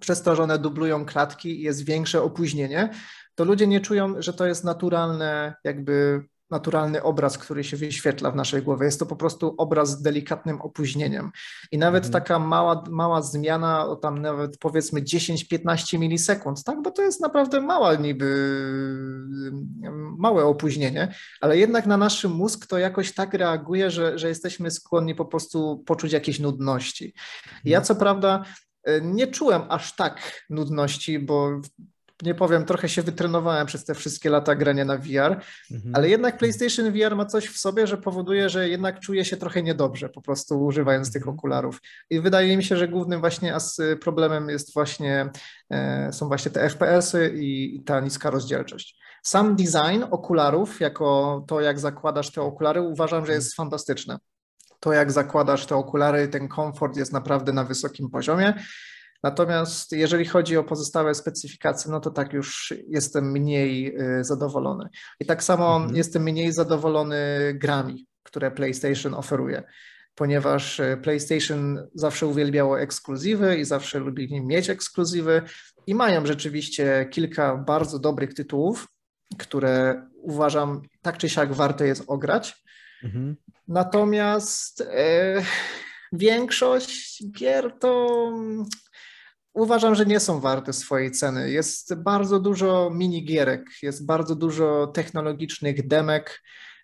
przez 0.00 0.22
to, 0.22 0.36
że 0.36 0.42
one 0.42 0.58
dublują 0.58 1.04
klatki 1.04 1.60
i 1.60 1.62
jest 1.62 1.84
większe 1.84 2.22
opóźnienie, 2.22 2.90
to 3.34 3.44
ludzie 3.44 3.66
nie 3.66 3.80
czują, 3.80 4.22
że 4.22 4.32
to 4.32 4.46
jest 4.46 4.64
naturalne 4.64 5.54
jakby 5.64 6.24
naturalny 6.50 7.02
obraz, 7.02 7.38
który 7.38 7.64
się 7.64 7.76
wyświetla 7.76 8.30
w 8.30 8.36
naszej 8.36 8.62
głowie. 8.62 8.86
Jest 8.86 8.98
to 8.98 9.06
po 9.06 9.16
prostu 9.16 9.54
obraz 9.58 9.90
z 9.90 10.02
delikatnym 10.02 10.60
opóźnieniem. 10.60 11.30
I 11.72 11.78
nawet 11.78 12.04
mhm. 12.04 12.22
taka 12.22 12.38
mała, 12.38 12.84
mała 12.90 13.22
zmiana, 13.22 13.86
o 13.86 13.96
tam 13.96 14.22
nawet 14.22 14.58
powiedzmy 14.58 15.02
10-15 15.02 15.98
milisekund, 15.98 16.64
tak? 16.64 16.82
Bo 16.82 16.90
to 16.90 17.02
jest 17.02 17.20
naprawdę 17.20 17.60
mała 17.60 17.94
niby 17.94 18.28
małe 20.18 20.44
opóźnienie, 20.44 21.14
ale 21.40 21.58
jednak 21.58 21.86
na 21.86 21.96
nasz 21.96 22.24
mózg 22.24 22.66
to 22.66 22.78
jakoś 22.78 23.14
tak 23.14 23.34
reaguje, 23.34 23.90
że, 23.90 24.18
że 24.18 24.28
jesteśmy 24.28 24.70
skłonni 24.70 25.14
po 25.14 25.24
prostu 25.24 25.82
poczuć 25.86 26.12
jakieś 26.12 26.40
nudności. 26.40 27.14
Ja 27.64 27.78
mhm. 27.78 27.84
co 27.84 27.94
prawda 27.94 28.44
e, 28.84 29.00
nie 29.00 29.26
czułem 29.26 29.62
aż 29.68 29.96
tak 29.96 30.44
nudności, 30.50 31.18
bo 31.18 31.60
nie 32.22 32.34
powiem, 32.34 32.64
trochę 32.64 32.88
się 32.88 33.02
wytrenowałem 33.02 33.66
przez 33.66 33.84
te 33.84 33.94
wszystkie 33.94 34.30
lata 34.30 34.54
grania 34.54 34.84
na 34.84 34.96
VR, 34.96 35.40
mhm. 35.70 35.94
ale 35.94 36.08
jednak 36.08 36.38
PlayStation 36.38 36.92
VR 36.92 37.16
ma 37.16 37.26
coś 37.26 37.46
w 37.46 37.58
sobie, 37.58 37.86
że 37.86 37.96
powoduje, 37.96 38.48
że 38.48 38.68
jednak 38.68 39.00
czuję 39.00 39.24
się 39.24 39.36
trochę 39.36 39.62
niedobrze 39.62 40.08
po 40.08 40.22
prostu 40.22 40.64
używając 40.64 41.12
tych 41.12 41.22
mhm. 41.22 41.38
okularów. 41.38 41.80
I 42.10 42.20
wydaje 42.20 42.56
mi 42.56 42.64
się, 42.64 42.76
że 42.76 42.88
głównym 42.88 43.20
właśnie 43.20 43.56
problemem 44.00 44.48
jest 44.48 44.74
właśnie, 44.74 45.30
e, 45.70 46.12
są 46.12 46.28
właśnie 46.28 46.50
te 46.50 46.70
FPS-y 46.70 47.32
i 47.34 47.82
ta 47.86 48.00
niska 48.00 48.30
rozdzielczość. 48.30 48.98
Sam 49.22 49.56
design 49.56 50.04
okularów, 50.10 50.80
jako 50.80 51.44
to 51.48 51.60
jak 51.60 51.80
zakładasz 51.80 52.32
te 52.32 52.42
okulary, 52.42 52.80
uważam, 52.80 53.26
że 53.26 53.32
jest 53.32 53.54
fantastyczne. 53.54 54.18
To 54.80 54.92
jak 54.92 55.12
zakładasz 55.12 55.66
te 55.66 55.76
okulary, 55.76 56.28
ten 56.28 56.48
komfort 56.48 56.96
jest 56.96 57.12
naprawdę 57.12 57.52
na 57.52 57.64
wysokim 57.64 58.10
poziomie. 58.10 58.54
Natomiast 59.22 59.92
jeżeli 59.92 60.24
chodzi 60.24 60.56
o 60.56 60.64
pozostałe 60.64 61.14
specyfikacje, 61.14 61.90
no 61.90 62.00
to 62.00 62.10
tak 62.10 62.32
już 62.32 62.74
jestem 62.88 63.30
mniej 63.30 63.96
y, 64.00 64.24
zadowolony. 64.24 64.88
I 65.20 65.26
tak 65.26 65.42
samo 65.42 65.76
mhm. 65.76 65.96
jestem 65.96 66.22
mniej 66.22 66.52
zadowolony 66.52 67.18
grami, 67.54 68.06
które 68.22 68.50
PlayStation 68.50 69.14
oferuje, 69.14 69.62
ponieważ 70.14 70.80
y, 70.80 70.98
PlayStation 71.02 71.88
zawsze 71.94 72.26
uwielbiało 72.26 72.80
ekskluzywy 72.80 73.56
i 73.56 73.64
zawsze 73.64 73.98
lubili 73.98 74.40
mieć 74.40 74.70
ekskluzywy 74.70 75.42
i 75.86 75.94
mają 75.94 76.26
rzeczywiście 76.26 77.08
kilka 77.10 77.56
bardzo 77.56 77.98
dobrych 77.98 78.34
tytułów, 78.34 78.88
które 79.38 80.06
uważam 80.22 80.82
tak 81.02 81.18
czy 81.18 81.28
siak 81.28 81.52
warte 81.52 81.86
jest 81.86 82.04
ograć. 82.06 82.64
Mhm. 83.04 83.36
Natomiast 83.68 84.80
e, 84.80 85.42
większość 86.12 87.24
gier 87.30 87.78
to 87.80 88.18
uważam, 89.54 89.94
że 89.94 90.06
nie 90.06 90.20
są 90.20 90.40
warte 90.40 90.72
swojej 90.72 91.10
ceny. 91.10 91.50
Jest 91.50 92.02
bardzo 92.02 92.40
dużo 92.40 92.90
minigierek, 92.94 93.62
jest 93.82 94.06
bardzo 94.06 94.34
dużo 94.34 94.86
technologicznych 94.86 95.86
demek, 95.86 96.42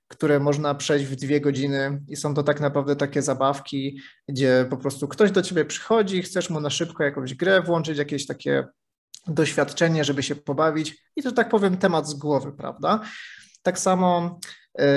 które 0.09 0.41
można 0.41 0.75
przejść 0.75 1.07
w 1.07 1.17
dwie 1.17 1.41
godziny 1.41 2.01
i 2.09 2.17
są 2.17 2.35
to 2.35 2.43
tak 2.43 2.61
naprawdę 2.61 2.97
takie 2.97 3.23
zabawki, 3.23 4.01
gdzie 4.29 4.67
po 4.71 4.77
prostu 4.77 5.09
ktoś 5.09 5.31
do 5.31 5.43
ciebie 5.43 5.65
przychodzi, 5.65 6.23
chcesz 6.23 6.51
mu 6.51 6.61
na 6.61 6.71
szybko 6.71 7.05
jakąś 7.05 7.35
grę 7.35 7.63
włączyć, 7.63 7.99
jakieś 7.99 8.27
takie 8.27 8.65
doświadczenie, 9.27 10.05
żeby 10.05 10.23
się 10.23 10.37
pobawić 10.37 10.97
i 11.17 11.23
to 11.23 11.33
tak 11.33 11.49
powiem 11.49 11.77
temat 11.77 12.09
z 12.09 12.15
głowy, 12.15 12.53
prawda? 12.53 13.01
Tak 13.63 13.79
samo 13.79 14.39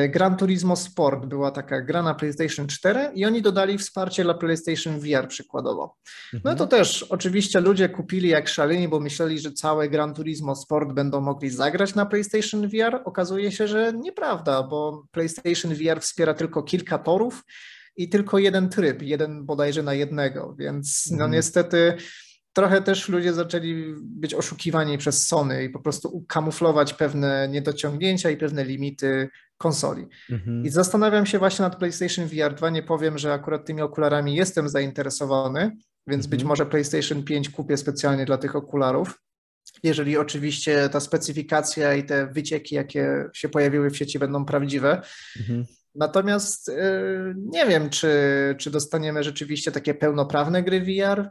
Gran 0.09 0.37
Turismo 0.37 0.75
Sport 0.75 1.25
była 1.25 1.51
taka 1.51 1.81
gra 1.81 2.03
na 2.03 2.13
PlayStation 2.13 2.67
4 2.67 3.09
i 3.13 3.25
oni 3.25 3.41
dodali 3.41 3.77
wsparcie 3.77 4.23
dla 4.23 4.33
PlayStation 4.33 4.99
VR 4.99 5.27
przykładowo. 5.27 5.95
No 6.33 6.55
to 6.55 6.63
mhm. 6.63 6.69
też 6.69 7.03
oczywiście 7.03 7.59
ludzie 7.59 7.89
kupili 7.89 8.29
jak 8.29 8.47
szaleni, 8.47 8.87
bo 8.87 8.99
myśleli, 8.99 9.39
że 9.39 9.51
całe 9.51 9.89
Gran 9.89 10.13
Turismo 10.13 10.55
Sport 10.55 10.93
będą 10.93 11.21
mogli 11.21 11.49
zagrać 11.49 11.95
na 11.95 12.05
PlayStation 12.05 12.67
VR. 12.67 13.01
Okazuje 13.05 13.51
się, 13.51 13.67
że 13.67 13.93
nieprawda, 13.93 14.63
bo 14.63 15.07
PlayStation 15.11 15.73
VR 15.73 16.01
wspiera 16.01 16.33
tylko 16.33 16.63
kilka 16.63 16.97
torów 16.97 17.43
i 17.97 18.09
tylko 18.09 18.39
jeden 18.39 18.69
tryb, 18.69 19.01
jeden 19.01 19.45
bodajże 19.45 19.83
na 19.83 19.93
jednego, 19.93 20.55
więc 20.59 21.07
no 21.11 21.15
mhm. 21.15 21.31
niestety 21.31 21.97
trochę 22.53 22.81
też 22.81 23.09
ludzie 23.09 23.33
zaczęli 23.33 23.93
być 23.99 24.33
oszukiwani 24.33 24.97
przez 24.97 25.27
Sony 25.27 25.63
i 25.63 25.69
po 25.69 25.79
prostu 25.79 26.25
kamuflować 26.27 26.93
pewne 26.93 27.47
niedociągnięcia 27.51 28.29
i 28.29 28.37
pewne 28.37 28.65
limity 28.65 29.29
konsoli. 29.57 30.07
Mhm. 30.29 30.65
I 30.65 30.69
zastanawiam 30.69 31.25
się 31.25 31.39
właśnie 31.39 31.63
nad 31.63 31.75
PlayStation 31.75 32.27
VR 32.27 32.55
2. 32.55 32.69
Nie 32.69 32.83
powiem, 32.83 33.17
że 33.17 33.33
akurat 33.33 33.65
tymi 33.65 33.81
okularami 33.81 34.35
jestem 34.35 34.69
zainteresowany, 34.69 35.77
więc 36.07 36.25
mhm. 36.25 36.29
być 36.29 36.43
może 36.43 36.65
PlayStation 36.65 37.23
5 37.23 37.49
kupię 37.49 37.77
specjalnie 37.77 38.25
dla 38.25 38.37
tych 38.37 38.55
okularów. 38.55 39.21
Jeżeli 39.83 40.17
oczywiście 40.17 40.89
ta 40.89 40.99
specyfikacja 40.99 41.93
i 41.93 42.03
te 42.03 42.27
wycieki, 42.27 42.75
jakie 42.75 43.29
się 43.33 43.49
pojawiły 43.49 43.89
w 43.89 43.97
sieci, 43.97 44.19
będą 44.19 44.45
prawdziwe. 44.45 45.01
Mhm. 45.39 45.65
Natomiast 45.95 46.67
yy, 46.67 47.35
nie 47.37 47.65
wiem, 47.65 47.89
czy, 47.89 48.09
czy 48.57 48.71
dostaniemy 48.71 49.23
rzeczywiście 49.23 49.71
takie 49.71 49.93
pełnoprawne 49.93 50.63
gry 50.63 50.81
VR, 50.81 51.29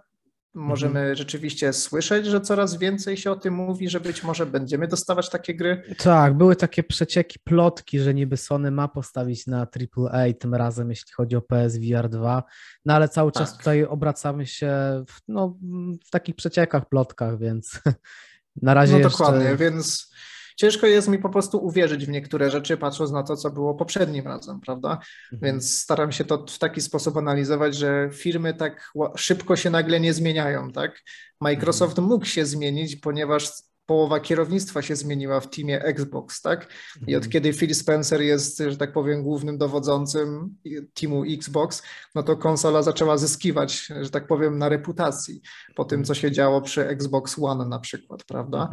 Możemy 0.57 1.01
mhm. 1.01 1.17
rzeczywiście 1.17 1.73
słyszeć, 1.73 2.27
że 2.27 2.41
coraz 2.41 2.79
więcej 2.79 3.17
się 3.17 3.31
o 3.31 3.37
tym 3.37 3.55
mówi, 3.55 3.89
że 3.89 4.01
być 4.01 4.23
może 4.23 4.47
będziemy 4.47 4.89
dostawać 4.89 5.31
takie 5.31 5.55
gry. 5.55 5.83
Tak, 5.99 6.35
były 6.35 6.57
takie 6.57 6.83
przecieki, 6.83 7.39
plotki, 7.45 8.01
że 8.01 8.15
niby 8.15 8.37
Sony 8.37 8.71
ma 8.71 8.89
postawić 8.89 9.47
na 9.47 9.61
AAA 9.61 10.33
tym 10.41 10.55
razem, 10.55 10.91
jeśli 10.91 11.13
chodzi 11.13 11.37
o 11.37 11.43
PSVR 11.43 12.09
2, 12.09 12.43
no 12.85 12.95
ale 12.95 13.09
cały 13.09 13.33
tak. 13.33 13.43
czas 13.43 13.59
tutaj 13.59 13.85
obracamy 13.85 14.47
się 14.47 14.71
w, 15.09 15.21
no, 15.29 15.59
w 16.07 16.11
takich 16.11 16.37
przeciekach, 16.37 16.89
plotkach, 16.89 17.39
więc 17.39 17.81
na 18.63 18.75
razie 18.75 18.93
No 18.93 18.99
jeszcze... 18.99 19.19
dokładnie, 19.19 19.57
więc 19.57 20.13
ciężko 20.57 20.87
jest 20.87 21.09
mi 21.09 21.19
po 21.19 21.29
prostu 21.29 21.59
uwierzyć 21.59 22.07
w 22.07 22.09
niektóre 22.09 22.51
rzeczy, 22.51 22.77
patrząc 22.77 23.11
na 23.13 23.23
to, 23.23 23.37
co 23.37 23.51
było 23.51 23.75
poprzednim 23.75 24.27
razem, 24.27 24.61
prawda? 24.61 24.91
Mhm. 25.33 25.43
Więc 25.43 25.79
staram 25.79 26.13
się 26.13 26.25
to 26.25 26.45
w 26.49 26.59
taki 26.59 26.81
sposób 26.81 27.17
analizować, 27.17 27.75
że 27.75 28.11
firmy 28.13 28.55
tak 28.55 28.93
szybko 29.17 29.57
się 29.57 29.71
nagle 29.71 30.01
nie 30.01 30.15
zmieniają, 30.15 30.73
tak? 30.73 31.03
Microsoft 31.41 31.99
mhm. 31.99 32.09
mógł 32.09 32.25
się 32.25 32.47
zmienić, 32.47 32.97
ponieważ 32.97 33.53
połowa 33.87 34.21
kierownictwa 34.21 34.83
się 34.83 34.97
zmieniła 34.97 35.41
w 35.41 35.51
teamie 35.51 35.83
Xbox, 35.83 36.43
tak? 36.43 36.73
I 37.07 37.17
od 37.17 37.25
mhm. 37.25 37.33
kiedy 37.33 37.53
Phil 37.53 37.75
Spencer 37.75 38.21
jest, 38.21 38.59
że 38.59 38.77
tak 38.77 38.93
powiem, 38.93 39.23
głównym 39.23 39.59
dowodzącym 39.59 40.57
teamu 40.95 41.25
Xbox, 41.25 41.83
no 42.15 42.23
to 42.23 42.37
konsola 42.37 42.83
zaczęła 42.83 43.19
zyskiwać, 43.19 43.89
że 44.01 44.11
tak 44.11 44.27
powiem, 44.27 44.59
na 44.59 44.69
reputacji 44.69 45.41
po 45.75 45.85
tym, 45.85 46.05
co 46.05 46.15
się 46.15 46.33
działo 46.33 46.63
przy 46.63 46.89
Xbox 46.89 47.37
One 47.39 47.69
na 47.69 47.79
przykład, 47.79 48.25
prawda? 48.25 48.71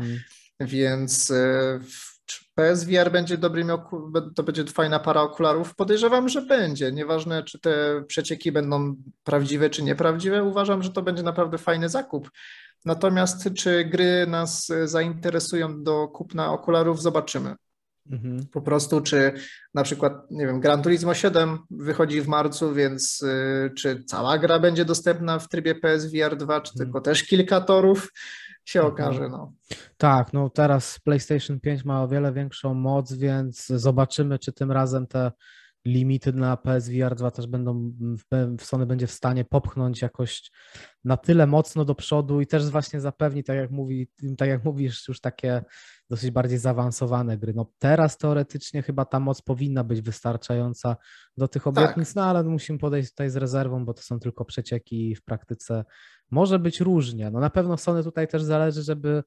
Więc 0.65 1.31
e, 1.31 1.79
PSVR 2.55 3.11
będzie 3.11 3.37
dobrym, 3.37 3.71
to 4.35 4.43
będzie 4.43 4.63
fajna 4.65 4.99
para 4.99 5.21
okularów. 5.21 5.75
Podejrzewam, 5.75 6.29
że 6.29 6.41
będzie. 6.41 6.91
Nieważne, 6.91 7.43
czy 7.43 7.59
te 7.59 8.03
przecieki 8.07 8.51
będą 8.51 8.95
prawdziwe, 9.23 9.69
czy 9.69 9.83
nieprawdziwe, 9.83 10.43
uważam, 10.43 10.83
że 10.83 10.89
to 10.89 11.01
będzie 11.01 11.23
naprawdę 11.23 11.57
fajny 11.57 11.89
zakup. 11.89 12.31
Natomiast 12.85 13.49
czy 13.57 13.85
gry 13.85 14.27
nas 14.27 14.71
zainteresują 14.85 15.83
do 15.83 16.07
kupna 16.07 16.51
okularów, 16.51 17.01
zobaczymy. 17.01 17.55
Mhm. 18.11 18.47
Po 18.51 18.61
prostu, 18.61 19.01
czy 19.01 19.33
na 19.73 19.83
przykład, 19.83 20.31
nie 20.31 20.47
wiem, 20.47 20.59
Gran 20.59 20.81
Turismo 20.81 21.13
7 21.13 21.59
wychodzi 21.69 22.21
w 22.21 22.27
marcu, 22.27 22.73
więc 22.73 23.21
y, 23.21 23.71
czy 23.77 24.03
cała 24.03 24.37
gra 24.37 24.59
będzie 24.59 24.85
dostępna 24.85 25.39
w 25.39 25.49
trybie 25.49 25.75
PSVR 25.75 26.37
2, 26.37 26.61
czy 26.61 26.71
mhm. 26.71 26.85
tylko 26.85 27.01
też 27.01 27.23
kilka 27.23 27.61
torów, 27.61 28.11
się 28.65 28.79
mhm. 28.79 28.93
okaże. 28.93 29.29
No. 29.29 29.53
Tak, 29.97 30.33
no 30.33 30.49
teraz 30.49 30.99
PlayStation 30.99 31.59
5 31.59 31.85
ma 31.85 32.03
o 32.03 32.07
wiele 32.07 32.33
większą 32.33 32.73
moc, 32.73 33.13
więc 33.13 33.67
zobaczymy, 33.67 34.39
czy 34.39 34.53
tym 34.53 34.71
razem 34.71 35.07
te 35.07 35.31
limity 35.85 36.33
na 36.33 36.57
PSVR 36.57 37.15
2 37.15 37.31
też 37.31 37.47
będą, 37.47 37.91
w 38.59 38.65
Sony 38.65 38.85
będzie 38.85 39.07
w 39.07 39.11
stanie 39.11 39.45
popchnąć 39.45 40.01
jakoś 40.01 40.51
na 41.03 41.17
tyle 41.17 41.47
mocno 41.47 41.85
do 41.85 41.95
przodu 41.95 42.41
i 42.41 42.47
też 42.47 42.69
właśnie 42.69 43.01
zapewni, 43.01 43.43
tak 43.43 43.57
jak, 43.57 43.71
mówi, 43.71 44.09
tak 44.37 44.49
jak 44.49 44.65
mówisz, 44.65 45.07
już 45.07 45.21
takie 45.21 45.63
dosyć 46.09 46.31
bardziej 46.31 46.57
zaawansowane 46.57 47.37
gry. 47.37 47.53
No 47.53 47.71
teraz 47.79 48.17
teoretycznie 48.17 48.81
chyba 48.81 49.05
ta 49.05 49.19
moc 49.19 49.41
powinna 49.41 49.83
być 49.83 50.01
wystarczająca 50.01 50.95
do 51.37 51.47
tych 51.47 51.67
obietnic, 51.67 52.07
tak. 52.07 52.15
no 52.15 52.23
ale 52.25 52.43
musimy 52.43 52.79
podejść 52.79 53.09
tutaj 53.09 53.29
z 53.29 53.35
rezerwą, 53.35 53.85
bo 53.85 53.93
to 53.93 54.01
są 54.01 54.19
tylko 54.19 54.45
przecieki 54.45 55.11
i 55.11 55.15
w 55.15 55.23
praktyce 55.23 55.83
może 56.33 56.59
być 56.59 56.79
różnie. 56.79 57.31
No 57.31 57.39
na 57.39 57.49
pewno 57.49 57.77
Sony 57.77 58.03
tutaj 58.03 58.27
też 58.27 58.43
zależy, 58.43 58.83
żeby 58.83 59.23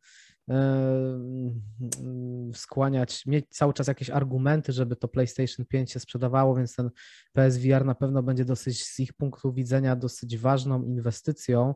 skłaniać, 2.55 3.27
mieć 3.27 3.47
cały 3.49 3.73
czas 3.73 3.87
jakieś 3.87 4.11
argumenty, 4.11 4.73
żeby 4.73 4.97
to 4.97 5.09
PlayStation 5.09 5.67
5 5.67 5.93
się 5.93 6.01
sprzedawało, 6.01 6.57
więc 6.57 6.75
ten 6.75 6.91
PSVR 7.33 7.85
na 7.85 7.95
pewno 7.95 8.23
będzie 8.23 8.45
dosyć 8.45 8.85
z 8.85 9.01
ich 9.01 9.13
punktu 9.13 9.53
widzenia 9.53 9.97
dosyć 9.97 10.39
ważną 10.39 10.85
inwestycją 10.85 11.75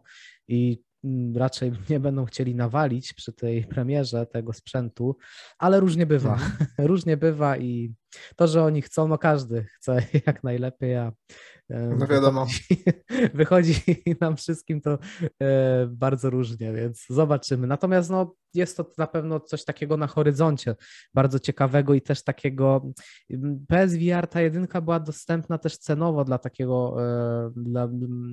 i 0.49 0.83
mm, 1.05 1.37
raczej 1.37 1.73
nie 1.91 2.01
będą 2.01 2.25
chcieli 2.25 2.55
nawalić 2.55 3.13
przy 3.13 3.33
tej 3.33 3.65
premierze 3.65 4.27
tego 4.27 4.53
sprzętu, 4.53 5.17
ale 5.59 5.81
różnie 5.81 6.07
bywa. 6.07 6.33
Mhm. 6.33 6.67
różnie 6.89 7.17
bywa 7.17 7.57
i 7.57 7.95
to, 8.37 8.47
że 8.47 8.65
oni 8.65 8.83
chcą, 8.83 9.09
no 9.09 9.19
każdy 9.19 9.67
chce 9.77 10.03
jak 10.27 10.45
najlepiej, 10.45 10.97
a 10.97 11.13
no 11.71 12.07
wiadomo. 12.07 12.47
Wychodzi, 13.35 13.75
nam 14.21 14.37
wszystkim 14.37 14.81
to 14.81 14.99
e, 15.43 15.87
bardzo 15.87 16.31
różnie, 16.31 16.73
więc 16.73 17.07
zobaczymy. 17.09 17.67
Natomiast 17.67 18.11
no, 18.11 18.35
jest 18.55 18.77
to 18.77 18.93
na 18.99 19.07
pewno 19.07 19.41
coś 19.41 19.65
takiego 19.65 19.97
na 19.97 20.07
horyzoncie, 20.07 20.77
bardzo 21.15 21.39
ciekawego 21.39 21.95
i 21.95 22.01
też 22.03 22.25
takiego. 22.25 22.93
PSVR 23.69 24.27
ta 24.27 24.41
jedynka 24.41 24.81
była 24.81 25.01
dostępna 25.01 25.59
też 25.59 25.79
cenowo 25.79 26.25
dla 26.25 26.39
takiego, 26.39 26.97
e, 26.99 27.51
dla, 27.57 27.89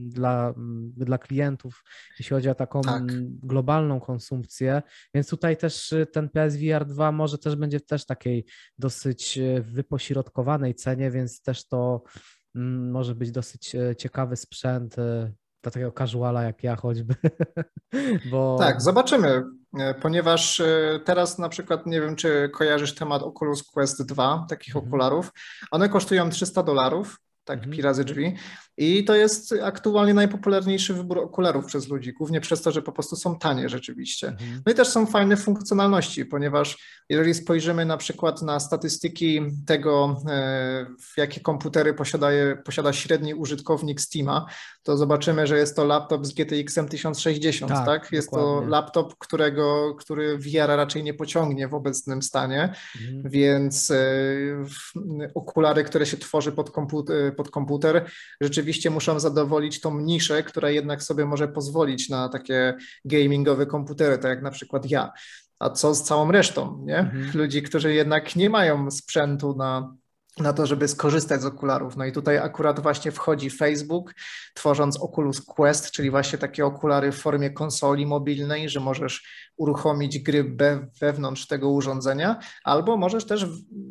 dla, 0.06 0.54
dla 0.94 1.18
klientów, 1.18 1.84
jeśli 2.20 2.36
chodzi 2.36 2.50
o 2.50 2.56
taką 2.56 2.82
tak. 2.82 3.04
globalną 3.44 4.00
konsumpcję, 4.00 4.82
więc 5.14 5.30
tutaj 5.30 5.58
też 5.58 5.94
ten 6.12 6.30
PSVR 6.30 6.86
2 6.86 7.12
może 7.12 7.38
też 7.38 7.56
będzie 7.56 7.80
też 7.80 8.06
takiej 8.06 8.46
dosyć 8.78 9.40
e, 9.68 9.72
wypośrodkowanej 9.72 10.76
cenie, 10.76 11.12
więc 11.12 11.42
też 11.42 11.68
to 11.68 12.04
Mm, 12.58 12.92
może 12.92 13.16
być 13.16 13.32
dosyć 13.32 13.76
e, 13.76 13.96
ciekawy 13.96 14.36
sprzęt 14.36 15.00
e, 15.00 15.32
dla 15.64 15.72
takiego 15.72 15.92
casuala 15.92 16.44
jak 16.44 16.64
ja 16.64 16.76
choćby. 16.76 17.16
Bo... 18.32 18.56
Tak, 18.60 18.82
zobaczymy, 18.82 19.44
e, 19.80 19.94
ponieważ 19.94 20.62
teraz 21.06 21.38
na 21.38 21.50
przykład 21.50 21.86
nie 21.86 22.02
wiem, 22.02 22.16
czy 22.16 22.50
kojarzysz 22.54 22.96
temat 22.96 23.24
Oculus 23.24 23.64
Quest 23.64 24.06
2, 24.06 24.46
takich 24.50 24.76
mhm. 24.76 24.88
okularów. 24.88 25.32
One 25.72 25.90
kosztują 25.90 26.30
300 26.30 26.64
dolarów, 26.64 27.20
tak 27.44 27.58
mhm. 27.58 27.76
pi 27.76 27.82
razy 27.82 28.04
drzwi. 28.04 28.36
I 28.78 29.04
to 29.04 29.16
jest 29.16 29.54
aktualnie 29.64 30.14
najpopularniejszy 30.14 30.94
wybór 30.94 31.20
okularów 31.20 31.66
przez 31.66 31.88
ludzi, 31.88 32.14
głównie 32.14 32.42
przez 32.42 32.62
to, 32.62 32.72
że 32.72 32.82
po 32.82 32.92
prostu 32.92 33.16
są 33.16 33.40
tanie 33.40 33.70
rzeczywiście. 33.70 34.28
Mhm. 34.28 34.62
No 34.66 34.72
i 34.72 34.76
też 34.76 34.88
są 34.88 35.06
fajne 35.06 35.38
funkcjonalności, 35.38 36.26
ponieważ 36.26 36.78
jeżeli 37.10 37.34
spojrzymy 37.34 37.86
na 37.86 37.98
przykład 37.98 38.42
na 38.42 38.60
statystyki 38.60 39.42
tego, 39.66 40.22
e, 40.30 40.86
jakie 41.18 41.42
komputery 41.42 41.94
posiada, 41.94 42.28
posiada 42.66 42.94
średni 42.94 43.34
użytkownik 43.34 44.02
Steama, 44.02 44.46
to 44.84 44.98
zobaczymy, 44.98 45.48
że 45.48 45.58
jest 45.58 45.76
to 45.76 45.86
laptop 45.86 46.26
z 46.26 46.34
GTX-em 46.34 46.88
1060, 46.88 47.72
tak? 47.72 47.86
tak? 47.86 48.12
Jest 48.12 48.32
dokładnie. 48.32 48.62
to 48.62 48.68
laptop, 48.70 49.18
którego, 49.18 49.96
który 49.96 50.38
VR 50.38 50.68
raczej 50.68 51.04
nie 51.04 51.14
pociągnie 51.14 51.68
w 51.68 51.74
obecnym 51.74 52.22
stanie, 52.22 52.74
mhm. 53.02 53.32
więc 53.32 53.92
e, 53.92 53.96
okulary, 55.36 55.84
które 55.84 56.06
się 56.06 56.18
tworzy 56.18 56.52
pod 56.52 56.72
komputer, 56.72 57.36
pod 57.36 57.52
komputer 57.52 58.06
rzeczywiście 58.42 58.67
rzeczywiście 58.68 58.90
muszą 58.90 59.20
zadowolić 59.20 59.82
tą 59.82 60.00
niszę, 60.00 60.44
która 60.44 60.70
jednak 60.70 61.04
sobie 61.04 61.26
może 61.26 61.48
pozwolić 61.48 62.10
na 62.10 62.30
takie 62.30 62.78
gamingowe 63.06 63.66
komputery, 63.66 64.18
tak 64.18 64.30
jak 64.30 64.42
na 64.42 64.52
przykład 64.52 64.92
ja. 64.92 65.12
A 65.60 65.70
co 65.70 65.96
z 65.96 66.04
całą 66.04 66.32
resztą, 66.32 66.84
nie? 66.86 66.98
Mhm. 66.98 67.32
Ludzi, 67.34 67.62
którzy 67.62 67.94
jednak 67.94 68.36
nie 68.36 68.50
mają 68.50 68.92
sprzętu 68.92 69.56
na 69.56 69.96
na 70.40 70.54
to, 70.54 70.66
żeby 70.66 70.88
skorzystać 70.88 71.42
z 71.42 71.46
okularów. 71.46 71.98
No 71.98 72.06
i 72.06 72.12
tutaj 72.12 72.38
akurat 72.38 72.80
właśnie 72.80 73.12
wchodzi 73.12 73.50
Facebook, 73.50 74.14
tworząc 74.54 75.02
Oculus 75.02 75.42
Quest, 75.42 75.92
czyli 75.92 76.10
właśnie 76.12 76.38
takie 76.38 76.66
okulary 76.66 77.12
w 77.12 77.20
formie 77.20 77.50
konsoli 77.50 78.06
mobilnej, 78.06 78.70
że 78.70 78.80
możesz 78.80 79.24
uruchomić 79.58 80.20
gry 80.20 80.58
wewnątrz 81.02 81.48
tego 81.48 81.70
urządzenia, 81.70 82.40
albo 82.64 82.98
możesz 82.98 83.26
też 83.26 83.46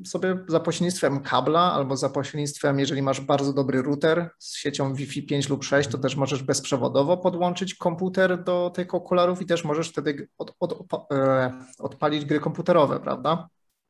sobie 0.07 0.44
za 0.49 0.61
pośrednictwem 0.61 1.20
kabla, 1.20 1.72
albo 1.72 1.97
za 1.97 2.09
pośrednictwem, 2.09 2.78
jeżeli 2.78 3.03
masz 3.03 3.20
bardzo 3.20 3.53
dobry 3.53 3.82
router 3.82 4.30
z 4.38 4.57
siecią 4.57 4.94
Wi-Fi 4.94 5.22
5 5.22 5.49
lub 5.49 5.64
6, 5.64 5.88
to 5.88 5.99
też 5.99 6.16
możesz 6.16 6.42
bezprzewodowo 6.42 7.16
podłączyć 7.16 7.74
komputer 7.74 8.44
do 8.44 8.70
tych 8.74 8.94
okularów 8.94 9.42
i 9.42 9.47
też 9.47 9.64
możesz 9.64 9.88
wtedy 9.88 10.28
od, 10.38 10.55
od, 10.61 11.03
e, 11.12 11.53
odpalić 11.78 12.24
gry 12.24 12.40
komputerowe, 12.40 13.01
prawda? 13.01 13.49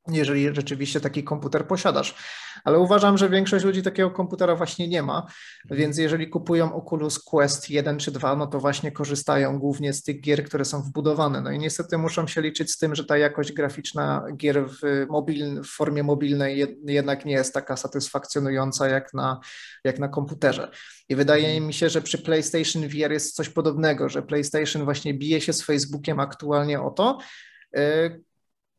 Jeżeli 0.09 0.55
rzeczywiście 0.55 1.01
taki 1.01 1.25
komputer 1.25 1.67
posiadasz. 1.67 2.15
Ale 2.65 2.79
uważam, 2.79 3.19
że 3.19 3.29
większość 3.29 3.65
ludzi 3.65 3.83
takiego 3.83 4.11
komputera 4.11 4.57
właśnie 4.57 4.89
nie 4.89 5.03
ma, 5.03 5.27
więc 5.71 5.99
jeżeli 5.99 6.29
kupują 6.29 6.75
Oculus 6.75 7.19
Quest 7.19 7.71
1 7.71 7.99
czy 7.99 8.11
2, 8.11 8.37
no 8.37 8.47
to 8.47 8.61
właśnie 8.61 8.93
korzystają 8.93 9.59
głównie 9.59 9.93
z 9.93 10.03
tych 10.03 10.21
gier, 10.21 10.45
które 10.45 10.65
są 10.65 10.83
wbudowane. 10.83 11.41
No 11.41 11.51
i 11.51 11.59
niestety 11.59 11.99
muszą 11.99 12.27
się 12.27 12.41
liczyć 12.41 12.71
z 12.71 12.79
tym, 12.79 12.95
że 12.95 13.05
ta 13.05 13.19
jakość 13.19 13.53
graficzna 13.53 14.27
gier 14.37 14.69
w, 14.69 15.07
mobil, 15.09 15.63
w 15.63 15.67
formie 15.67 16.03
mobilnej 16.03 16.77
jednak 16.87 17.25
nie 17.25 17.33
jest 17.33 17.55
taka 17.55 17.77
satysfakcjonująca 17.77 18.89
jak 18.89 19.15
na, 19.15 19.41
jak 19.85 19.99
na 19.99 20.09
komputerze. 20.09 20.71
I 21.09 21.17
wydaje 21.17 21.47
mhm. 21.47 21.67
mi 21.67 21.75
się, 21.75 21.89
że 21.89 22.03
przy 22.03 22.19
PlayStation 22.19 22.89
VR 22.89 23.13
jest 23.13 23.37
coś 23.37 23.49
podobnego, 23.49 24.09
że 24.09 24.23
PlayStation 24.23 24.85
właśnie 24.85 25.15
bije 25.15 25.41
się 25.41 25.53
z 25.53 25.63
Facebookiem 25.63 26.21
aktualnie 26.21 26.81
o 26.81 26.91
to, 26.91 27.19
y, 27.77 28.26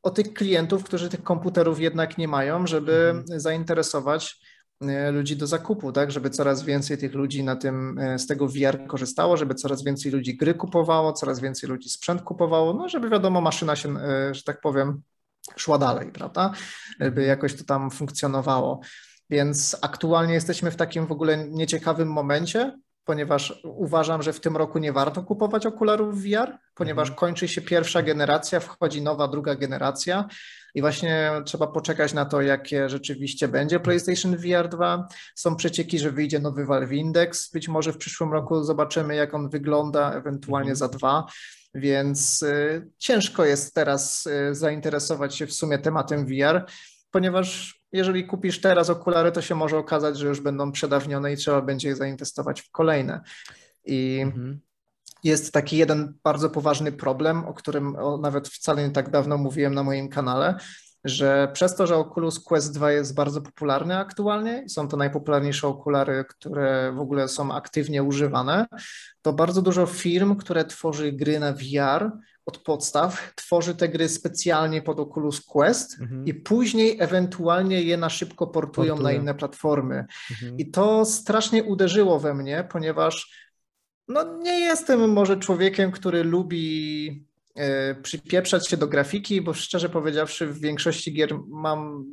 o 0.07 0.11
tych 0.11 0.33
klientów, 0.33 0.83
którzy 0.83 1.09
tych 1.09 1.23
komputerów 1.23 1.79
jednak 1.79 2.17
nie 2.17 2.27
mają, 2.27 2.67
żeby 2.67 3.09
mhm. 3.09 3.39
zainteresować 3.39 4.39
e, 4.81 5.11
ludzi 5.11 5.35
do 5.35 5.47
zakupu, 5.47 5.91
tak, 5.91 6.11
żeby 6.11 6.29
coraz 6.29 6.63
więcej 6.63 6.97
tych 6.97 7.13
ludzi 7.13 7.43
na 7.43 7.55
tym, 7.55 7.99
e, 7.99 8.19
z 8.19 8.27
tego 8.27 8.47
VR 8.47 8.87
korzystało, 8.87 9.37
żeby 9.37 9.55
coraz 9.55 9.83
więcej 9.83 10.11
ludzi 10.11 10.37
gry 10.37 10.53
kupowało, 10.53 11.13
coraz 11.13 11.39
więcej 11.39 11.69
ludzi 11.69 11.89
sprzęt 11.89 12.21
kupowało, 12.21 12.73
no 12.73 12.89
żeby 12.89 13.09
wiadomo, 13.09 13.41
maszyna 13.41 13.75
się, 13.75 13.97
e, 13.99 14.33
że 14.33 14.43
tak 14.43 14.61
powiem, 14.61 15.01
szła 15.55 15.77
dalej, 15.77 16.11
prawda, 16.11 16.51
żeby 16.99 17.23
jakoś 17.23 17.55
to 17.55 17.63
tam 17.63 17.91
funkcjonowało. 17.91 18.79
Więc 19.29 19.77
aktualnie 19.81 20.33
jesteśmy 20.33 20.71
w 20.71 20.75
takim 20.75 21.07
w 21.07 21.11
ogóle 21.11 21.47
nieciekawym 21.49 22.11
momencie, 22.11 22.79
ponieważ 23.07 23.61
uważam, 23.63 24.21
że 24.21 24.33
w 24.33 24.39
tym 24.39 24.57
roku 24.57 24.79
nie 24.79 24.93
warto 24.93 25.23
kupować 25.23 25.65
okularów 25.65 26.23
VR, 26.23 26.57
ponieważ 26.75 27.09
mhm. 27.09 27.19
kończy 27.19 27.47
się 27.47 27.61
pierwsza 27.61 28.01
generacja, 28.01 28.59
wchodzi 28.59 29.01
nowa, 29.01 29.27
druga 29.27 29.55
generacja 29.55 30.27
i 30.75 30.81
właśnie 30.81 31.31
trzeba 31.45 31.67
poczekać 31.67 32.13
na 32.13 32.25
to, 32.25 32.41
jakie 32.41 32.89
rzeczywiście 32.89 33.47
będzie 33.47 33.79
PlayStation 33.79 34.37
VR 34.37 34.69
2. 34.69 35.07
Są 35.35 35.55
przecieki, 35.55 35.99
że 35.99 36.11
wyjdzie 36.11 36.39
nowy 36.39 36.65
Valve 36.65 36.91
Index, 36.91 37.51
być 37.51 37.67
może 37.67 37.93
w 37.93 37.97
przyszłym 37.97 38.33
roku 38.33 38.63
zobaczymy, 38.63 39.15
jak 39.15 39.33
on 39.33 39.49
wygląda, 39.49 40.13
ewentualnie 40.13 40.71
mhm. 40.71 40.75
za 40.75 40.87
dwa. 40.87 41.25
Więc 41.73 42.41
y, 42.41 42.89
ciężko 42.97 43.45
jest 43.45 43.73
teraz 43.73 44.25
y, 44.25 44.55
zainteresować 44.55 45.35
się 45.35 45.47
w 45.47 45.53
sumie 45.53 45.79
tematem 45.79 46.25
VR, 46.25 46.65
ponieważ 47.11 47.76
jeżeli 47.91 48.27
kupisz 48.27 48.61
teraz 48.61 48.89
okulary, 48.89 49.31
to 49.31 49.41
się 49.41 49.55
może 49.55 49.77
okazać, 49.77 50.17
że 50.17 50.27
już 50.27 50.41
będą 50.41 50.71
przedawnione 50.71 51.33
i 51.33 51.37
trzeba 51.37 51.61
będzie 51.61 51.87
je 51.87 51.95
zainwestować 51.95 52.61
w 52.61 52.71
kolejne. 52.71 53.21
I 53.85 54.19
mhm. 54.23 54.59
jest 55.23 55.53
taki 55.53 55.77
jeden 55.77 56.13
bardzo 56.23 56.49
poważny 56.49 56.91
problem, 56.91 57.45
o 57.45 57.53
którym 57.53 57.97
nawet 58.21 58.47
wcale 58.47 58.87
nie 58.87 58.93
tak 58.93 59.09
dawno 59.09 59.37
mówiłem 59.37 59.73
na 59.73 59.83
moim 59.83 60.09
kanale, 60.09 60.55
że 61.03 61.49
przez 61.53 61.75
to, 61.75 61.87
że 61.87 61.95
Oculus 61.95 62.39
Quest 62.39 62.73
2 62.73 62.91
jest 62.91 63.15
bardzo 63.15 63.41
popularny 63.41 63.97
aktualnie 63.97 64.69
są 64.69 64.87
to 64.87 64.97
najpopularniejsze 64.97 65.67
okulary, 65.67 66.25
które 66.29 66.91
w 66.91 66.99
ogóle 66.99 67.27
są 67.27 67.51
aktywnie 67.51 68.03
używane, 68.03 68.65
to 69.21 69.33
bardzo 69.33 69.61
dużo 69.61 69.85
firm, 69.85 70.35
które 70.35 70.65
tworzy 70.65 71.11
gry 71.11 71.39
na 71.39 71.53
VR, 71.53 72.11
od 72.47 72.57
podstaw, 72.57 73.33
tworzy 73.35 73.75
te 73.75 73.89
gry 73.89 74.09
specjalnie 74.09 74.81
pod 74.81 74.99
Oculus 74.99 75.41
Quest 75.41 76.01
mhm. 76.01 76.25
i 76.25 76.33
później 76.33 76.97
ewentualnie 76.99 77.81
je 77.81 77.97
na 77.97 78.09
szybko 78.09 78.47
portują 78.47 78.95
Portuję. 78.95 79.15
na 79.15 79.21
inne 79.21 79.35
platformy. 79.35 80.05
Mhm. 80.31 80.57
I 80.57 80.71
to 80.71 81.05
strasznie 81.05 81.63
uderzyło 81.63 82.19
we 82.19 82.33
mnie, 82.33 82.67
ponieważ 82.71 83.47
no, 84.07 84.37
nie 84.37 84.59
jestem 84.59 85.11
może 85.11 85.37
człowiekiem, 85.37 85.91
który 85.91 86.23
lubi 86.23 87.25
e, 87.55 87.95
przypieprzać 87.95 88.69
się 88.69 88.77
do 88.77 88.87
grafiki, 88.87 89.41
bo 89.41 89.53
szczerze 89.53 89.89
powiedziawszy 89.89 90.47
w 90.47 90.59
większości 90.59 91.13
gier 91.13 91.39
mam 91.47 92.05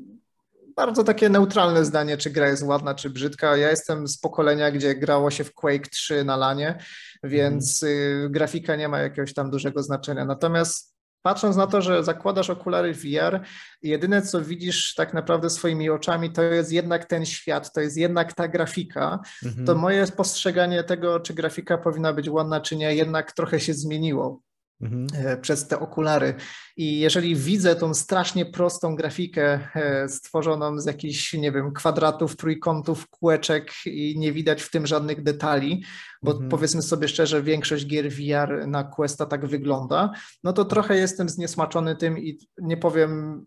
bardzo 0.76 1.04
takie 1.04 1.28
neutralne 1.28 1.84
zdanie, 1.84 2.16
czy 2.16 2.30
gra 2.30 2.48
jest 2.48 2.62
ładna, 2.62 2.94
czy 2.94 3.10
brzydka. 3.10 3.56
Ja 3.56 3.70
jestem 3.70 4.08
z 4.08 4.18
pokolenia, 4.18 4.70
gdzie 4.70 4.94
grało 4.94 5.30
się 5.30 5.44
w 5.44 5.54
Quake 5.54 5.88
3 5.90 6.24
na 6.24 6.36
lanie, 6.36 6.78
więc 7.24 7.82
mm. 7.82 8.32
grafika 8.32 8.76
nie 8.76 8.88
ma 8.88 8.98
jakiegoś 8.98 9.34
tam 9.34 9.50
dużego 9.50 9.82
znaczenia. 9.82 10.24
Natomiast 10.24 10.94
patrząc 11.22 11.56
na 11.56 11.66
to, 11.66 11.82
że 11.82 12.04
zakładasz 12.04 12.50
okulary 12.50 12.94
VR 12.94 13.40
i 13.82 13.88
jedyne 13.88 14.22
co 14.22 14.42
widzisz 14.42 14.94
tak 14.94 15.14
naprawdę 15.14 15.50
swoimi 15.50 15.90
oczami, 15.90 16.32
to 16.32 16.42
jest 16.42 16.72
jednak 16.72 17.04
ten 17.04 17.26
świat, 17.26 17.72
to 17.72 17.80
jest 17.80 17.96
jednak 17.96 18.32
ta 18.32 18.48
grafika, 18.48 19.20
to 19.66 19.74
moje 19.74 20.06
postrzeganie 20.06 20.84
tego, 20.84 21.20
czy 21.20 21.34
grafika 21.34 21.78
powinna 21.78 22.12
być 22.12 22.28
ładna, 22.28 22.60
czy 22.60 22.76
nie, 22.76 22.94
jednak 22.94 23.32
trochę 23.32 23.60
się 23.60 23.74
zmieniło. 23.74 24.40
Mhm. 24.84 25.06
E, 25.26 25.36
przez 25.36 25.68
te 25.68 25.80
okulary. 25.80 26.34
I 26.76 26.98
jeżeli 26.98 27.36
widzę 27.36 27.76
tą 27.76 27.94
strasznie 27.94 28.46
prostą 28.46 28.96
grafikę 28.96 29.68
e, 29.74 30.08
stworzoną 30.08 30.80
z 30.80 30.86
jakichś, 30.86 31.32
nie 31.32 31.52
wiem, 31.52 31.72
kwadratów, 31.72 32.36
trójkątów, 32.36 33.08
kółeczek 33.10 33.72
i 33.86 34.18
nie 34.18 34.32
widać 34.32 34.62
w 34.62 34.70
tym 34.70 34.86
żadnych 34.86 35.22
detali, 35.22 35.84
bo 36.22 36.32
mhm. 36.32 36.50
powiedzmy 36.50 36.82
sobie 36.82 37.08
szczerze, 37.08 37.42
większość 37.42 37.86
gier 37.86 38.10
VR 38.10 38.68
na 38.68 38.84
Questa 38.84 39.26
tak 39.26 39.46
wygląda, 39.46 40.10
no 40.44 40.52
to 40.52 40.64
trochę 40.64 40.96
jestem 40.96 41.28
zniesmaczony 41.28 41.96
tym 41.96 42.18
i 42.18 42.38
nie 42.58 42.76
powiem 42.76 43.44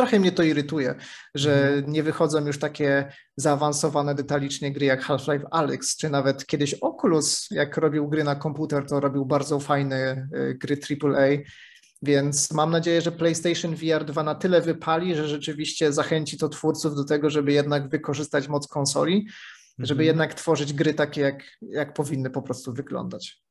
trochę 0.00 0.20
mnie 0.20 0.32
to 0.32 0.42
irytuje, 0.42 0.94
że 1.34 1.68
mhm. 1.68 1.92
nie 1.92 2.02
wychodzą 2.02 2.46
już 2.46 2.58
takie 2.58 3.12
zaawansowane 3.36 4.14
detalicznie 4.14 4.72
gry 4.72 4.86
jak 4.86 5.02
Half-Life 5.02 5.46
Alyx, 5.50 5.96
czy 5.96 6.10
nawet 6.10 6.46
kiedyś 6.46 6.74
Oculus, 6.74 7.48
jak 7.50 7.76
robił 7.76 8.08
gry 8.08 8.24
na 8.24 8.34
komputer, 8.34 8.86
to 8.86 9.00
robił 9.00 9.26
bardzo 9.26 9.60
fajne 9.60 10.28
y, 10.34 10.54
gry 10.54 10.78
AAA 11.02 11.28
Więc 12.02 12.52
mam 12.52 12.70
nadzieję, 12.70 13.00
że 13.00 13.12
PlayStation 13.12 13.74
VR 13.74 14.04
2 14.04 14.22
na 14.22 14.34
tyle 14.34 14.60
wypali, 14.60 15.14
że 15.14 15.28
rzeczywiście 15.28 15.92
zachęci 15.92 16.38
to 16.38 16.48
twórców 16.48 16.94
do 16.94 17.04
tego, 17.04 17.30
żeby 17.30 17.52
jednak 17.52 17.88
wykorzystać 17.88 18.48
moc 18.48 18.68
konsoli, 18.68 19.26
żeby 19.78 20.02
mhm. 20.02 20.06
jednak 20.06 20.34
tworzyć 20.34 20.72
gry 20.72 20.94
takie, 20.94 21.20
jak, 21.20 21.42
jak 21.62 21.94
powinny 21.94 22.30
po 22.30 22.42
prostu 22.42 22.72
wyglądać. 22.72 23.42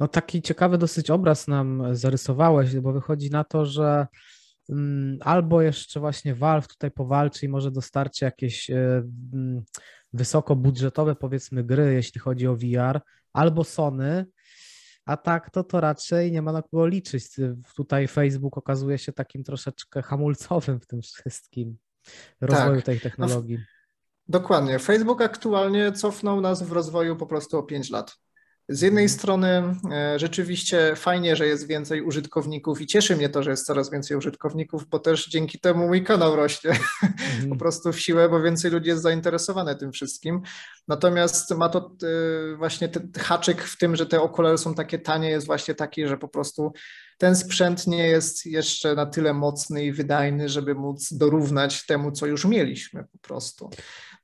No 0.00 0.08
taki 0.08 0.42
ciekawy 0.42 0.78
dosyć 0.78 1.10
obraz 1.10 1.48
nam 1.48 1.96
zarysowałeś, 1.96 2.76
bo 2.76 2.92
wychodzi 2.92 3.30
na 3.30 3.44
to, 3.44 3.66
że 3.66 4.06
albo 5.20 5.62
jeszcze 5.62 6.00
właśnie 6.00 6.34
Valve 6.34 6.68
tutaj 6.68 6.90
powalczy 6.90 7.46
i 7.46 7.48
może 7.48 7.70
dostarczy 7.70 8.24
jakieś 8.24 8.70
e, 8.70 9.02
mm, 9.32 9.64
wysokobudżetowe 10.12 11.14
powiedzmy 11.14 11.64
gry, 11.64 11.94
jeśli 11.94 12.20
chodzi 12.20 12.46
o 12.46 12.56
VR, 12.56 13.00
albo 13.32 13.64
Sony, 13.64 14.26
a 15.04 15.16
tak 15.16 15.50
to 15.50 15.64
to 15.64 15.80
raczej 15.80 16.32
nie 16.32 16.42
ma 16.42 16.52
na 16.52 16.62
kogo 16.62 16.86
liczyć. 16.86 17.24
Tutaj 17.76 18.08
Facebook 18.08 18.58
okazuje 18.58 18.98
się 18.98 19.12
takim 19.12 19.44
troszeczkę 19.44 20.02
hamulcowym 20.02 20.80
w 20.80 20.86
tym 20.86 21.02
wszystkim 21.02 21.76
rozwoju 22.40 22.76
tak. 22.76 22.84
tej 22.84 23.00
technologii. 23.00 23.56
No, 23.56 23.64
dokładnie. 24.28 24.78
Facebook 24.78 25.22
aktualnie 25.22 25.92
cofnął 25.92 26.40
nas 26.40 26.62
w 26.62 26.72
rozwoju 26.72 27.16
po 27.16 27.26
prostu 27.26 27.58
o 27.58 27.62
5 27.62 27.90
lat. 27.90 28.18
Z 28.68 28.80
jednej 28.80 29.04
mhm. 29.04 29.18
strony 29.18 29.74
e, 29.92 30.18
rzeczywiście 30.18 30.92
fajnie, 30.96 31.36
że 31.36 31.46
jest 31.46 31.66
więcej 31.66 32.02
użytkowników 32.02 32.80
i 32.80 32.86
cieszy 32.86 33.16
mnie 33.16 33.28
to, 33.28 33.42
że 33.42 33.50
jest 33.50 33.66
coraz 33.66 33.90
więcej 33.90 34.16
użytkowników, 34.16 34.88
bo 34.88 34.98
też 34.98 35.28
dzięki 35.28 35.58
temu 35.58 35.86
mój 35.86 36.04
kanał 36.04 36.36
rośnie 36.36 36.70
mhm. 37.02 37.48
po 37.48 37.56
prostu 37.56 37.92
w 37.92 38.00
siłę, 38.00 38.28
bo 38.28 38.42
więcej 38.42 38.70
ludzi 38.70 38.88
jest 38.88 39.02
zainteresowane 39.02 39.74
tym 39.74 39.92
wszystkim. 39.92 40.42
Natomiast 40.88 41.50
ma 41.50 41.68
to 41.68 41.90
e, 42.02 42.56
właśnie 42.56 42.88
ten 42.88 43.12
haczyk 43.18 43.62
w 43.62 43.78
tym, 43.78 43.96
że 43.96 44.06
te 44.06 44.20
okulary 44.20 44.58
są 44.58 44.74
takie 44.74 44.98
tanie, 44.98 45.30
jest 45.30 45.46
właśnie 45.46 45.74
taki, 45.74 46.06
że 46.06 46.16
po 46.16 46.28
prostu 46.28 46.72
ten 47.18 47.36
sprzęt 47.36 47.86
nie 47.86 48.08
jest 48.08 48.46
jeszcze 48.46 48.94
na 48.94 49.06
tyle 49.06 49.34
mocny 49.34 49.84
i 49.84 49.92
wydajny, 49.92 50.48
żeby 50.48 50.74
móc 50.74 51.12
dorównać 51.12 51.86
temu, 51.86 52.12
co 52.12 52.26
już 52.26 52.44
mieliśmy 52.44 53.04
po 53.12 53.18
prostu. 53.18 53.70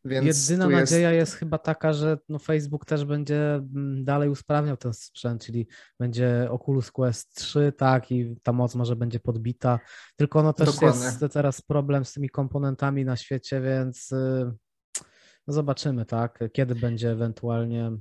Więc 0.05 0.51
Jedyna 0.51 0.69
nadzieja 0.69 1.13
jest... 1.13 1.31
jest... 1.31 1.39
chyba 1.41 1.59
taka, 1.59 1.93
że 1.93 2.19
no 2.29 2.39
Facebook 2.39 2.85
też 2.85 3.05
będzie 3.05 3.55
mm, 3.55 4.05
dalej 4.05 4.29
usprawniał 4.29 4.77
ten 4.77 4.93
sprzęt, 4.95 5.45
czyli 5.45 5.67
będzie 6.01 6.47
Oculus 6.51 6.91
Quest 6.91 7.35
3, 7.35 7.73
tak, 7.77 8.13
i 8.13 8.37
ta 8.43 8.53
moc 8.53 8.75
może 8.75 8.97
będzie 8.97 9.21
podbita. 9.21 9.79
Tylko 10.17 10.43
no 10.43 10.53
też 10.53 10.75
Dokładnie. 10.75 11.05
jest 11.05 11.25
teraz 11.33 11.63
problem 11.63 12.05
z 12.05 12.13
tymi 12.13 12.31
komponentami 12.31 13.05
na 13.05 13.17
świecie, 13.17 13.61
więc 13.61 14.13
y, 14.13 14.53
no 15.47 15.55
zobaczymy, 15.55 16.05
tak, 16.05 16.39
kiedy 16.53 16.75
będzie 16.75 17.11
ewentualnie 17.11 17.93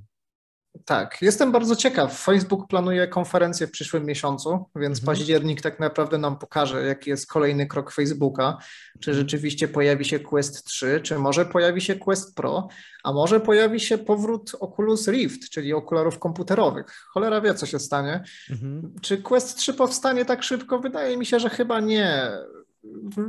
tak, 0.85 1.21
jestem 1.21 1.51
bardzo 1.51 1.75
ciekaw. 1.75 2.19
Facebook 2.19 2.67
planuje 2.67 3.07
konferencję 3.07 3.67
w 3.67 3.71
przyszłym 3.71 4.05
miesiącu, 4.05 4.65
więc 4.75 4.99
mhm. 4.99 5.05
październik 5.05 5.61
tak 5.61 5.79
naprawdę 5.79 6.17
nam 6.17 6.37
pokaże, 6.37 6.85
jaki 6.85 7.09
jest 7.09 7.27
kolejny 7.27 7.67
krok 7.67 7.91
Facebooka. 7.91 8.57
Czy 8.99 9.11
mhm. 9.11 9.17
rzeczywiście 9.17 9.67
pojawi 9.67 10.05
się 10.05 10.19
Quest 10.19 10.65
3, 10.65 11.01
czy 11.03 11.19
może 11.19 11.45
pojawi 11.45 11.81
się 11.81 11.95
Quest 11.95 12.35
Pro, 12.35 12.67
a 13.03 13.13
może 13.13 13.39
pojawi 13.39 13.79
się 13.79 13.97
powrót 13.97 14.51
Oculus 14.59 15.07
Rift, 15.07 15.49
czyli 15.49 15.73
okularów 15.73 16.19
komputerowych. 16.19 16.85
Cholera 17.13 17.41
wie, 17.41 17.53
co 17.53 17.65
się 17.65 17.79
stanie. 17.79 18.23
Mhm. 18.49 18.93
Czy 19.01 19.17
Quest 19.17 19.57
3 19.57 19.73
powstanie 19.73 20.25
tak 20.25 20.43
szybko? 20.43 20.79
Wydaje 20.79 21.17
mi 21.17 21.25
się, 21.25 21.39
że 21.39 21.49
chyba 21.49 21.79
nie 21.79 22.31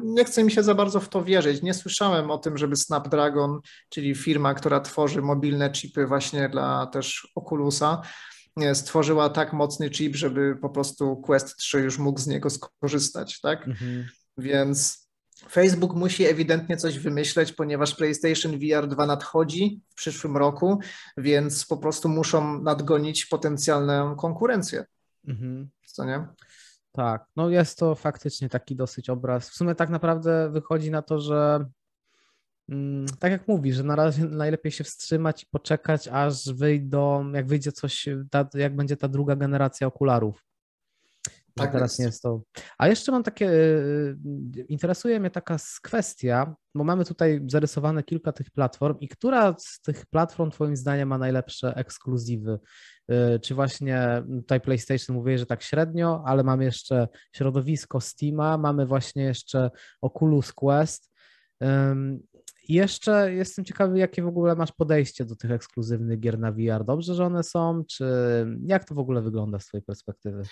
nie 0.05 0.25
chce 0.25 0.45
mi 0.45 0.53
się 0.53 0.63
za 0.63 0.75
bardzo 0.75 1.01
w 1.01 1.09
to 1.09 1.25
wierzyć. 1.25 1.63
Nie 1.63 1.75
słyszałem 1.75 2.31
o 2.31 2.39
tym, 2.39 2.59
żeby 2.59 2.77
Snapdragon, 2.77 3.61
czyli 3.89 4.15
firma, 4.15 4.55
która 4.55 4.81
tworzy 4.81 5.23
mobilne 5.23 5.71
chipy 5.71 6.07
właśnie 6.07 6.49
dla 6.49 6.87
też 6.87 7.33
Oculusa, 7.35 8.03
stworzyła 8.75 9.29
tak 9.29 9.53
mocny 9.53 9.91
chip, 9.91 10.17
żeby 10.17 10.57
po 10.57 10.71
prostu 10.71 11.17
Quest 11.17 11.57
3 11.57 11.81
już 11.81 11.99
mógł 11.99 12.21
z 12.21 12.27
niego 12.27 12.51
skorzystać, 12.51 13.41
tak? 13.41 13.69
Mhm. 13.69 14.07
Więc 14.39 15.09
Facebook 15.51 15.95
musi 15.95 16.25
ewidentnie 16.25 16.77
coś 16.77 16.99
wymyśleć, 16.99 17.53
ponieważ 17.53 17.95
PlayStation 17.95 18.59
VR 18.59 18.89
2 18.89 19.07
nadchodzi 19.07 19.81
w 19.91 19.95
przyszłym 19.95 20.37
roku, 20.37 20.79
więc 21.17 21.67
po 21.67 21.77
prostu 21.77 22.09
muszą 22.09 22.63
nadgonić 22.63 23.27
potencjalną 23.27 24.17
konkurencję. 24.17 24.85
Mhm. 25.29 25.71
Co 25.87 26.05
nie? 26.05 26.27
Tak, 26.93 27.27
no 27.37 27.51
jest 27.51 27.79
to 27.79 27.95
faktycznie 27.95 28.49
taki 28.49 28.77
dosyć 28.77 29.11
obraz. 29.11 29.51
W 29.51 29.55
sumie 29.55 29.75
tak 29.75 29.91
naprawdę 29.91 30.51
wychodzi 30.51 30.91
na 30.91 31.03
to, 31.03 31.21
że 31.21 31.67
mm, 32.69 33.07
tak 33.19 33.33
jak 33.33 33.49
mówisz, 33.49 33.77
że 33.77 33.83
na 33.83 33.97
razie 33.97 34.25
najlepiej 34.25 34.73
się 34.73 34.85
wstrzymać 34.85 35.43
i 35.43 35.47
poczekać, 35.47 36.09
aż 36.09 36.53
wyjdą, 36.53 37.33
jak 37.33 37.47
wyjdzie 37.47 37.73
coś, 37.73 38.09
ta, 38.31 38.49
jak 38.55 38.77
będzie 38.77 38.97
ta 38.97 39.09
druga 39.09 39.37
generacja 39.37 39.87
okularów. 39.87 40.45
Tak 41.55 41.73
teraz 41.73 41.91
jest. 41.91 41.99
nie 41.99 42.07
jest 42.07 42.23
to. 42.23 42.43
A 42.79 42.89
jeszcze 42.89 43.13
mam 43.13 43.23
takie, 43.23 43.51
y, 43.51 44.17
y, 44.57 44.67
interesuje 44.69 45.21
mnie 45.21 45.31
taka 45.31 45.57
kwestia, 45.83 46.55
bo 46.75 46.85
mamy 46.85 47.05
tutaj 47.05 47.41
zarysowane 47.47 48.03
kilka 48.03 48.33
tych 48.33 48.51
platform 48.51 48.99
i 49.01 49.09
która 49.09 49.55
z 49.59 49.81
tych 49.81 50.07
platform 50.07 50.51
Twoim 50.51 50.77
zdaniem 50.77 51.09
ma 51.09 51.19
najlepsze 51.19 51.75
ekskluzywy? 51.77 52.59
Y, 53.11 53.41
czy 53.41 53.55
właśnie 53.55 54.23
tutaj 54.39 54.61
PlayStation 54.61 55.17
mówię, 55.17 55.39
że 55.39 55.47
tak 55.47 55.63
średnio, 55.63 56.23
ale 56.27 56.45
mamy 56.45 56.65
jeszcze 56.65 57.09
środowisko 57.33 58.01
Steama, 58.01 58.59
mamy 58.59 58.87
właśnie 58.87 59.23
jeszcze 59.23 59.71
Oculus 60.01 60.53
Quest. 60.53 61.13
I 62.69 62.75
jeszcze 62.75 63.35
jestem 63.35 63.65
ciekawy, 63.65 63.99
jakie 63.99 64.23
w 64.23 64.27
ogóle 64.27 64.57
masz 64.57 64.73
podejście 64.73 65.25
do 65.25 65.37
tych 65.37 65.51
ekskluzywnych 65.51 66.21
gier 66.21 66.39
na 66.39 66.53
VR. 66.53 66.85
Dobrze, 66.85 67.15
że 67.15 67.25
one 67.25 67.43
są, 67.43 67.85
czy 67.89 68.07
jak 68.67 68.85
to 68.85 68.95
w 68.95 68.99
ogóle 68.99 69.23
wygląda 69.23 69.59
z 69.59 69.67
Twojej 69.67 69.85
perspektywy? 69.85 70.43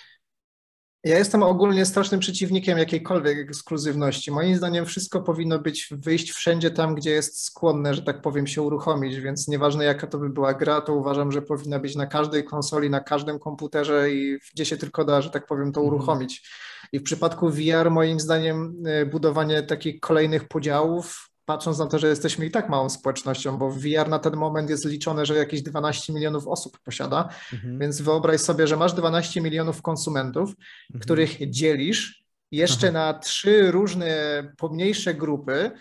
Ja 1.03 1.17
jestem 1.17 1.43
ogólnie 1.43 1.85
strasznym 1.85 2.19
przeciwnikiem 2.19 2.77
jakiejkolwiek 2.77 3.37
ekskluzywności. 3.39 4.31
Moim 4.31 4.55
zdaniem 4.55 4.85
wszystko 4.85 5.21
powinno 5.21 5.59
być 5.59 5.87
wyjść 5.91 6.31
wszędzie 6.31 6.71
tam, 6.71 6.95
gdzie 6.95 7.11
jest 7.11 7.45
skłonne, 7.45 7.93
że 7.93 8.01
tak 8.01 8.21
powiem, 8.21 8.47
się 8.47 8.61
uruchomić, 8.61 9.19
więc 9.19 9.47
nieważne 9.47 9.85
jaka 9.85 10.07
to 10.07 10.17
by 10.17 10.29
była 10.29 10.53
gra, 10.53 10.81
to 10.81 10.93
uważam, 10.95 11.31
że 11.31 11.41
powinna 11.41 11.79
być 11.79 11.95
na 11.95 12.07
każdej 12.07 12.43
konsoli, 12.43 12.89
na 12.89 12.99
każdym 12.99 13.39
komputerze 13.39 14.11
i 14.11 14.37
gdzie 14.53 14.65
się 14.65 14.77
tylko 14.77 15.05
da, 15.05 15.21
że 15.21 15.29
tak 15.29 15.45
powiem, 15.45 15.71
to 15.71 15.81
mhm. 15.81 15.95
uruchomić. 15.95 16.49
I 16.91 16.99
w 16.99 17.03
przypadku 17.03 17.49
VR 17.49 17.91
moim 17.91 18.19
zdaniem 18.19 18.83
e, 18.85 19.05
budowanie 19.05 19.63
takich 19.63 19.99
kolejnych 19.99 20.47
podziałów 20.47 21.30
patrząc 21.45 21.79
na 21.79 21.87
to, 21.87 21.99
że 21.99 22.07
jesteśmy 22.07 22.45
i 22.45 22.51
tak 22.51 22.69
małą 22.69 22.89
społecznością, 22.89 23.57
bo 23.57 23.71
VR 23.71 24.09
na 24.09 24.19
ten 24.19 24.35
moment 24.35 24.69
jest 24.69 24.85
liczone, 24.85 25.25
że 25.25 25.35
jakieś 25.35 25.61
12 25.61 26.13
milionów 26.13 26.47
osób 26.47 26.79
posiada, 26.79 27.29
mhm. 27.53 27.79
więc 27.79 28.01
wyobraź 28.01 28.41
sobie, 28.41 28.67
że 28.67 28.77
masz 28.77 28.93
12 28.93 29.41
milionów 29.41 29.81
konsumentów, 29.81 30.49
mhm. 30.49 31.01
których 31.01 31.49
dzielisz 31.49 32.23
jeszcze 32.51 32.87
Aha. 32.87 32.93
na 32.93 33.19
trzy 33.19 33.71
różne 33.71 34.43
pomniejsze 34.57 35.13
grupy, 35.13 35.71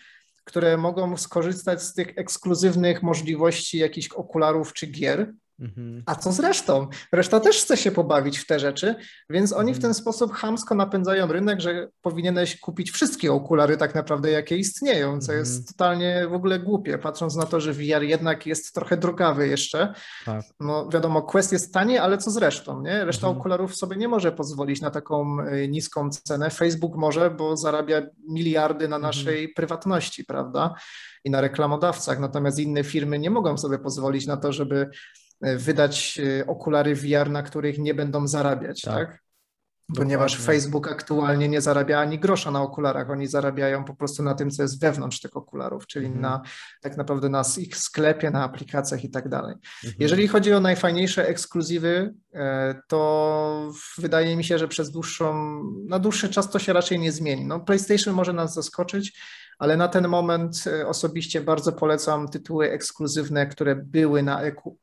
które 0.45 0.77
mogą 0.77 1.17
skorzystać 1.17 1.83
z 1.83 1.95
tych 1.95 2.19
ekskluzywnych 2.19 3.03
możliwości 3.03 3.79
jakichś 3.79 4.09
okularów 4.09 4.73
czy 4.73 4.87
gier. 4.87 5.33
Mhm. 5.61 6.03
A 6.07 6.15
co 6.15 6.33
z 6.33 6.41
resztą? 6.41 6.87
Reszta 7.13 7.41
też 7.41 7.63
chce 7.63 7.77
się 7.77 7.91
pobawić 7.91 8.39
w 8.39 8.47
te 8.47 8.61
rzeczy, 8.61 8.95
więc 9.31 9.53
oni 9.53 9.73
w 9.73 9.77
mhm. 9.77 9.83
ten 9.83 9.95
sposób 9.95 10.33
hamsko 10.33 10.75
napędzają 10.75 11.27
rynek, 11.27 11.61
że 11.61 11.89
powinieneś 12.03 12.61
kupić 12.61 12.91
wszystkie 12.91 13.33
okulary 13.33 13.77
tak 13.77 13.95
naprawdę, 13.95 14.31
jakie 14.31 14.57
istnieją, 14.57 15.21
co 15.21 15.33
jest 15.33 15.53
mhm. 15.53 15.67
totalnie 15.67 16.27
w 16.31 16.35
ogóle 16.35 16.59
głupie, 16.59 16.99
patrząc 16.99 17.37
na 17.37 17.47
to, 17.47 17.61
że 17.61 17.73
VR 17.73 18.03
jednak 18.03 18.47
jest 18.47 18.75
trochę 18.75 18.97
drogawy 18.97 19.49
jeszcze. 19.49 19.95
Tak. 20.25 20.45
No 20.61 20.89
wiadomo, 20.89 21.23
Quest 21.23 21.53
jest 21.53 21.75
tanie, 21.75 22.03
ale 22.03 22.19
co 22.19 22.31
z 22.31 22.37
resztą, 22.37 22.83
nie? 22.83 23.05
Reszta 23.05 23.29
okularów 23.29 23.77
sobie 23.77 23.97
nie 23.97 24.09
może 24.09 24.33
pozwolić 24.33 24.81
na 24.81 24.91
taką 24.91 25.41
y, 25.41 25.69
niską 25.69 26.11
cenę. 26.11 26.51
Facebook 26.51 26.97
może, 26.97 27.31
bo 27.31 27.57
zarabia 27.57 28.03
miliardy 28.29 28.89
na 28.89 28.99
naszej 28.99 29.49
prywatności, 29.49 30.25
prawda? 30.25 30.75
I 31.25 31.31
na 31.31 31.41
reklamodawcach, 31.41 32.19
natomiast 32.19 32.59
inne 32.59 32.85
firmy 32.85 33.19
nie 33.19 33.31
mogą 33.31 33.59
sobie 33.59 33.79
pozwolić 33.79 34.27
na 34.27 34.37
to, 34.37 34.53
żeby 34.53 34.91
wydać 35.41 36.20
e, 36.41 36.47
okulary 36.47 36.95
VR, 36.95 37.30
na 37.30 37.43
których 37.43 37.78
nie 37.78 37.95
będą 37.95 38.28
zarabiać, 38.28 38.80
tak? 38.80 39.09
tak? 39.09 39.20
Ponieważ 39.97 40.38
Facebook 40.38 40.88
aktualnie 40.88 41.49
nie 41.49 41.61
zarabia 41.61 42.01
ani 42.01 42.18
grosza 42.18 42.51
na 42.51 42.62
okularach, 42.62 43.11
oni 43.11 43.26
zarabiają 43.26 43.84
po 43.84 43.95
prostu 43.95 44.22
na 44.22 44.34
tym, 44.34 44.51
co 44.51 44.62
jest 44.62 44.80
wewnątrz 44.80 45.20
tych 45.20 45.36
okularów, 45.36 45.86
czyli 45.86 46.07
mhm. 46.07 46.22
na 46.22 46.43
tak 46.80 46.97
naprawdę 46.97 47.28
na 47.28 47.43
ich 47.59 47.76
sklepie, 47.76 48.30
na 48.30 48.45
aplikacjach 48.45 49.05
i 49.05 49.11
tak 49.11 49.28
dalej. 49.28 49.55
Mhm. 49.84 49.95
Jeżeli 49.99 50.28
chodzi 50.28 50.53
o 50.53 50.61
najfajniejsze 50.61 51.28
ekskluzywy, 51.28 52.14
e, 52.34 52.74
to 52.88 53.72
wydaje 53.99 54.36
mi 54.36 54.45
się, 54.45 54.59
że 54.59 54.68
przez 54.68 54.91
dłuższą, 54.91 55.61
na 55.88 55.99
dłuższy 55.99 56.28
czas 56.28 56.51
to 56.51 56.59
się 56.59 56.72
raczej 56.72 56.99
nie 56.99 57.12
zmieni. 57.12 57.47
No, 57.47 57.61
PlayStation 57.61 58.14
może 58.14 58.32
nas 58.32 58.55
zaskoczyć, 58.55 59.20
ale 59.61 59.77
na 59.77 59.89
ten 59.89 60.09
moment 60.09 60.65
e, 60.67 60.87
osobiście 60.87 61.41
bardzo 61.41 61.73
polecam 61.73 62.29
tytuły 62.29 62.71
ekskluzywne, 62.71 63.47
które 63.47 63.77
były 63.77 64.23
na 64.23 64.41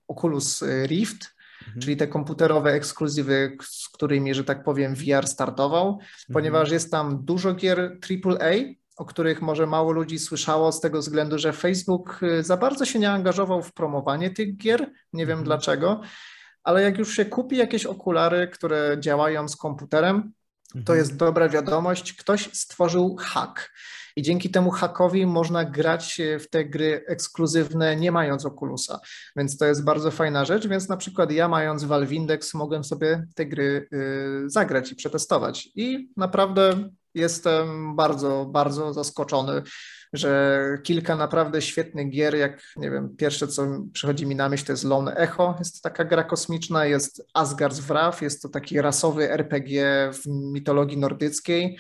Oculus 0.08 0.64
Rift, 0.86 1.36
mhm. 1.68 1.82
czyli 1.82 1.98
te 1.98 2.08
komputerowe 2.08 2.74
ekskluzywy, 2.74 3.58
z 3.62 3.90
którymi, 3.90 4.34
że 4.34 4.44
tak 4.44 4.64
powiem, 4.64 4.96
VR 4.96 5.28
startował, 5.28 5.88
mhm. 5.88 6.08
ponieważ 6.34 6.72
jest 6.72 6.92
tam 6.92 7.26
dużo 7.26 7.54
gier 7.54 8.00
AAA, 8.26 8.52
o 8.98 9.06
których 9.06 9.42
może 9.42 9.68
mało 9.68 9.92
ludzi 9.92 10.20
słyszało 10.20 10.72
z 10.72 10.82
tego 10.82 11.00
względu, 11.00 11.40
że 11.40 11.54
Facebook 11.54 12.20
e, 12.24 12.44
za 12.44 12.58
bardzo 12.58 12.86
się 12.86 13.00
nie 13.00 13.12
angażował 13.12 13.64
w 13.64 13.74
promowanie 13.74 14.30
tych 14.30 14.58
gier, 14.58 14.92
nie 15.14 15.26
wiem 15.26 15.40
mhm. 15.40 15.46
dlaczego, 15.46 16.02
ale 16.64 16.82
jak 16.82 16.98
już 16.98 17.16
się 17.16 17.26
kupi 17.26 17.58
jakieś 17.58 17.86
okulary, 17.86 18.48
które 18.48 18.98
działają 19.00 19.48
z 19.48 19.56
komputerem, 19.56 20.34
to 20.74 20.80
mhm. 20.80 21.00
jest 21.00 21.16
dobra 21.16 21.50
wiadomość, 21.50 22.14
ktoś 22.14 22.50
stworzył 22.54 23.16
hack. 23.16 23.70
I 24.18 24.22
dzięki 24.22 24.50
temu 24.50 24.72
hackowi 24.72 25.26
można 25.26 25.66
grać 25.66 26.22
w 26.40 26.50
te 26.50 26.66
gry 26.66 27.04
ekskluzywne, 27.08 27.96
nie 27.96 28.12
mając 28.12 28.46
Oculusa. 28.46 29.00
Więc 29.36 29.58
to 29.58 29.66
jest 29.66 29.84
bardzo 29.84 30.12
fajna 30.12 30.46
rzecz. 30.46 30.68
Więc 30.68 30.90
na 30.90 30.98
przykład 30.98 31.32
ja, 31.32 31.48
mając 31.48 31.84
Valve 31.84 32.12
Index, 32.12 32.54
mogłem 32.54 32.84
sobie 32.84 33.28
te 33.36 33.46
gry 33.46 33.88
y, 33.94 34.50
zagrać 34.50 34.92
i 34.92 34.96
przetestować. 34.96 35.70
I 35.76 36.10
naprawdę 36.18 36.90
jestem 37.14 37.96
bardzo, 37.96 38.46
bardzo 38.46 38.94
zaskoczony, 38.94 39.62
że 40.14 40.62
kilka 40.84 41.16
naprawdę 41.16 41.62
świetnych 41.62 42.10
gier, 42.10 42.36
jak 42.36 42.62
nie 42.76 42.92
wiem, 42.92 43.16
pierwsze 43.18 43.48
co 43.48 43.68
przychodzi 43.94 44.26
mi 44.26 44.36
na 44.36 44.50
myśl 44.50 44.66
to 44.66 44.72
jest 44.72 44.84
Lone 44.84 45.16
Echo, 45.16 45.56
jest 45.60 45.76
to 45.76 45.90
taka 45.90 46.06
gra 46.06 46.24
kosmiczna, 46.24 46.86
jest 46.86 47.24
Asgard's 47.38 47.82
Wrath, 47.82 48.22
jest 48.22 48.42
to 48.42 48.50
taki 48.50 48.82
rasowy 48.82 49.32
RPG 49.32 50.10
w 50.14 50.28
mitologii 50.28 50.98
nordyckiej. 50.98 51.78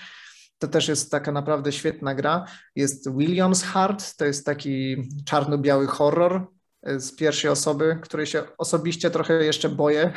To 0.60 0.68
też 0.68 0.88
jest 0.88 1.12
taka 1.12 1.32
naprawdę 1.32 1.72
świetna 1.72 2.16
gra. 2.16 2.46
Jest 2.76 3.12
Williams 3.18 3.64
Heart, 3.64 4.18
to 4.18 4.26
jest 4.26 4.46
taki 4.46 4.96
czarno-biały 5.26 5.88
horror 5.88 6.48
e, 6.84 7.00
z 7.00 7.16
pierwszej 7.16 7.52
osoby, 7.52 8.00
której 8.02 8.26
się 8.26 8.44
osobiście 8.58 9.12
trochę 9.12 9.46
jeszcze 9.46 9.70
boję 9.70 10.14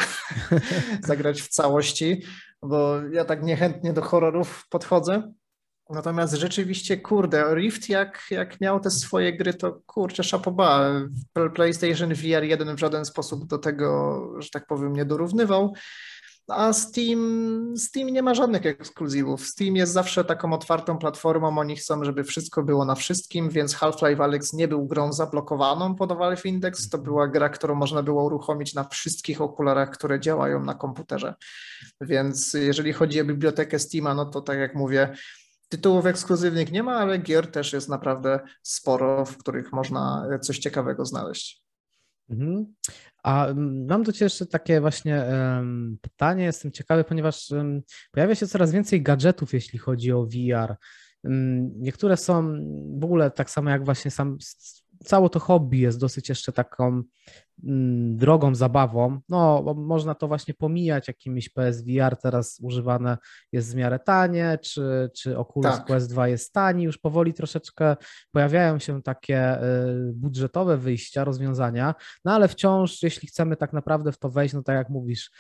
zagrać 1.06 1.42
w 1.42 1.48
całości, 1.48 2.22
bo 2.62 3.02
ja 3.12 3.24
tak 3.24 3.42
niechętnie 3.42 3.92
do 3.92 4.02
horrorów 4.02 4.66
podchodzę. 4.70 5.32
Natomiast 5.90 6.34
rzeczywiście, 6.34 6.96
kurde, 6.96 7.54
Rift 7.54 7.88
jak, 7.88 8.22
jak 8.30 8.60
miał 8.60 8.80
te 8.80 8.90
swoje 8.90 9.36
gry, 9.36 9.54
to 9.54 9.80
kurczę, 9.86 10.24
szapoba. 10.24 10.90
PlayStation 11.54 12.14
VR 12.14 12.44
1 12.44 12.76
w 12.76 12.80
żaden 12.80 13.04
sposób 13.04 13.46
do 13.46 13.58
tego, 13.58 14.20
że 14.38 14.50
tak 14.50 14.66
powiem, 14.66 14.92
nie 14.92 15.04
dorównywał. 15.04 15.74
A 16.50 16.72
Steam, 16.72 17.74
Steam 17.76 18.08
nie 18.08 18.22
ma 18.22 18.34
żadnych 18.34 18.66
ekskluzywów. 18.66 19.46
Steam 19.46 19.76
jest 19.76 19.92
zawsze 19.92 20.24
taką 20.24 20.52
otwartą 20.52 20.98
platformą, 20.98 21.58
oni 21.58 21.76
chcą, 21.76 22.04
żeby 22.04 22.24
wszystko 22.24 22.62
było 22.62 22.84
na 22.84 22.94
wszystkim, 22.94 23.48
więc 23.48 23.74
Half-Life 23.74 24.24
Alyx 24.24 24.52
nie 24.52 24.68
był 24.68 24.86
grą 24.86 25.12
zablokowaną 25.12 25.94
pod 25.94 26.12
Valve 26.12 26.46
Index, 26.46 26.88
to 26.88 26.98
była 26.98 27.28
gra, 27.28 27.48
którą 27.48 27.74
można 27.74 28.02
było 28.02 28.24
uruchomić 28.24 28.74
na 28.74 28.84
wszystkich 28.84 29.40
okularach, 29.40 29.90
które 29.90 30.20
działają 30.20 30.64
na 30.64 30.74
komputerze. 30.74 31.34
Więc 32.00 32.54
jeżeli 32.54 32.92
chodzi 32.92 33.20
o 33.20 33.24
bibliotekę 33.24 33.78
Steama, 33.78 34.14
no 34.14 34.26
to 34.26 34.40
tak 34.40 34.58
jak 34.58 34.74
mówię, 34.74 35.14
Tytułów 35.70 36.06
ekskluzywnych 36.06 36.72
nie 36.72 36.82
ma, 36.82 36.96
ale 36.96 37.18
gier 37.18 37.50
też 37.50 37.72
jest 37.72 37.88
naprawdę 37.88 38.40
sporo, 38.62 39.24
w 39.24 39.36
których 39.36 39.72
można 39.72 40.28
coś 40.42 40.58
ciekawego 40.58 41.04
znaleźć. 41.06 41.62
Mhm. 42.30 42.74
A 43.22 43.46
mm, 43.46 43.86
mam 43.86 44.02
do 44.02 44.12
Ciebie 44.12 44.26
jeszcze 44.26 44.46
takie 44.46 44.80
właśnie 44.80 45.24
pytanie. 46.00 46.44
Jestem 46.44 46.72
ciekawy, 46.72 47.04
ponieważ 47.04 47.52
pojawia 48.12 48.34
się 48.34 48.46
coraz 48.46 48.72
więcej 48.72 49.02
gadżetów, 49.02 49.52
jeśli 49.52 49.78
chodzi 49.78 50.12
o 50.12 50.26
VR. 50.26 50.76
Um, 51.24 51.70
niektóre 51.82 52.16
są 52.16 52.56
w 52.98 53.04
ogóle 53.04 53.30
tak 53.30 53.50
samo 53.50 53.70
jak 53.70 53.84
właśnie 53.84 54.10
sam 54.10 54.38
całe 55.04 55.30
to 55.30 55.40
hobby 55.40 55.78
jest 55.78 55.98
dosyć 55.98 56.28
jeszcze 56.28 56.52
taką 56.52 56.86
mm, 56.86 57.04
drogą 58.12 58.54
zabawą. 58.54 59.20
No, 59.28 59.74
można 59.76 60.14
to 60.14 60.28
właśnie 60.28 60.54
pomijać 60.54 61.08
jakimiś 61.08 61.48
PSVR 61.48 62.16
teraz 62.16 62.58
używane 62.62 63.18
jest 63.52 63.72
w 63.72 63.76
miarę 63.76 63.98
tanie, 63.98 64.58
czy, 64.62 65.10
czy 65.16 65.38
Oculus 65.38 65.76
tak. 65.76 65.84
Quest 65.84 66.10
2 66.10 66.28
jest 66.28 66.52
tani, 66.52 66.84
już 66.84 66.98
powoli 66.98 67.34
troszeczkę 67.34 67.96
pojawiają 68.30 68.78
się 68.78 69.02
takie 69.02 69.62
y, 69.62 70.12
budżetowe 70.14 70.76
wyjścia, 70.76 71.24
rozwiązania, 71.24 71.94
no 72.24 72.32
ale 72.32 72.48
wciąż, 72.48 73.02
jeśli 73.02 73.28
chcemy 73.28 73.56
tak 73.56 73.72
naprawdę 73.72 74.12
w 74.12 74.18
to 74.18 74.30
wejść, 74.30 74.54
no 74.54 74.62
tak 74.62 74.76
jak 74.76 74.88
mówisz, 74.88 75.30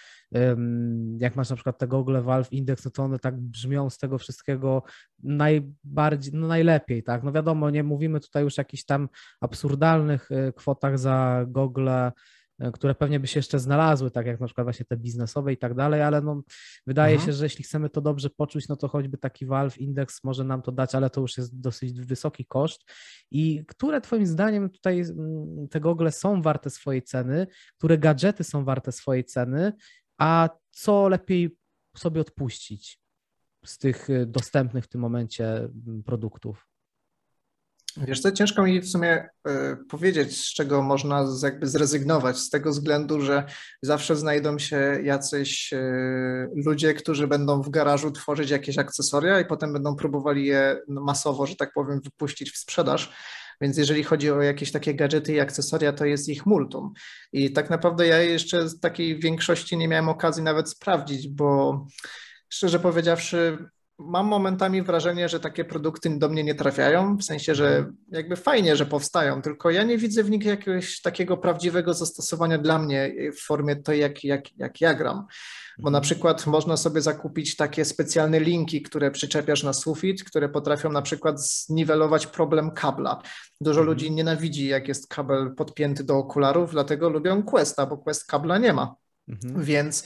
jak 1.18 1.36
masz 1.36 1.50
na 1.50 1.56
przykład 1.56 1.78
te 1.78 1.88
Google 1.88 2.20
Valve 2.22 2.52
Index, 2.52 2.84
no 2.84 2.90
to 2.90 3.02
one 3.02 3.18
tak 3.18 3.40
brzmią 3.40 3.90
z 3.90 3.98
tego 3.98 4.18
wszystkiego 4.18 4.82
najbardziej, 5.22 6.34
no 6.34 6.46
najlepiej, 6.46 7.02
tak? 7.02 7.22
No 7.22 7.32
wiadomo, 7.32 7.70
nie 7.70 7.82
mówimy 7.82 8.20
tutaj 8.20 8.42
już 8.42 8.58
o 8.58 8.60
jakichś 8.60 8.84
tam 8.84 9.08
absurdalnych 9.40 10.30
y, 10.30 10.52
kwotach 10.52 10.98
za 10.98 11.44
Google, 11.48 11.88
y, 11.88 12.72
które 12.72 12.94
pewnie 12.94 13.20
by 13.20 13.26
się 13.26 13.38
jeszcze 13.38 13.58
znalazły, 13.58 14.10
tak 14.10 14.26
jak 14.26 14.40
na 14.40 14.46
przykład 14.46 14.66
właśnie 14.66 14.86
te 14.86 14.96
biznesowe 14.96 15.52
i 15.52 15.56
tak 15.56 15.74
dalej, 15.74 16.02
ale 16.02 16.20
no 16.20 16.42
wydaje 16.86 17.14
mhm. 17.14 17.26
się, 17.26 17.32
że 17.32 17.44
jeśli 17.44 17.64
chcemy 17.64 17.90
to 17.90 18.00
dobrze 18.00 18.30
poczuć, 18.30 18.68
no 18.68 18.76
to 18.76 18.88
choćby 18.88 19.18
taki 19.18 19.46
Valve 19.46 19.78
Index 19.78 20.24
może 20.24 20.44
nam 20.44 20.62
to 20.62 20.72
dać, 20.72 20.94
ale 20.94 21.10
to 21.10 21.20
już 21.20 21.36
jest 21.38 21.60
dosyć 21.60 22.00
wysoki 22.00 22.44
koszt. 22.44 22.90
I 23.30 23.64
które 23.68 24.00
twoim 24.00 24.26
zdaniem 24.26 24.70
tutaj 24.70 25.00
mm, 25.00 25.68
te 25.68 25.80
gogle 25.80 26.12
są 26.12 26.42
warte 26.42 26.70
swojej 26.70 27.02
ceny, 27.02 27.46
które 27.78 27.98
gadżety 27.98 28.44
są 28.44 28.64
warte 28.64 28.92
swojej 28.92 29.24
ceny 29.24 29.72
a 30.20 30.48
co 30.70 31.08
lepiej 31.08 31.56
sobie 31.96 32.20
odpuścić 32.20 33.00
z 33.64 33.78
tych 33.78 34.10
y, 34.10 34.26
dostępnych 34.26 34.84
w 34.84 34.88
tym 34.88 35.00
momencie 35.00 35.44
mm, 35.46 36.02
produktów? 36.02 36.66
Wiesz 37.96 38.20
co, 38.20 38.32
ciężko 38.32 38.62
mi 38.62 38.80
w 38.80 38.88
sumie 38.88 39.28
y, 39.48 39.76
powiedzieć, 39.88 40.44
z 40.44 40.54
czego 40.54 40.82
można 40.82 41.24
jakby 41.42 41.66
zrezygnować, 41.66 42.38
z 42.38 42.50
tego 42.50 42.70
względu, 42.70 43.20
że 43.20 43.44
zawsze 43.82 44.16
znajdą 44.16 44.58
się 44.58 45.00
jacyś 45.02 45.72
y, 45.72 46.48
ludzie, 46.54 46.94
którzy 46.94 47.26
będą 47.26 47.62
w 47.62 47.70
garażu 47.70 48.10
tworzyć 48.10 48.50
jakieś 48.50 48.78
akcesoria 48.78 49.40
i 49.40 49.44
potem 49.44 49.72
będą 49.72 49.96
próbowali 49.96 50.46
je 50.46 50.80
masowo, 50.88 51.46
że 51.46 51.56
tak 51.56 51.72
powiem, 51.72 52.00
wypuścić 52.00 52.52
w 52.52 52.58
sprzedaż. 52.58 53.12
Więc 53.60 53.78
jeżeli 53.78 54.02
chodzi 54.04 54.30
o 54.30 54.42
jakieś 54.42 54.72
takie 54.72 54.94
gadżety 54.94 55.32
i 55.32 55.40
akcesoria, 55.40 55.92
to 55.92 56.04
jest 56.04 56.28
ich 56.28 56.46
multum. 56.46 56.92
I 57.32 57.52
tak 57.52 57.70
naprawdę 57.70 58.06
ja 58.06 58.18
jeszcze 58.18 58.68
z 58.68 58.80
takiej 58.80 59.18
większości 59.18 59.76
nie 59.76 59.88
miałem 59.88 60.08
okazji 60.08 60.42
nawet 60.42 60.70
sprawdzić, 60.70 61.28
bo 61.28 61.86
szczerze 62.48 62.80
powiedziawszy, 62.80 63.58
mam 64.00 64.26
momentami 64.26 64.82
wrażenie, 64.82 65.28
że 65.28 65.40
takie 65.40 65.64
produkty 65.64 66.18
do 66.18 66.28
mnie 66.28 66.44
nie 66.44 66.54
trafiają, 66.54 67.16
w 67.16 67.22
sensie, 67.22 67.54
że 67.54 67.92
jakby 68.08 68.36
fajnie, 68.36 68.76
że 68.76 68.86
powstają, 68.86 69.42
tylko 69.42 69.70
ja 69.70 69.82
nie 69.82 69.98
widzę 69.98 70.22
w 70.22 70.30
nich 70.30 70.44
jakiegoś 70.44 71.00
takiego 71.00 71.36
prawdziwego 71.36 71.94
zastosowania 71.94 72.58
dla 72.58 72.78
mnie 72.78 73.12
w 73.32 73.40
formie 73.40 73.76
to, 73.76 73.92
jak, 73.92 74.24
jak, 74.24 74.58
jak 74.58 74.80
ja 74.80 74.94
gram. 74.94 75.26
Bo 75.78 75.90
na 75.90 75.98
mhm. 75.98 76.02
przykład 76.02 76.46
można 76.46 76.76
sobie 76.76 77.00
zakupić 77.00 77.56
takie 77.56 77.84
specjalne 77.84 78.40
linki, 78.40 78.82
które 78.82 79.10
przyczepiasz 79.10 79.62
na 79.62 79.72
sufit, 79.72 80.24
które 80.24 80.48
potrafią 80.48 80.92
na 80.92 81.02
przykład 81.02 81.46
zniwelować 81.46 82.26
problem 82.26 82.70
kabla. 82.70 83.22
Dużo 83.60 83.80
mhm. 83.80 83.86
ludzi 83.86 84.10
nienawidzi, 84.10 84.66
jak 84.66 84.88
jest 84.88 85.08
kabel 85.08 85.54
podpięty 85.54 86.04
do 86.04 86.16
okularów, 86.16 86.70
dlatego 86.70 87.08
lubią 87.08 87.42
Questa, 87.42 87.86
bo 87.86 87.98
Quest 87.98 88.26
kabla 88.26 88.58
nie 88.58 88.72
ma. 88.72 88.94
Mhm. 89.28 89.64
Więc 89.64 90.04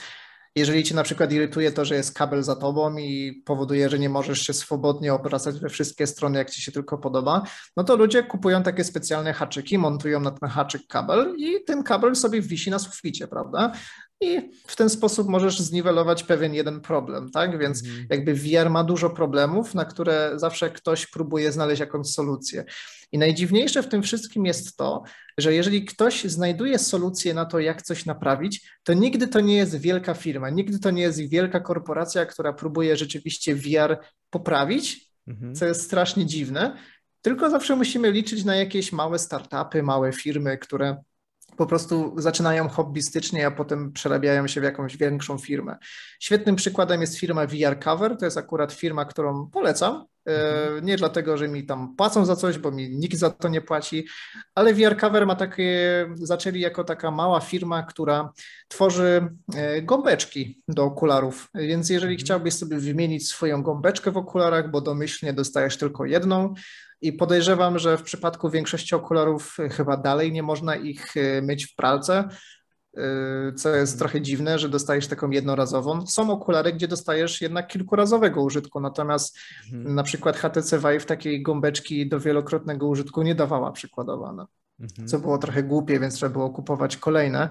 jeżeli 0.57 0.85
cię 0.85 0.95
na 0.95 1.03
przykład 1.03 1.33
irytuje 1.33 1.73
to, 1.73 1.85
że 1.85 1.95
jest 1.95 2.15
kabel 2.15 2.43
za 2.43 2.57
tobą 2.57 2.97
i 2.97 3.43
powoduje, 3.47 3.91
że 3.91 3.99
nie 3.99 4.09
możesz 4.09 4.43
się 4.43 4.53
swobodnie 4.53 5.15
obracać 5.15 5.61
we 5.61 5.69
wszystkie 5.69 6.07
strony, 6.07 6.39
jak 6.39 6.51
ci 6.51 6.63
się 6.63 6.73
tylko 6.73 6.99
podoba, 6.99 7.43
no 7.77 7.85
to 7.85 7.97
ludzie 7.97 8.23
kupują 8.23 8.63
takie 8.63 8.85
specjalne 8.85 9.33
haczyki, 9.33 9.79
montują 9.79 10.21
na 10.21 10.31
ten 10.31 10.49
haczyk 10.49 10.87
kabel 10.87 11.35
i 11.39 11.65
ten 11.67 11.83
kabel 11.83 12.17
sobie 12.17 12.41
wisi 12.41 12.71
na 12.71 12.79
suficie, 12.79 13.29
prawda? 13.29 13.73
I 14.21 14.51
w 14.67 14.77
ten 14.77 14.91
sposób 14.91 15.29
możesz 15.29 15.61
zniwelować 15.61 16.25
pewien 16.25 16.55
jeden 16.55 16.81
problem, 16.81 17.31
tak? 17.31 17.59
Więc 17.59 17.85
mhm. 17.85 18.07
jakby 18.11 18.35
VR 18.35 18.71
ma 18.71 18.85
dużo 18.85 19.11
problemów, 19.11 19.75
na 19.75 19.85
które 19.85 20.33
zawsze 20.37 20.71
ktoś 20.71 21.07
próbuje 21.07 21.53
znaleźć 21.53 21.81
jakąś 21.81 22.07
solucję. 22.07 22.65
I 23.13 23.19
najdziwniejsze 23.19 23.83
w 23.83 23.89
tym 23.89 24.03
wszystkim 24.03 24.47
jest 24.47 24.77
to, 24.77 25.03
że 25.39 25.55
jeżeli 25.55 25.85
ktoś 25.85 26.25
znajduje 26.25 26.79
solucję 26.79 27.35
na 27.35 27.45
to, 27.45 27.59
jak 27.59 27.83
coś 27.83 28.07
naprawić, 28.07 28.71
to 28.83 28.93
nigdy 28.93 29.29
to 29.29 29.41
nie 29.41 29.57
jest 29.57 29.77
wielka 29.77 30.15
firma, 30.15 30.51
nigdy 30.51 30.79
to 30.79 30.91
nie 30.91 31.03
jest 31.03 31.29
wielka 31.29 31.61
korporacja, 31.61 32.27
która 32.27 32.53
próbuje 32.53 32.97
rzeczywiście 32.97 33.55
VR 33.55 33.99
poprawić, 34.31 35.11
mhm. 35.29 35.55
co 35.55 35.67
jest 35.67 35.83
strasznie 35.83 36.27
dziwne, 36.27 36.77
tylko 37.23 37.51
zawsze 37.51 37.77
musimy 37.77 38.13
liczyć 38.13 38.45
na 38.45 38.57
jakieś 38.57 38.93
małe 38.93 39.19
startupy, 39.19 39.83
małe 39.83 40.13
firmy, 40.13 40.59
które 40.59 40.97
po 41.57 41.67
prostu 41.67 42.15
zaczynają 42.17 42.69
hobbystycznie, 42.69 43.47
a 43.47 43.51
potem 43.51 43.93
przerabiają 43.93 44.47
się 44.47 44.61
w 44.61 44.65
jakąś 44.65 44.97
większą 44.97 45.39
firmę. 45.39 45.77
Świetnym 46.21 46.57
przykładem 46.57 47.01
jest 47.01 47.19
firma 47.19 47.47
VR 47.47 47.79
Cover, 47.85 48.17
to 48.17 48.25
jest 48.25 48.39
akurat 48.39 48.73
firma, 48.73 49.05
którą 49.05 49.51
polecam. 49.51 50.07
E, 50.29 50.65
mhm. 50.65 50.85
Nie 50.85 50.97
dlatego, 50.97 51.37
że 51.37 51.49
mi 51.49 51.67
tam 51.67 51.97
płacą 51.97 52.25
za 52.25 52.37
coś, 52.37 52.59
bo 52.59 52.71
mi 52.71 52.91
nikt 52.91 53.17
za 53.17 53.31
to 53.31 53.49
nie 53.49 53.61
płaci, 53.61 54.07
ale 54.55 54.75
VR 54.75 54.97
Cover 54.97 55.27
ma 55.27 55.37
takie, 55.37 56.07
zaczęli 56.15 56.61
jako 56.61 56.85
taka 56.85 57.11
mała 57.11 57.41
firma, 57.41 57.83
która 57.83 58.33
tworzy 58.69 59.29
e, 59.55 59.83
gąbeczki 59.83 60.63
do 60.69 60.85
okularów. 60.85 61.49
Więc 61.55 61.91
jeżeli 61.91 62.13
mhm. 62.13 62.25
chciałbyś 62.25 62.55
sobie 62.55 62.77
wymienić 62.77 63.29
swoją 63.29 63.63
gąbeczkę 63.63 64.11
w 64.11 64.17
okularach, 64.17 64.71
bo 64.71 64.81
domyślnie 64.81 65.33
dostajesz 65.33 65.77
tylko 65.77 66.05
jedną, 66.05 66.55
i 67.05 67.13
podejrzewam, 67.13 67.79
że 67.79 67.99
w 67.99 68.03
przypadku 68.03 68.51
większości 68.51 68.95
okularów 68.95 69.57
e, 69.61 69.69
chyba 69.69 69.97
dalej 69.97 70.33
nie 70.33 70.43
można 70.43 70.77
ich 70.77 71.17
e, 71.17 71.43
myć 71.43 71.67
w 71.67 71.77
pralce, 71.77 72.29
e, 72.97 73.53
co 73.53 73.69
jest 73.77 73.99
trochę 73.99 74.21
dziwne, 74.21 74.59
że 74.59 74.69
dostajesz 74.69 75.07
taką 75.07 75.31
jednorazową. 75.31 76.07
Są 76.07 76.31
okulary, 76.31 76.73
gdzie 76.73 76.89
dostajesz 76.89 77.41
jednak 77.41 77.69
kilkurazowego 77.69 78.43
użytku, 78.43 78.81
natomiast 78.81 79.39
mhm. 79.73 79.95
na 79.95 80.03
przykład 80.03 80.37
HTC 80.37 80.79
Vive 80.79 81.07
takiej 81.07 81.43
gąbeczki 81.43 82.09
do 82.09 82.21
wielokrotnego 82.21 82.87
użytku 82.87 83.23
nie 83.23 83.35
dawała 83.35 83.73
przykładowo, 83.73 84.33
no. 84.33 84.49
mhm. 84.81 85.09
co 85.09 85.19
było 85.19 85.39
trochę 85.39 85.63
głupie, 85.63 86.01
więc 86.01 86.15
trzeba 86.15 86.33
było 86.33 86.51
kupować 86.51 86.97
kolejne. 86.97 87.49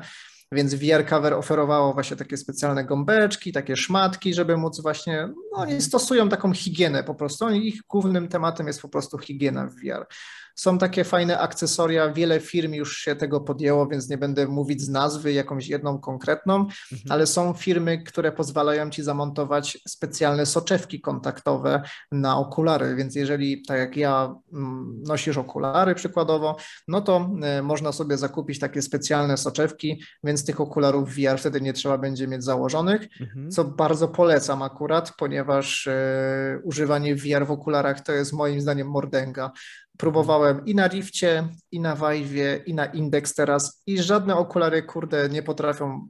Więc 0.54 0.76
VR 0.76 1.06
Cover 1.10 1.34
oferowało 1.34 1.94
właśnie 1.94 2.18
takie 2.18 2.38
specjalne 2.38 2.86
gąbeczki, 2.86 3.52
takie 3.52 3.76
szmatki, 3.76 4.34
żeby 4.34 4.58
móc 4.58 4.82
właśnie, 4.82 5.30
no 5.52 5.58
oni 5.58 5.82
stosują 5.82 6.30
taką 6.30 6.54
higienę 6.54 7.04
po 7.04 7.16
prostu, 7.16 7.50
ich 7.50 7.82
głównym 7.90 8.28
tematem 8.28 8.68
jest 8.68 8.82
po 8.82 8.90
prostu 8.90 9.18
higiena 9.18 9.68
w 9.68 9.74
VR. 9.76 10.08
Są 10.56 10.78
takie 10.78 11.04
fajne 11.04 11.40
akcesoria, 11.40 12.10
wiele 12.10 12.40
firm 12.40 12.74
już 12.74 12.98
się 12.98 13.16
tego 13.16 13.42
podjęło, 13.42 13.88
więc 13.88 14.10
nie 14.10 14.18
będę 14.18 14.48
mówić 14.48 14.82
z 14.82 14.90
nazwy 14.90 15.34
jakąś 15.34 15.68
jedną 15.68 16.00
konkretną, 16.00 16.56
mhm. 16.56 17.02
ale 17.10 17.28
są 17.28 17.54
firmy, 17.54 18.04
które 18.04 18.32
pozwalają 18.32 18.90
ci 18.90 19.04
zamontować 19.04 19.78
specjalne 19.88 20.46
soczewki 20.46 21.02
kontaktowe 21.02 21.82
na 22.12 22.38
okulary, 22.38 22.96
więc 22.96 23.16
jeżeli 23.16 23.62
tak 23.62 23.78
jak 23.78 23.98
ja 23.98 24.36
mm, 24.54 25.04
nosisz 25.08 25.38
okulary 25.38 25.96
przykładowo, 25.96 26.58
no 26.88 27.02
to 27.02 27.30
e, 27.44 27.62
można 27.62 27.92
sobie 27.92 28.18
zakupić 28.18 28.60
takie 28.60 28.82
specjalne 28.82 29.38
soczewki, 29.38 30.04
więc 30.24 30.46
tych 30.46 30.62
okularów 30.62 31.10
VR 31.16 31.40
wtedy 31.40 31.62
nie 31.62 31.74
trzeba 31.74 31.98
będzie 31.98 32.28
mieć 32.28 32.44
założonych, 32.44 33.08
mhm. 33.22 33.52
co 33.52 33.64
bardzo 33.64 34.08
polecam 34.08 34.62
akurat, 34.62 35.14
ponieważ 35.18 35.88
e, 35.88 36.60
używanie 36.64 37.16
VR 37.16 37.46
w 37.48 37.52
okularach 37.52 38.02
to 38.02 38.12
jest 38.12 38.34
moim 38.34 38.62
zdaniem 38.62 38.88
mordęga. 38.88 39.52
Próbowałem 39.98 40.66
i 40.66 40.76
na 40.76 40.88
Rifcie, 40.88 41.48
i 41.72 41.80
na 41.80 41.96
Vive'ie, 41.96 42.60
i 42.66 42.74
na 42.74 42.86
Index 42.86 43.34
teraz 43.34 43.82
i 43.86 44.02
żadne 44.02 44.36
okulary, 44.36 44.84
kurde, 44.84 45.30
nie 45.30 45.44
potrafią 45.44 46.08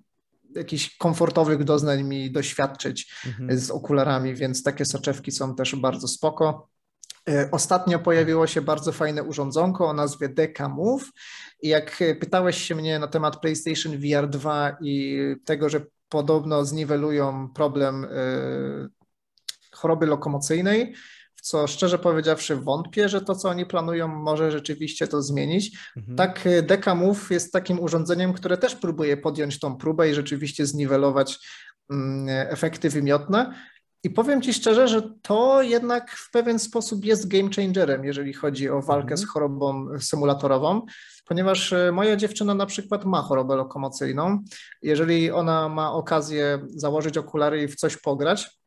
jakichś 0.55 0.97
komfortowych 0.97 1.63
doznań 1.63 2.03
mi 2.03 2.31
doświadczyć 2.31 3.13
mhm. 3.25 3.59
z 3.59 3.71
okularami, 3.71 4.35
więc 4.35 4.63
takie 4.63 4.85
soczewki 4.85 5.31
są 5.31 5.55
też 5.55 5.75
bardzo 5.75 6.07
spoko. 6.07 6.67
E, 7.29 7.49
ostatnio 7.51 7.99
pojawiło 7.99 8.47
się 8.47 8.61
bardzo 8.61 8.91
fajne 8.91 9.23
urządzonko 9.23 9.87
o 9.87 9.93
nazwie 9.93 10.29
Deca 10.29 10.69
Move 10.69 11.11
i 11.61 11.67
jak 11.67 12.03
pytałeś 12.19 12.57
się 12.57 12.75
mnie 12.75 12.99
na 12.99 13.07
temat 13.07 13.39
PlayStation 13.41 13.97
VR 13.97 14.29
2 14.29 14.77
i 14.81 15.19
tego, 15.45 15.69
że 15.69 15.85
podobno 16.09 16.65
zniwelują 16.65 17.49
problem 17.49 18.05
e, 18.05 18.07
choroby 19.71 20.05
lokomocyjnej, 20.05 20.95
co 21.43 21.67
szczerze 21.67 21.99
powiedziawszy 21.99 22.55
wątpię, 22.55 23.09
że 23.09 23.21
to, 23.21 23.35
co 23.35 23.49
oni 23.49 23.65
planują, 23.65 24.07
może 24.07 24.51
rzeczywiście 24.51 25.07
to 25.07 25.21
zmienić. 25.21 25.77
Mhm. 25.97 26.17
Tak, 26.17 26.47
y, 26.47 26.61
Dekamove 26.61 27.31
jest 27.31 27.53
takim 27.53 27.79
urządzeniem, 27.79 28.33
które 28.33 28.57
też 28.57 28.75
próbuje 28.75 29.17
podjąć 29.17 29.59
tą 29.59 29.77
próbę 29.77 30.09
i 30.09 30.13
rzeczywiście 30.13 30.65
zniwelować 30.65 31.39
mm, 31.89 32.25
efekty 32.49 32.89
wymiotne. 32.89 33.53
I 34.03 34.09
powiem 34.09 34.41
Ci 34.41 34.53
szczerze, 34.53 34.87
że 34.87 35.01
to 35.21 35.61
jednak 35.61 36.11
w 36.11 36.31
pewien 36.31 36.59
sposób 36.59 37.05
jest 37.05 37.27
game 37.27 37.49
changerem, 37.55 38.05
jeżeli 38.05 38.33
chodzi 38.33 38.69
o 38.69 38.81
walkę 38.81 39.01
mhm. 39.01 39.17
z 39.17 39.27
chorobą 39.27 39.87
symulatorową, 39.99 40.85
ponieważ 41.25 41.71
y, 41.71 41.91
moja 41.93 42.15
dziewczyna 42.15 42.53
na 42.53 42.65
przykład 42.65 43.05
ma 43.05 43.21
chorobę 43.21 43.55
lokomocyjną. 43.55 44.43
Jeżeli 44.81 45.31
ona 45.31 45.69
ma 45.69 45.93
okazję 45.93 46.65
założyć 46.69 47.17
okulary 47.17 47.63
i 47.63 47.67
w 47.67 47.75
coś 47.75 47.97
pograć, 47.97 48.62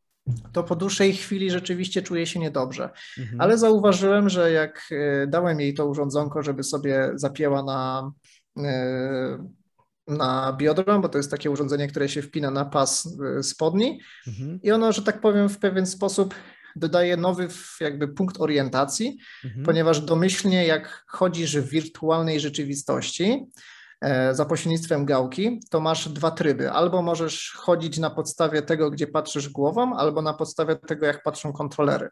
to 0.52 0.64
po 0.64 0.76
dłuższej 0.76 1.12
chwili 1.12 1.50
rzeczywiście 1.50 2.02
czuję 2.02 2.26
się 2.26 2.40
niedobrze. 2.40 2.90
Mhm. 3.18 3.40
Ale 3.40 3.58
zauważyłem, 3.58 4.28
że 4.28 4.52
jak 4.52 4.88
e, 4.90 5.26
dałem 5.26 5.60
jej 5.60 5.74
to 5.74 5.86
urządzonko, 5.86 6.42
żeby 6.42 6.62
sobie 6.62 7.10
zapięła 7.14 7.62
na, 7.62 8.10
e, 8.58 9.48
na 10.06 10.56
biodro, 10.58 11.00
bo 11.00 11.08
to 11.08 11.18
jest 11.18 11.30
takie 11.30 11.50
urządzenie, 11.50 11.88
które 11.88 12.08
się 12.08 12.22
wpina 12.22 12.50
na 12.50 12.64
pas 12.64 13.18
e, 13.38 13.42
spodni 13.42 14.00
mhm. 14.26 14.58
i 14.62 14.70
ono, 14.70 14.92
że 14.92 15.02
tak 15.02 15.20
powiem, 15.20 15.48
w 15.48 15.58
pewien 15.58 15.86
sposób 15.86 16.34
dodaje 16.76 17.16
nowy 17.16 17.48
jakby 17.80 18.08
punkt 18.08 18.40
orientacji, 18.40 19.18
mhm. 19.44 19.64
ponieważ 19.64 20.00
domyślnie 20.00 20.66
jak 20.66 21.04
chodzisz 21.08 21.56
w 21.56 21.68
wirtualnej 21.68 22.40
rzeczywistości, 22.40 23.46
za 24.32 24.44
pośrednictwem 24.44 25.04
gałki, 25.04 25.60
to 25.70 25.80
masz 25.80 26.08
dwa 26.08 26.30
tryby. 26.30 26.70
Albo 26.70 27.02
możesz 27.02 27.52
chodzić 27.56 27.98
na 27.98 28.10
podstawie 28.10 28.62
tego, 28.62 28.90
gdzie 28.90 29.06
patrzysz 29.06 29.48
głową, 29.48 29.96
albo 29.96 30.22
na 30.22 30.34
podstawie 30.34 30.76
tego, 30.76 31.06
jak 31.06 31.22
patrzą 31.22 31.52
kontrolery. 31.52 32.08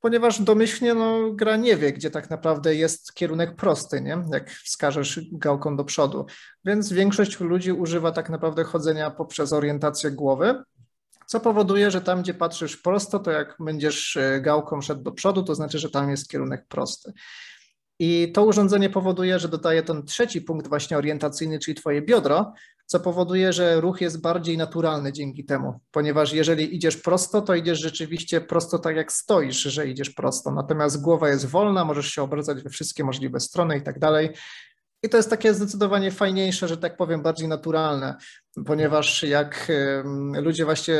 Ponieważ 0.00 0.40
domyślnie 0.40 0.94
no, 0.94 1.32
gra 1.32 1.56
nie 1.56 1.76
wie, 1.76 1.92
gdzie 1.92 2.10
tak 2.10 2.30
naprawdę 2.30 2.74
jest 2.74 3.14
kierunek 3.14 3.56
prosty, 3.56 4.00
nie? 4.00 4.22
jak 4.32 4.50
wskażesz 4.50 5.20
gałką 5.32 5.76
do 5.76 5.84
przodu. 5.84 6.26
Więc 6.64 6.92
większość 6.92 7.40
ludzi 7.40 7.72
używa 7.72 8.12
tak 8.12 8.30
naprawdę 8.30 8.64
chodzenia 8.64 9.10
poprzez 9.10 9.52
orientację 9.52 10.10
głowy, 10.10 10.62
co 11.26 11.40
powoduje, 11.40 11.90
że 11.90 12.00
tam, 12.00 12.22
gdzie 12.22 12.34
patrzysz 12.34 12.76
prosto, 12.76 13.18
to 13.18 13.30
jak 13.30 13.56
będziesz 13.60 14.16
e, 14.16 14.40
gałką 14.40 14.80
szedł 14.80 15.02
do 15.02 15.12
przodu, 15.12 15.42
to 15.42 15.54
znaczy, 15.54 15.78
że 15.78 15.90
tam 15.90 16.10
jest 16.10 16.28
kierunek 16.28 16.66
prosty. 16.68 17.12
I 17.98 18.32
to 18.32 18.44
urządzenie 18.44 18.90
powoduje, 18.90 19.38
że 19.38 19.48
dodaje 19.48 19.82
ten 19.82 20.04
trzeci 20.04 20.40
punkt 20.42 20.68
właśnie 20.68 20.98
orientacyjny, 20.98 21.58
czyli 21.58 21.74
twoje 21.74 22.02
biodro, 22.02 22.52
co 22.86 23.00
powoduje, 23.00 23.52
że 23.52 23.80
ruch 23.80 24.00
jest 24.00 24.20
bardziej 24.20 24.56
naturalny 24.56 25.12
dzięki 25.12 25.44
temu, 25.44 25.80
ponieważ 25.90 26.32
jeżeli 26.32 26.76
idziesz 26.76 26.96
prosto, 26.96 27.42
to 27.42 27.54
idziesz 27.54 27.80
rzeczywiście 27.80 28.40
prosto 28.40 28.78
tak 28.78 28.96
jak 28.96 29.12
stoisz, 29.12 29.62
że 29.62 29.88
idziesz 29.88 30.10
prosto, 30.10 30.50
natomiast 30.50 31.02
głowa 31.02 31.28
jest 31.28 31.46
wolna, 31.46 31.84
możesz 31.84 32.06
się 32.06 32.22
obracać 32.22 32.62
we 32.62 32.70
wszystkie 32.70 33.04
możliwe 33.04 33.40
strony 33.40 33.78
i 33.78 33.82
tak 33.82 33.98
dalej. 33.98 34.30
I 35.04 35.08
to 35.08 35.16
jest 35.16 35.30
takie 35.30 35.54
zdecydowanie 35.54 36.10
fajniejsze, 36.10 36.68
że 36.68 36.76
tak 36.76 36.96
powiem, 36.96 37.22
bardziej 37.22 37.48
naturalne, 37.48 38.16
ponieważ 38.66 39.22
jak 39.22 39.72
ludzie 40.34 40.64
właśnie 40.64 40.98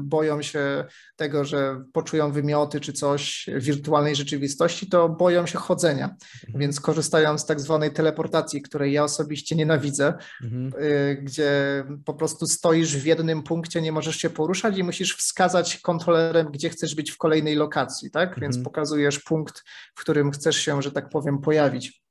boją 0.00 0.42
się 0.42 0.84
tego, 1.16 1.44
że 1.44 1.84
poczują 1.92 2.32
wymioty 2.32 2.80
czy 2.80 2.92
coś 2.92 3.46
w 3.56 3.62
wirtualnej 3.62 4.16
rzeczywistości, 4.16 4.88
to 4.88 5.08
boją 5.08 5.46
się 5.46 5.58
chodzenia, 5.58 6.04
mhm. 6.04 6.60
więc 6.60 6.80
korzystają 6.80 7.38
z 7.38 7.46
tak 7.46 7.60
zwanej 7.60 7.92
teleportacji, 7.92 8.62
której 8.62 8.92
ja 8.92 9.04
osobiście 9.04 9.56
nienawidzę, 9.56 10.14
mhm. 10.42 10.82
Y, 10.82 11.18
gdzie 11.22 11.84
po 12.04 12.14
prostu 12.14 12.46
stoisz 12.46 12.96
w 12.96 13.06
jednym 13.06 13.42
punkcie, 13.42 13.82
nie 13.82 13.92
możesz 13.92 14.16
się 14.16 14.30
poruszać 14.30 14.78
i 14.78 14.84
musisz 14.84 15.16
wskazać 15.16 15.78
kontrolerem, 15.78 16.46
gdzie 16.52 16.70
chcesz 16.70 16.94
być 16.94 17.10
w 17.10 17.18
kolejnej 17.18 17.54
lokacji, 17.54 18.10
tak? 18.10 18.28
Mhm. 18.28 18.40
Więc 18.40 18.64
pokazujesz 18.64 19.18
punkt, 19.18 19.64
w 19.94 20.00
którym 20.00 20.30
chcesz 20.30 20.56
się, 20.56 20.82
że 20.82 20.92
tak 20.92 21.08
powiem, 21.08 21.38
pojawić. 21.38 22.02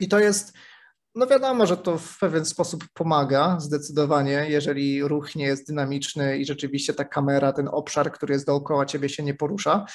I 0.00 0.08
to 0.08 0.18
jest 0.18 0.52
no 1.14 1.26
wiadomo, 1.26 1.66
że 1.66 1.76
to 1.76 1.98
w 1.98 2.18
pewien 2.18 2.44
sposób 2.44 2.84
pomaga 2.94 3.60
zdecydowanie, 3.60 4.46
jeżeli 4.48 5.02
ruch 5.02 5.34
nie 5.34 5.44
jest 5.44 5.66
dynamiczny 5.66 6.38
i 6.38 6.46
rzeczywiście 6.46 6.94
ta 6.94 7.04
kamera, 7.04 7.52
ten 7.52 7.68
obszar, 7.68 8.12
który 8.12 8.34
jest 8.34 8.46
dookoła 8.46 8.86
ciebie 8.86 9.08
się 9.08 9.22
nie 9.22 9.34
porusza. 9.34 9.86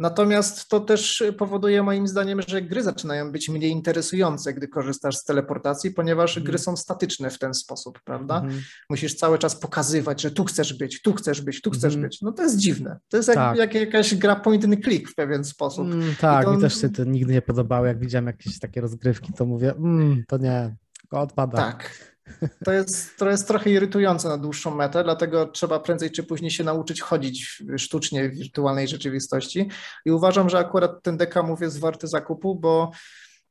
Natomiast 0.00 0.68
to 0.68 0.80
też 0.80 1.22
powoduje 1.38 1.82
moim 1.82 2.08
zdaniem, 2.08 2.40
że 2.48 2.62
gry 2.62 2.82
zaczynają 2.82 3.32
być 3.32 3.48
mniej 3.48 3.70
interesujące, 3.70 4.54
gdy 4.54 4.68
korzystasz 4.68 5.16
z 5.16 5.24
teleportacji, 5.24 5.90
ponieważ 5.90 6.36
mm. 6.36 6.46
gry 6.46 6.58
są 6.58 6.76
statyczne 6.76 7.30
w 7.30 7.38
ten 7.38 7.54
sposób, 7.54 8.00
prawda? 8.04 8.40
Mm. 8.40 8.60
Musisz 8.90 9.14
cały 9.14 9.38
czas 9.38 9.56
pokazywać, 9.56 10.20
że 10.22 10.30
tu 10.30 10.44
chcesz 10.44 10.74
być, 10.74 11.02
tu 11.02 11.12
chcesz 11.12 11.40
być, 11.40 11.60
tu 11.60 11.70
chcesz 11.70 11.94
mm. 11.94 12.08
być. 12.08 12.22
No 12.22 12.32
to 12.32 12.42
jest 12.42 12.56
dziwne. 12.56 12.98
To 13.08 13.16
jest 13.16 13.28
jak, 13.28 13.36
tak. 13.36 13.56
jak 13.56 13.74
jakaś 13.74 14.14
gra 14.14 14.36
point 14.36 14.64
and 14.64 14.84
click 14.84 15.10
w 15.10 15.14
pewien 15.14 15.44
sposób. 15.44 15.86
Mm, 15.86 16.14
tak, 16.20 16.44
to... 16.44 16.54
mi 16.54 16.60
też 16.60 16.80
się 16.80 16.88
to 16.88 17.04
nigdy 17.04 17.32
nie 17.32 17.42
podobało. 17.42 17.86
Jak 17.86 17.98
widziałem 17.98 18.26
jakieś 18.26 18.58
takie 18.58 18.80
rozgrywki, 18.80 19.32
to 19.32 19.46
mówię, 19.46 19.74
mm, 19.76 20.24
to 20.28 20.36
nie, 20.36 20.76
odpada. 21.10 21.58
Tak. 21.58 22.10
To 22.64 22.72
jest, 22.72 23.16
to 23.16 23.30
jest 23.30 23.48
trochę 23.48 23.70
irytujące 23.70 24.28
na 24.28 24.38
dłuższą 24.38 24.74
metę, 24.74 25.04
dlatego 25.04 25.46
trzeba 25.46 25.80
prędzej 25.80 26.10
czy 26.10 26.22
później 26.22 26.50
się 26.50 26.64
nauczyć 26.64 27.00
chodzić 27.00 27.62
sztucznie 27.76 28.28
w 28.28 28.34
wirtualnej 28.34 28.88
rzeczywistości. 28.88 29.68
I 30.04 30.10
uważam, 30.10 30.50
że 30.50 30.58
akurat 30.58 31.02
ten 31.02 31.16
dekamów 31.16 31.60
jest 31.60 31.78
warty 31.78 32.06
zakupu, 32.06 32.54
bo 32.54 32.90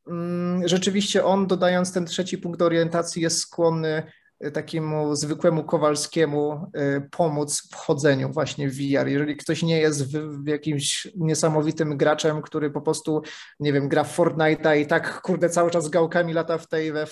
mm, 0.08 0.68
rzeczywiście 0.68 1.26
on, 1.26 1.48
dodając 1.48 1.94
ten 1.94 2.06
trzeci 2.06 2.38
punkt 2.38 2.62
orientacji, 2.62 3.22
jest 3.22 3.40
skłonny 3.40 4.04
y, 4.46 4.52
takiemu 4.52 5.16
zwykłemu 5.16 5.64
Kowalskiemu 5.64 6.72
y, 6.98 7.10
pomóc 7.12 7.70
w 7.72 7.76
chodzeniu 7.76 8.32
właśnie 8.32 8.70
w 8.70 8.74
VR. 8.74 9.08
Jeżeli 9.08 9.36
ktoś 9.38 9.64
nie 9.64 9.80
jest 9.80 10.12
w, 10.12 10.44
w 10.44 10.48
jakimś 10.48 11.08
niesamowitym 11.16 11.98
graczem, 11.98 12.42
który 12.42 12.72
po 12.72 12.82
prostu, 12.82 13.22
nie 13.60 13.74
wiem, 13.74 13.90
gra 13.90 14.04
w 14.04 14.18
Fortnite'a 14.18 14.78
i 14.78 14.88
tak, 14.88 15.22
kurde, 15.22 15.50
cały 15.50 15.72
czas 15.72 15.90
gałkami 15.90 16.34
lata 16.34 16.58
w 16.58 16.68
tej 16.68 16.88
i 16.88 16.92
we 16.92 17.06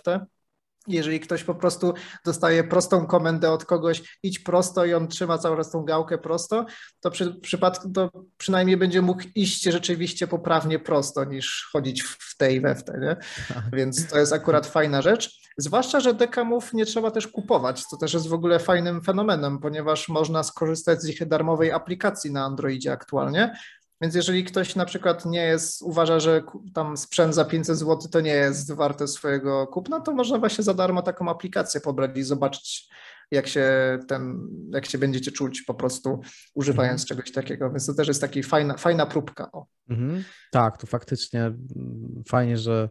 jeżeli 0.87 1.19
ktoś 1.19 1.43
po 1.43 1.55
prostu 1.55 1.93
dostaje 2.25 2.63
prostą 2.63 3.07
komendę 3.07 3.51
od 3.51 3.65
kogoś, 3.65 4.19
idź 4.23 4.39
prosto 4.39 4.85
i 4.85 4.93
on 4.93 5.07
trzyma 5.07 5.37
cały 5.37 5.57
czas 5.57 5.71
tą 5.71 5.85
gałkę 5.85 6.17
prosto, 6.17 6.65
to 6.99 7.11
przy 7.11 7.33
przypadku 7.41 7.89
to 7.89 8.09
przynajmniej 8.37 8.77
będzie 8.77 9.01
mógł 9.01 9.23
iść 9.35 9.63
rzeczywiście 9.63 10.27
poprawnie 10.27 10.79
prosto, 10.79 11.25
niż 11.25 11.69
chodzić 11.71 12.01
w 12.01 12.37
tej 12.37 12.61
we 12.61 12.75
w 12.75 12.83
te, 12.83 12.99
nie? 12.99 13.15
Tak. 13.47 13.63
Więc 13.73 14.07
to 14.07 14.19
jest 14.19 14.33
akurat 14.33 14.67
fajna 14.67 15.01
rzecz. 15.01 15.47
Zwłaszcza, 15.57 15.99
że 15.99 16.13
dekamów 16.13 16.73
nie 16.73 16.85
trzeba 16.85 17.11
też 17.11 17.27
kupować, 17.27 17.83
co 17.85 17.97
też 17.97 18.13
jest 18.13 18.27
w 18.27 18.33
ogóle 18.33 18.59
fajnym 18.59 19.01
fenomenem, 19.01 19.59
ponieważ 19.59 20.09
można 20.09 20.43
skorzystać 20.43 21.01
z 21.01 21.09
ich 21.09 21.27
darmowej 21.27 21.71
aplikacji 21.71 22.31
na 22.31 22.45
Androidzie 22.45 22.91
aktualnie, 22.91 23.57
więc 24.01 24.15
jeżeli 24.15 24.43
ktoś 24.43 24.75
na 24.75 24.85
przykład 24.85 25.25
nie 25.25 25.41
jest, 25.41 25.81
uważa, 25.81 26.19
że 26.19 26.43
tam 26.73 26.97
sprzęt 26.97 27.35
za 27.35 27.45
500 27.45 27.77
zł 27.77 27.97
to 28.11 28.21
nie 28.21 28.33
jest 28.33 28.73
warte 28.73 29.07
swojego 29.07 29.67
kupna, 29.67 29.99
to 29.99 30.13
można 30.13 30.37
właśnie 30.37 30.63
za 30.63 30.73
darmo 30.73 31.01
taką 31.01 31.29
aplikację 31.29 31.81
pobrać 31.81 32.11
i 32.15 32.23
zobaczyć, 32.23 32.89
jak 33.31 33.47
się 33.47 33.99
ten, 34.07 34.47
jak 34.73 34.85
się 34.85 34.97
będziecie 34.97 35.31
czuć 35.31 35.61
po 35.61 35.73
prostu 35.73 36.19
używając 36.53 37.01
mhm. 37.01 37.07
czegoś 37.07 37.31
takiego. 37.31 37.69
Więc 37.69 37.85
to 37.85 37.93
też 37.93 38.07
jest 38.07 38.21
taka 38.21 38.41
fajna, 38.43 38.77
fajna 38.77 39.05
próbka. 39.05 39.51
Mhm. 39.89 40.23
Tak, 40.51 40.77
to 40.77 40.87
faktycznie 40.87 41.41
mm, 41.41 42.23
fajnie, 42.27 42.57
że 42.57 42.89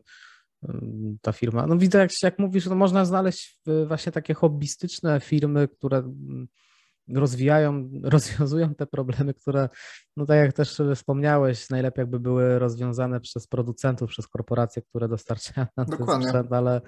ta 1.22 1.32
firma. 1.32 1.66
No 1.66 1.76
widzę, 1.78 1.98
jak, 1.98 2.10
jak 2.22 2.38
mówisz, 2.38 2.66
no 2.66 2.74
można 2.74 3.04
znaleźć 3.04 3.60
właśnie 3.86 4.12
takie 4.12 4.34
hobbystyczne 4.34 5.20
firmy, 5.20 5.68
które 5.68 5.98
mm, 5.98 6.48
rozwijają, 7.14 7.90
rozwiązują 8.02 8.74
te 8.74 8.86
problemy, 8.86 9.34
które, 9.34 9.68
no 10.16 10.26
tak 10.26 10.36
jak 10.36 10.52
też 10.52 10.82
wspomniałeś, 10.94 11.70
najlepiej 11.70 12.02
jakby 12.02 12.20
były 12.20 12.58
rozwiązane 12.58 13.20
przez 13.20 13.46
producentów, 13.46 14.10
przez 14.10 14.28
korporacje, 14.28 14.82
które 14.82 15.08
dostarczają 15.08 15.66
nam 15.76 15.86
ten 15.86 16.22
sprzęt, 16.22 16.52
ale 16.52 16.80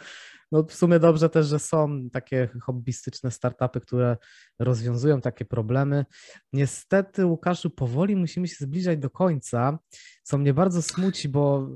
no 0.53 0.63
w 0.63 0.75
sumie 0.75 0.99
dobrze 0.99 1.29
też, 1.29 1.47
że 1.47 1.59
są 1.59 2.09
takie 2.13 2.49
hobbystyczne 2.63 3.31
startupy, 3.31 3.81
które 3.81 4.17
rozwiązują 4.59 5.21
takie 5.21 5.45
problemy. 5.45 6.07
Niestety, 6.53 7.27
Łukaszu, 7.27 7.71
powoli 7.71 8.17
musimy 8.17 8.49
się 8.49 8.57
zbliżać 8.61 8.99
do 8.99 9.11
końca, 9.11 9.79
co 10.23 10.39
mnie 10.39 10.55
bardzo 10.55 10.83
smuci, 10.83 11.29
bo... 11.29 11.69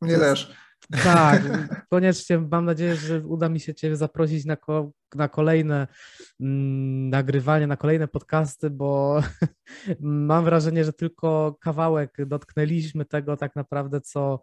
Mnie 0.00 0.18
też 0.18 0.56
tak, 0.90 1.42
koniecznie 1.90 2.38
mam 2.38 2.64
nadzieję, 2.64 2.96
że 2.96 3.20
uda 3.26 3.48
mi 3.48 3.60
się 3.60 3.74
Cię 3.74 3.96
zaprosić 3.96 4.44
na, 4.44 4.56
ko 4.56 4.92
na 5.14 5.28
kolejne 5.28 5.86
mm, 6.40 7.10
nagrywanie, 7.10 7.66
na 7.66 7.76
kolejne 7.76 8.08
podcasty, 8.08 8.70
bo 8.70 9.22
mam 10.00 10.44
wrażenie, 10.44 10.84
że 10.84 10.92
tylko 10.92 11.56
kawałek 11.60 12.16
dotknęliśmy 12.26 13.04
tego 13.04 13.36
tak 13.36 13.56
naprawdę, 13.56 14.00
co, 14.00 14.40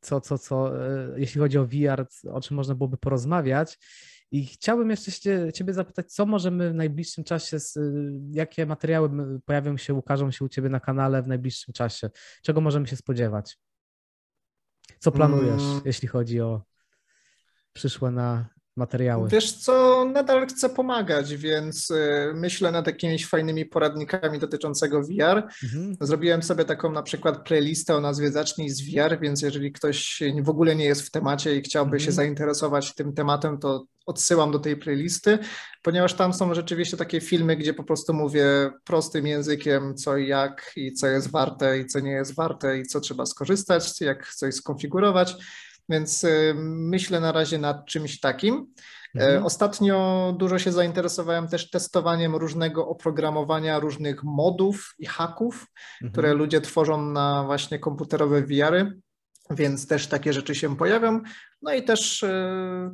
co, 0.00 0.20
co, 0.20 0.38
co 0.38 0.86
e, 0.86 1.20
jeśli 1.20 1.40
chodzi 1.40 1.58
o 1.58 1.66
VR, 1.66 2.06
o 2.32 2.40
czym 2.40 2.56
można 2.56 2.74
byłoby 2.74 2.96
porozmawiać. 2.96 3.78
I 4.30 4.46
chciałbym 4.46 4.90
jeszcze 4.90 5.10
się, 5.10 5.52
Ciebie 5.52 5.72
zapytać, 5.72 6.12
co 6.12 6.26
możemy 6.26 6.70
w 6.70 6.74
najbliższym 6.74 7.24
czasie, 7.24 7.56
jakie 8.30 8.66
materiały 8.66 9.10
pojawią 9.44 9.76
się, 9.76 9.94
ukażą 9.94 10.30
się 10.30 10.44
u 10.44 10.48
Ciebie 10.48 10.68
na 10.68 10.80
kanale 10.80 11.22
w 11.22 11.28
najbliższym 11.28 11.74
czasie? 11.74 12.10
Czego 12.42 12.60
możemy 12.60 12.86
się 12.86 12.96
spodziewać? 12.96 13.58
Co 14.98 15.12
planujesz, 15.12 15.62
mm. 15.62 15.80
jeśli 15.84 16.08
chodzi 16.08 16.40
o 16.40 16.62
przyszłe 17.72 18.10
na 18.10 18.46
materiały? 18.76 19.28
Wiesz 19.28 19.52
co, 19.52 20.04
nadal 20.04 20.46
chcę 20.46 20.68
pomagać, 20.68 21.36
więc 21.36 21.90
y, 21.90 22.32
myślę 22.34 22.72
nad 22.72 22.86
jakimiś 22.86 23.26
fajnymi 23.26 23.66
poradnikami 23.66 24.38
dotyczącego 24.38 25.02
VR. 25.02 25.48
Mhm. 25.64 25.96
Zrobiłem 26.00 26.42
sobie 26.42 26.64
taką 26.64 26.92
na 26.92 27.02
przykład 27.02 27.44
playlistę 27.44 27.96
o 27.96 28.00
nazwie 28.00 28.32
Zacznij 28.32 28.70
z 28.70 28.80
VR, 28.80 29.20
więc 29.20 29.42
jeżeli 29.42 29.72
ktoś 29.72 30.22
w 30.42 30.48
ogóle 30.48 30.76
nie 30.76 30.84
jest 30.84 31.02
w 31.02 31.10
temacie 31.10 31.56
i 31.56 31.62
chciałby 31.62 31.96
mhm. 31.96 32.00
się 32.00 32.12
zainteresować 32.12 32.94
tym 32.94 33.12
tematem, 33.12 33.58
to 33.58 33.84
odsyłam 34.06 34.50
do 34.50 34.58
tej 34.58 34.76
playlisty, 34.76 35.38
ponieważ 35.82 36.14
tam 36.14 36.32
są 36.32 36.54
rzeczywiście 36.54 36.96
takie 36.96 37.20
filmy, 37.20 37.56
gdzie 37.56 37.74
po 37.74 37.84
prostu 37.84 38.14
mówię 38.14 38.70
prostym 38.84 39.26
językiem, 39.26 39.94
co 39.94 40.16
i 40.16 40.28
jak, 40.28 40.72
i 40.76 40.92
co 40.92 41.06
jest 41.06 41.30
warte, 41.30 41.78
i 41.78 41.86
co 41.86 42.00
nie 42.00 42.10
jest 42.10 42.34
warte, 42.34 42.78
i 42.78 42.82
co 42.82 43.00
trzeba 43.00 43.26
skorzystać, 43.26 44.00
jak 44.00 44.34
coś 44.34 44.54
skonfigurować. 44.54 45.36
Więc 45.88 46.24
y, 46.24 46.54
myślę 46.66 47.20
na 47.20 47.32
razie 47.32 47.58
nad 47.58 47.86
czymś 47.86 48.20
takim. 48.20 48.72
E, 49.16 49.24
mhm. 49.24 49.46
Ostatnio 49.46 50.34
dużo 50.38 50.58
się 50.58 50.72
zainteresowałem 50.72 51.48
też 51.48 51.70
testowaniem 51.70 52.36
różnego 52.36 52.88
oprogramowania, 52.88 53.78
różnych 53.78 54.24
modów 54.24 54.94
i 54.98 55.06
haków, 55.06 55.66
mhm. 55.94 56.12
które 56.12 56.34
ludzie 56.34 56.60
tworzą 56.60 57.02
na 57.02 57.44
właśnie 57.44 57.78
komputerowe 57.78 58.42
VR-y, 58.42 59.00
więc 59.50 59.86
też 59.86 60.06
takie 60.06 60.32
rzeczy 60.32 60.54
się 60.54 60.76
pojawią. 60.76 61.20
No 61.62 61.74
i 61.74 61.82
też 61.82 62.22
y, 62.22 62.30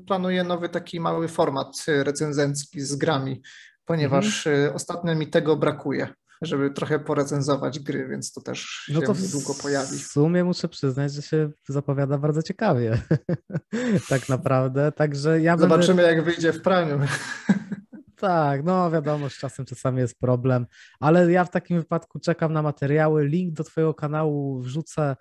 planuję 0.07 0.45
nowy 0.45 0.69
taki 0.69 1.01
mały 1.01 1.29
format 1.29 1.85
recenzencki 1.87 2.81
z 2.81 2.97
grami, 2.97 3.43
ponieważ 3.85 4.47
mhm. 4.47 4.67
Y, 4.67 4.75
ostatnio 4.75 5.15
mi 5.15 5.27
tego 5.27 5.57
brakuje 5.57 6.15
żeby 6.43 6.71
trochę 6.71 6.99
porecenzować 6.99 7.79
gry, 7.79 8.09
więc 8.09 8.33
to 8.33 8.41
też 8.41 8.91
no 8.95 9.01
to 9.01 9.15
się 9.15 9.23
niedługo 9.23 9.55
pojawi. 9.63 9.99
W 9.99 10.07
sumie 10.07 10.45
muszę 10.45 10.69
przyznać, 10.69 11.13
że 11.13 11.23
się 11.23 11.51
zapowiada 11.69 12.19
bardzo 12.19 12.43
ciekawie. 12.43 12.99
tak 14.09 14.29
naprawdę. 14.29 14.93
Także 14.93 15.41
ja 15.41 15.57
Zobaczymy, 15.57 16.03
będę... 16.03 16.15
jak 16.15 16.25
wyjdzie 16.25 16.53
w 16.53 16.63
praniu. 16.63 17.01
Tak, 18.17 18.65
no 18.65 18.91
wiadomo, 18.91 19.31
z 19.31 19.39
czasem 19.39 19.67
czasami 19.67 19.99
jest 19.99 20.19
problem, 20.19 20.67
ale 21.01 21.33
ja 21.33 21.45
w 21.45 21.51
takim 21.51 21.79
wypadku 21.79 22.21
czekam 22.21 22.53
na 22.53 22.63
materiały. 22.63 23.27
Link 23.27 23.55
do 23.55 23.65
Twojego 23.65 23.95
kanału 23.95 24.61
wrzucę 24.61 25.17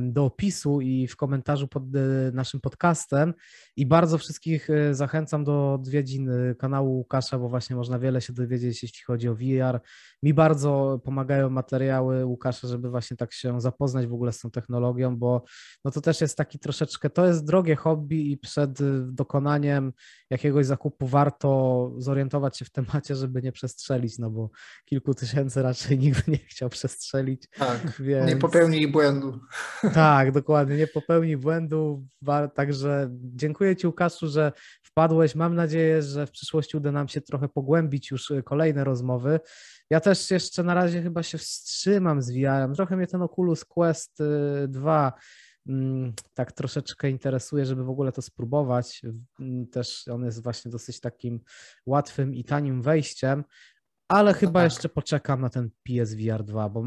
do 0.00 0.24
opisu 0.24 0.80
i 0.80 1.06
w 1.06 1.16
komentarzu 1.16 1.68
pod 1.68 1.82
e, 1.82 2.32
naszym 2.32 2.60
podcastem. 2.60 3.34
I 3.76 3.86
bardzo 3.86 4.18
wszystkich 4.18 4.70
e, 4.70 4.94
zachęcam 4.94 5.44
do 5.44 5.74
odwiedzin 5.74 6.30
e, 6.30 6.54
kanału 6.54 6.96
Łukasza, 6.96 7.38
bo 7.38 7.48
właśnie 7.48 7.76
można 7.76 7.98
wiele 7.98 8.20
się 8.20 8.32
dowiedzieć, 8.32 8.82
jeśli 8.82 9.02
chodzi 9.04 9.28
o 9.28 9.34
VR. 9.34 9.80
Mi 10.22 10.34
bardzo 10.34 11.00
pomagają 11.04 11.50
materiały 11.50 12.24
Łukasza, 12.24 12.68
żeby 12.68 12.90
właśnie 12.90 13.16
tak 13.16 13.32
się 13.32 13.60
zapoznać 13.60 14.06
w 14.06 14.14
ogóle 14.14 14.32
z 14.32 14.40
tą 14.40 14.50
technologią, 14.50 15.16
bo 15.16 15.44
no 15.84 15.90
to 15.90 16.00
też 16.00 16.20
jest 16.20 16.36
taki 16.36 16.58
troszeczkę, 16.58 17.10
to 17.10 17.26
jest 17.26 17.46
drogie 17.46 17.76
hobby 17.76 18.32
i 18.32 18.38
przed 18.38 18.78
dokonaniem 19.14 19.92
jakiegoś 20.30 20.66
zakupu 20.66 21.06
warto 21.06 21.90
zorientować 21.98 22.58
się 22.58 22.64
w 22.64 22.70
temacie, 22.70 23.16
żeby 23.16 23.42
nie 23.42 23.52
przestrzelić, 23.52 24.18
no 24.18 24.30
bo 24.30 24.50
kilku 24.84 25.14
tysięcy 25.14 25.62
raczej 25.62 25.98
nikt 26.04 26.28
nie 26.28 26.38
chciał 26.38 26.68
przestrzelić. 26.68 27.48
Tak, 27.58 28.00
więc... 28.00 28.28
nie 28.28 28.36
popełnij 28.36 28.88
błędu. 28.88 29.01
Tak, 29.94 30.32
dokładnie, 30.32 30.76
nie 30.76 30.86
popełnij 30.86 31.36
błędu, 31.36 32.06
także 32.54 33.08
dziękuję 33.12 33.76
Ci 33.76 33.86
Łukaszu, 33.86 34.28
że 34.28 34.52
wpadłeś, 34.82 35.34
mam 35.34 35.54
nadzieję, 35.54 36.02
że 36.02 36.26
w 36.26 36.30
przyszłości 36.30 36.76
uda 36.76 36.92
nam 36.92 37.08
się 37.08 37.20
trochę 37.20 37.48
pogłębić 37.48 38.10
już 38.10 38.30
y, 38.30 38.42
kolejne 38.42 38.84
rozmowy. 38.84 39.40
Ja 39.90 40.00
też 40.00 40.30
jeszcze 40.30 40.62
na 40.62 40.74
razie 40.74 41.02
chyba 41.02 41.22
się 41.22 41.38
wstrzymam 41.38 42.22
z 42.22 42.30
VR-em, 42.30 42.74
trochę 42.74 42.96
mnie 42.96 43.06
ten 43.06 43.22
Oculus 43.22 43.64
Quest 43.64 44.22
2 44.68 45.08
y, 45.08 45.12
Mm, 45.66 46.12
tak 46.34 46.52
troszeczkę 46.52 47.10
interesuje, 47.10 47.66
żeby 47.66 47.84
w 47.84 47.90
ogóle 47.90 48.12
to 48.12 48.22
spróbować. 48.22 49.02
Mm, 49.40 49.66
też 49.66 50.08
on 50.08 50.24
jest 50.24 50.42
właśnie 50.42 50.70
dosyć 50.70 51.00
takim 51.00 51.40
łatwym 51.86 52.34
i 52.34 52.44
tanim 52.44 52.82
wejściem, 52.82 53.44
ale 54.12 54.32
no 54.32 54.38
chyba 54.38 54.60
tak. 54.60 54.72
jeszcze 54.72 54.88
poczekam 54.88 55.40
na 55.40 55.48
ten 55.48 55.70
PSVR 55.82 56.44
2, 56.44 56.68
bo 56.68 56.84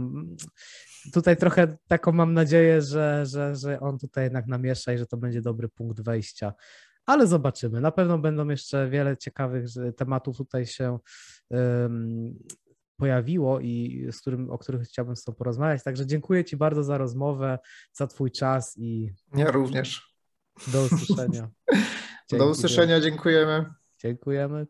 tutaj 1.13 1.37
trochę 1.37 1.77
taką 1.87 2.11
mam 2.11 2.33
nadzieję, 2.33 2.81
że, 2.81 3.25
że, 3.25 3.55
że 3.55 3.79
on 3.79 3.97
tutaj 3.99 4.23
jednak 4.23 4.47
namiesza 4.47 4.93
i 4.93 4.97
że 4.97 5.05
to 5.05 5.17
będzie 5.17 5.41
dobry 5.41 5.69
punkt 5.69 6.01
wejścia. 6.01 6.53
Ale 7.05 7.27
zobaczymy. 7.27 7.81
Na 7.81 7.91
pewno 7.91 8.17
będą 8.17 8.47
jeszcze 8.47 8.89
wiele 8.89 9.17
ciekawych 9.17 9.65
tematów 9.97 10.37
tutaj 10.37 10.65
się 10.65 10.99
um, 11.49 12.39
pojawiło 12.97 13.59
i 13.59 14.07
z 14.11 14.21
którym, 14.21 14.49
o 14.49 14.57
których 14.57 14.81
chciałbym 14.81 15.15
z 15.15 15.23
Tobą 15.23 15.37
porozmawiać. 15.37 15.83
Także 15.83 16.05
dziękuję 16.05 16.43
Ci 16.43 16.57
bardzo 16.57 16.83
za 16.83 16.97
rozmowę, 16.97 17.59
za 17.93 18.07
Twój 18.07 18.31
czas 18.31 18.77
i. 18.77 19.11
Ja 19.35 19.51
również. 19.51 20.15
Do 20.67 20.83
usłyszenia. 20.83 21.49
do 22.39 22.49
usłyszenia, 22.49 23.01
dziękujemy. 23.01 23.65
Dziękujemy. 23.99 24.67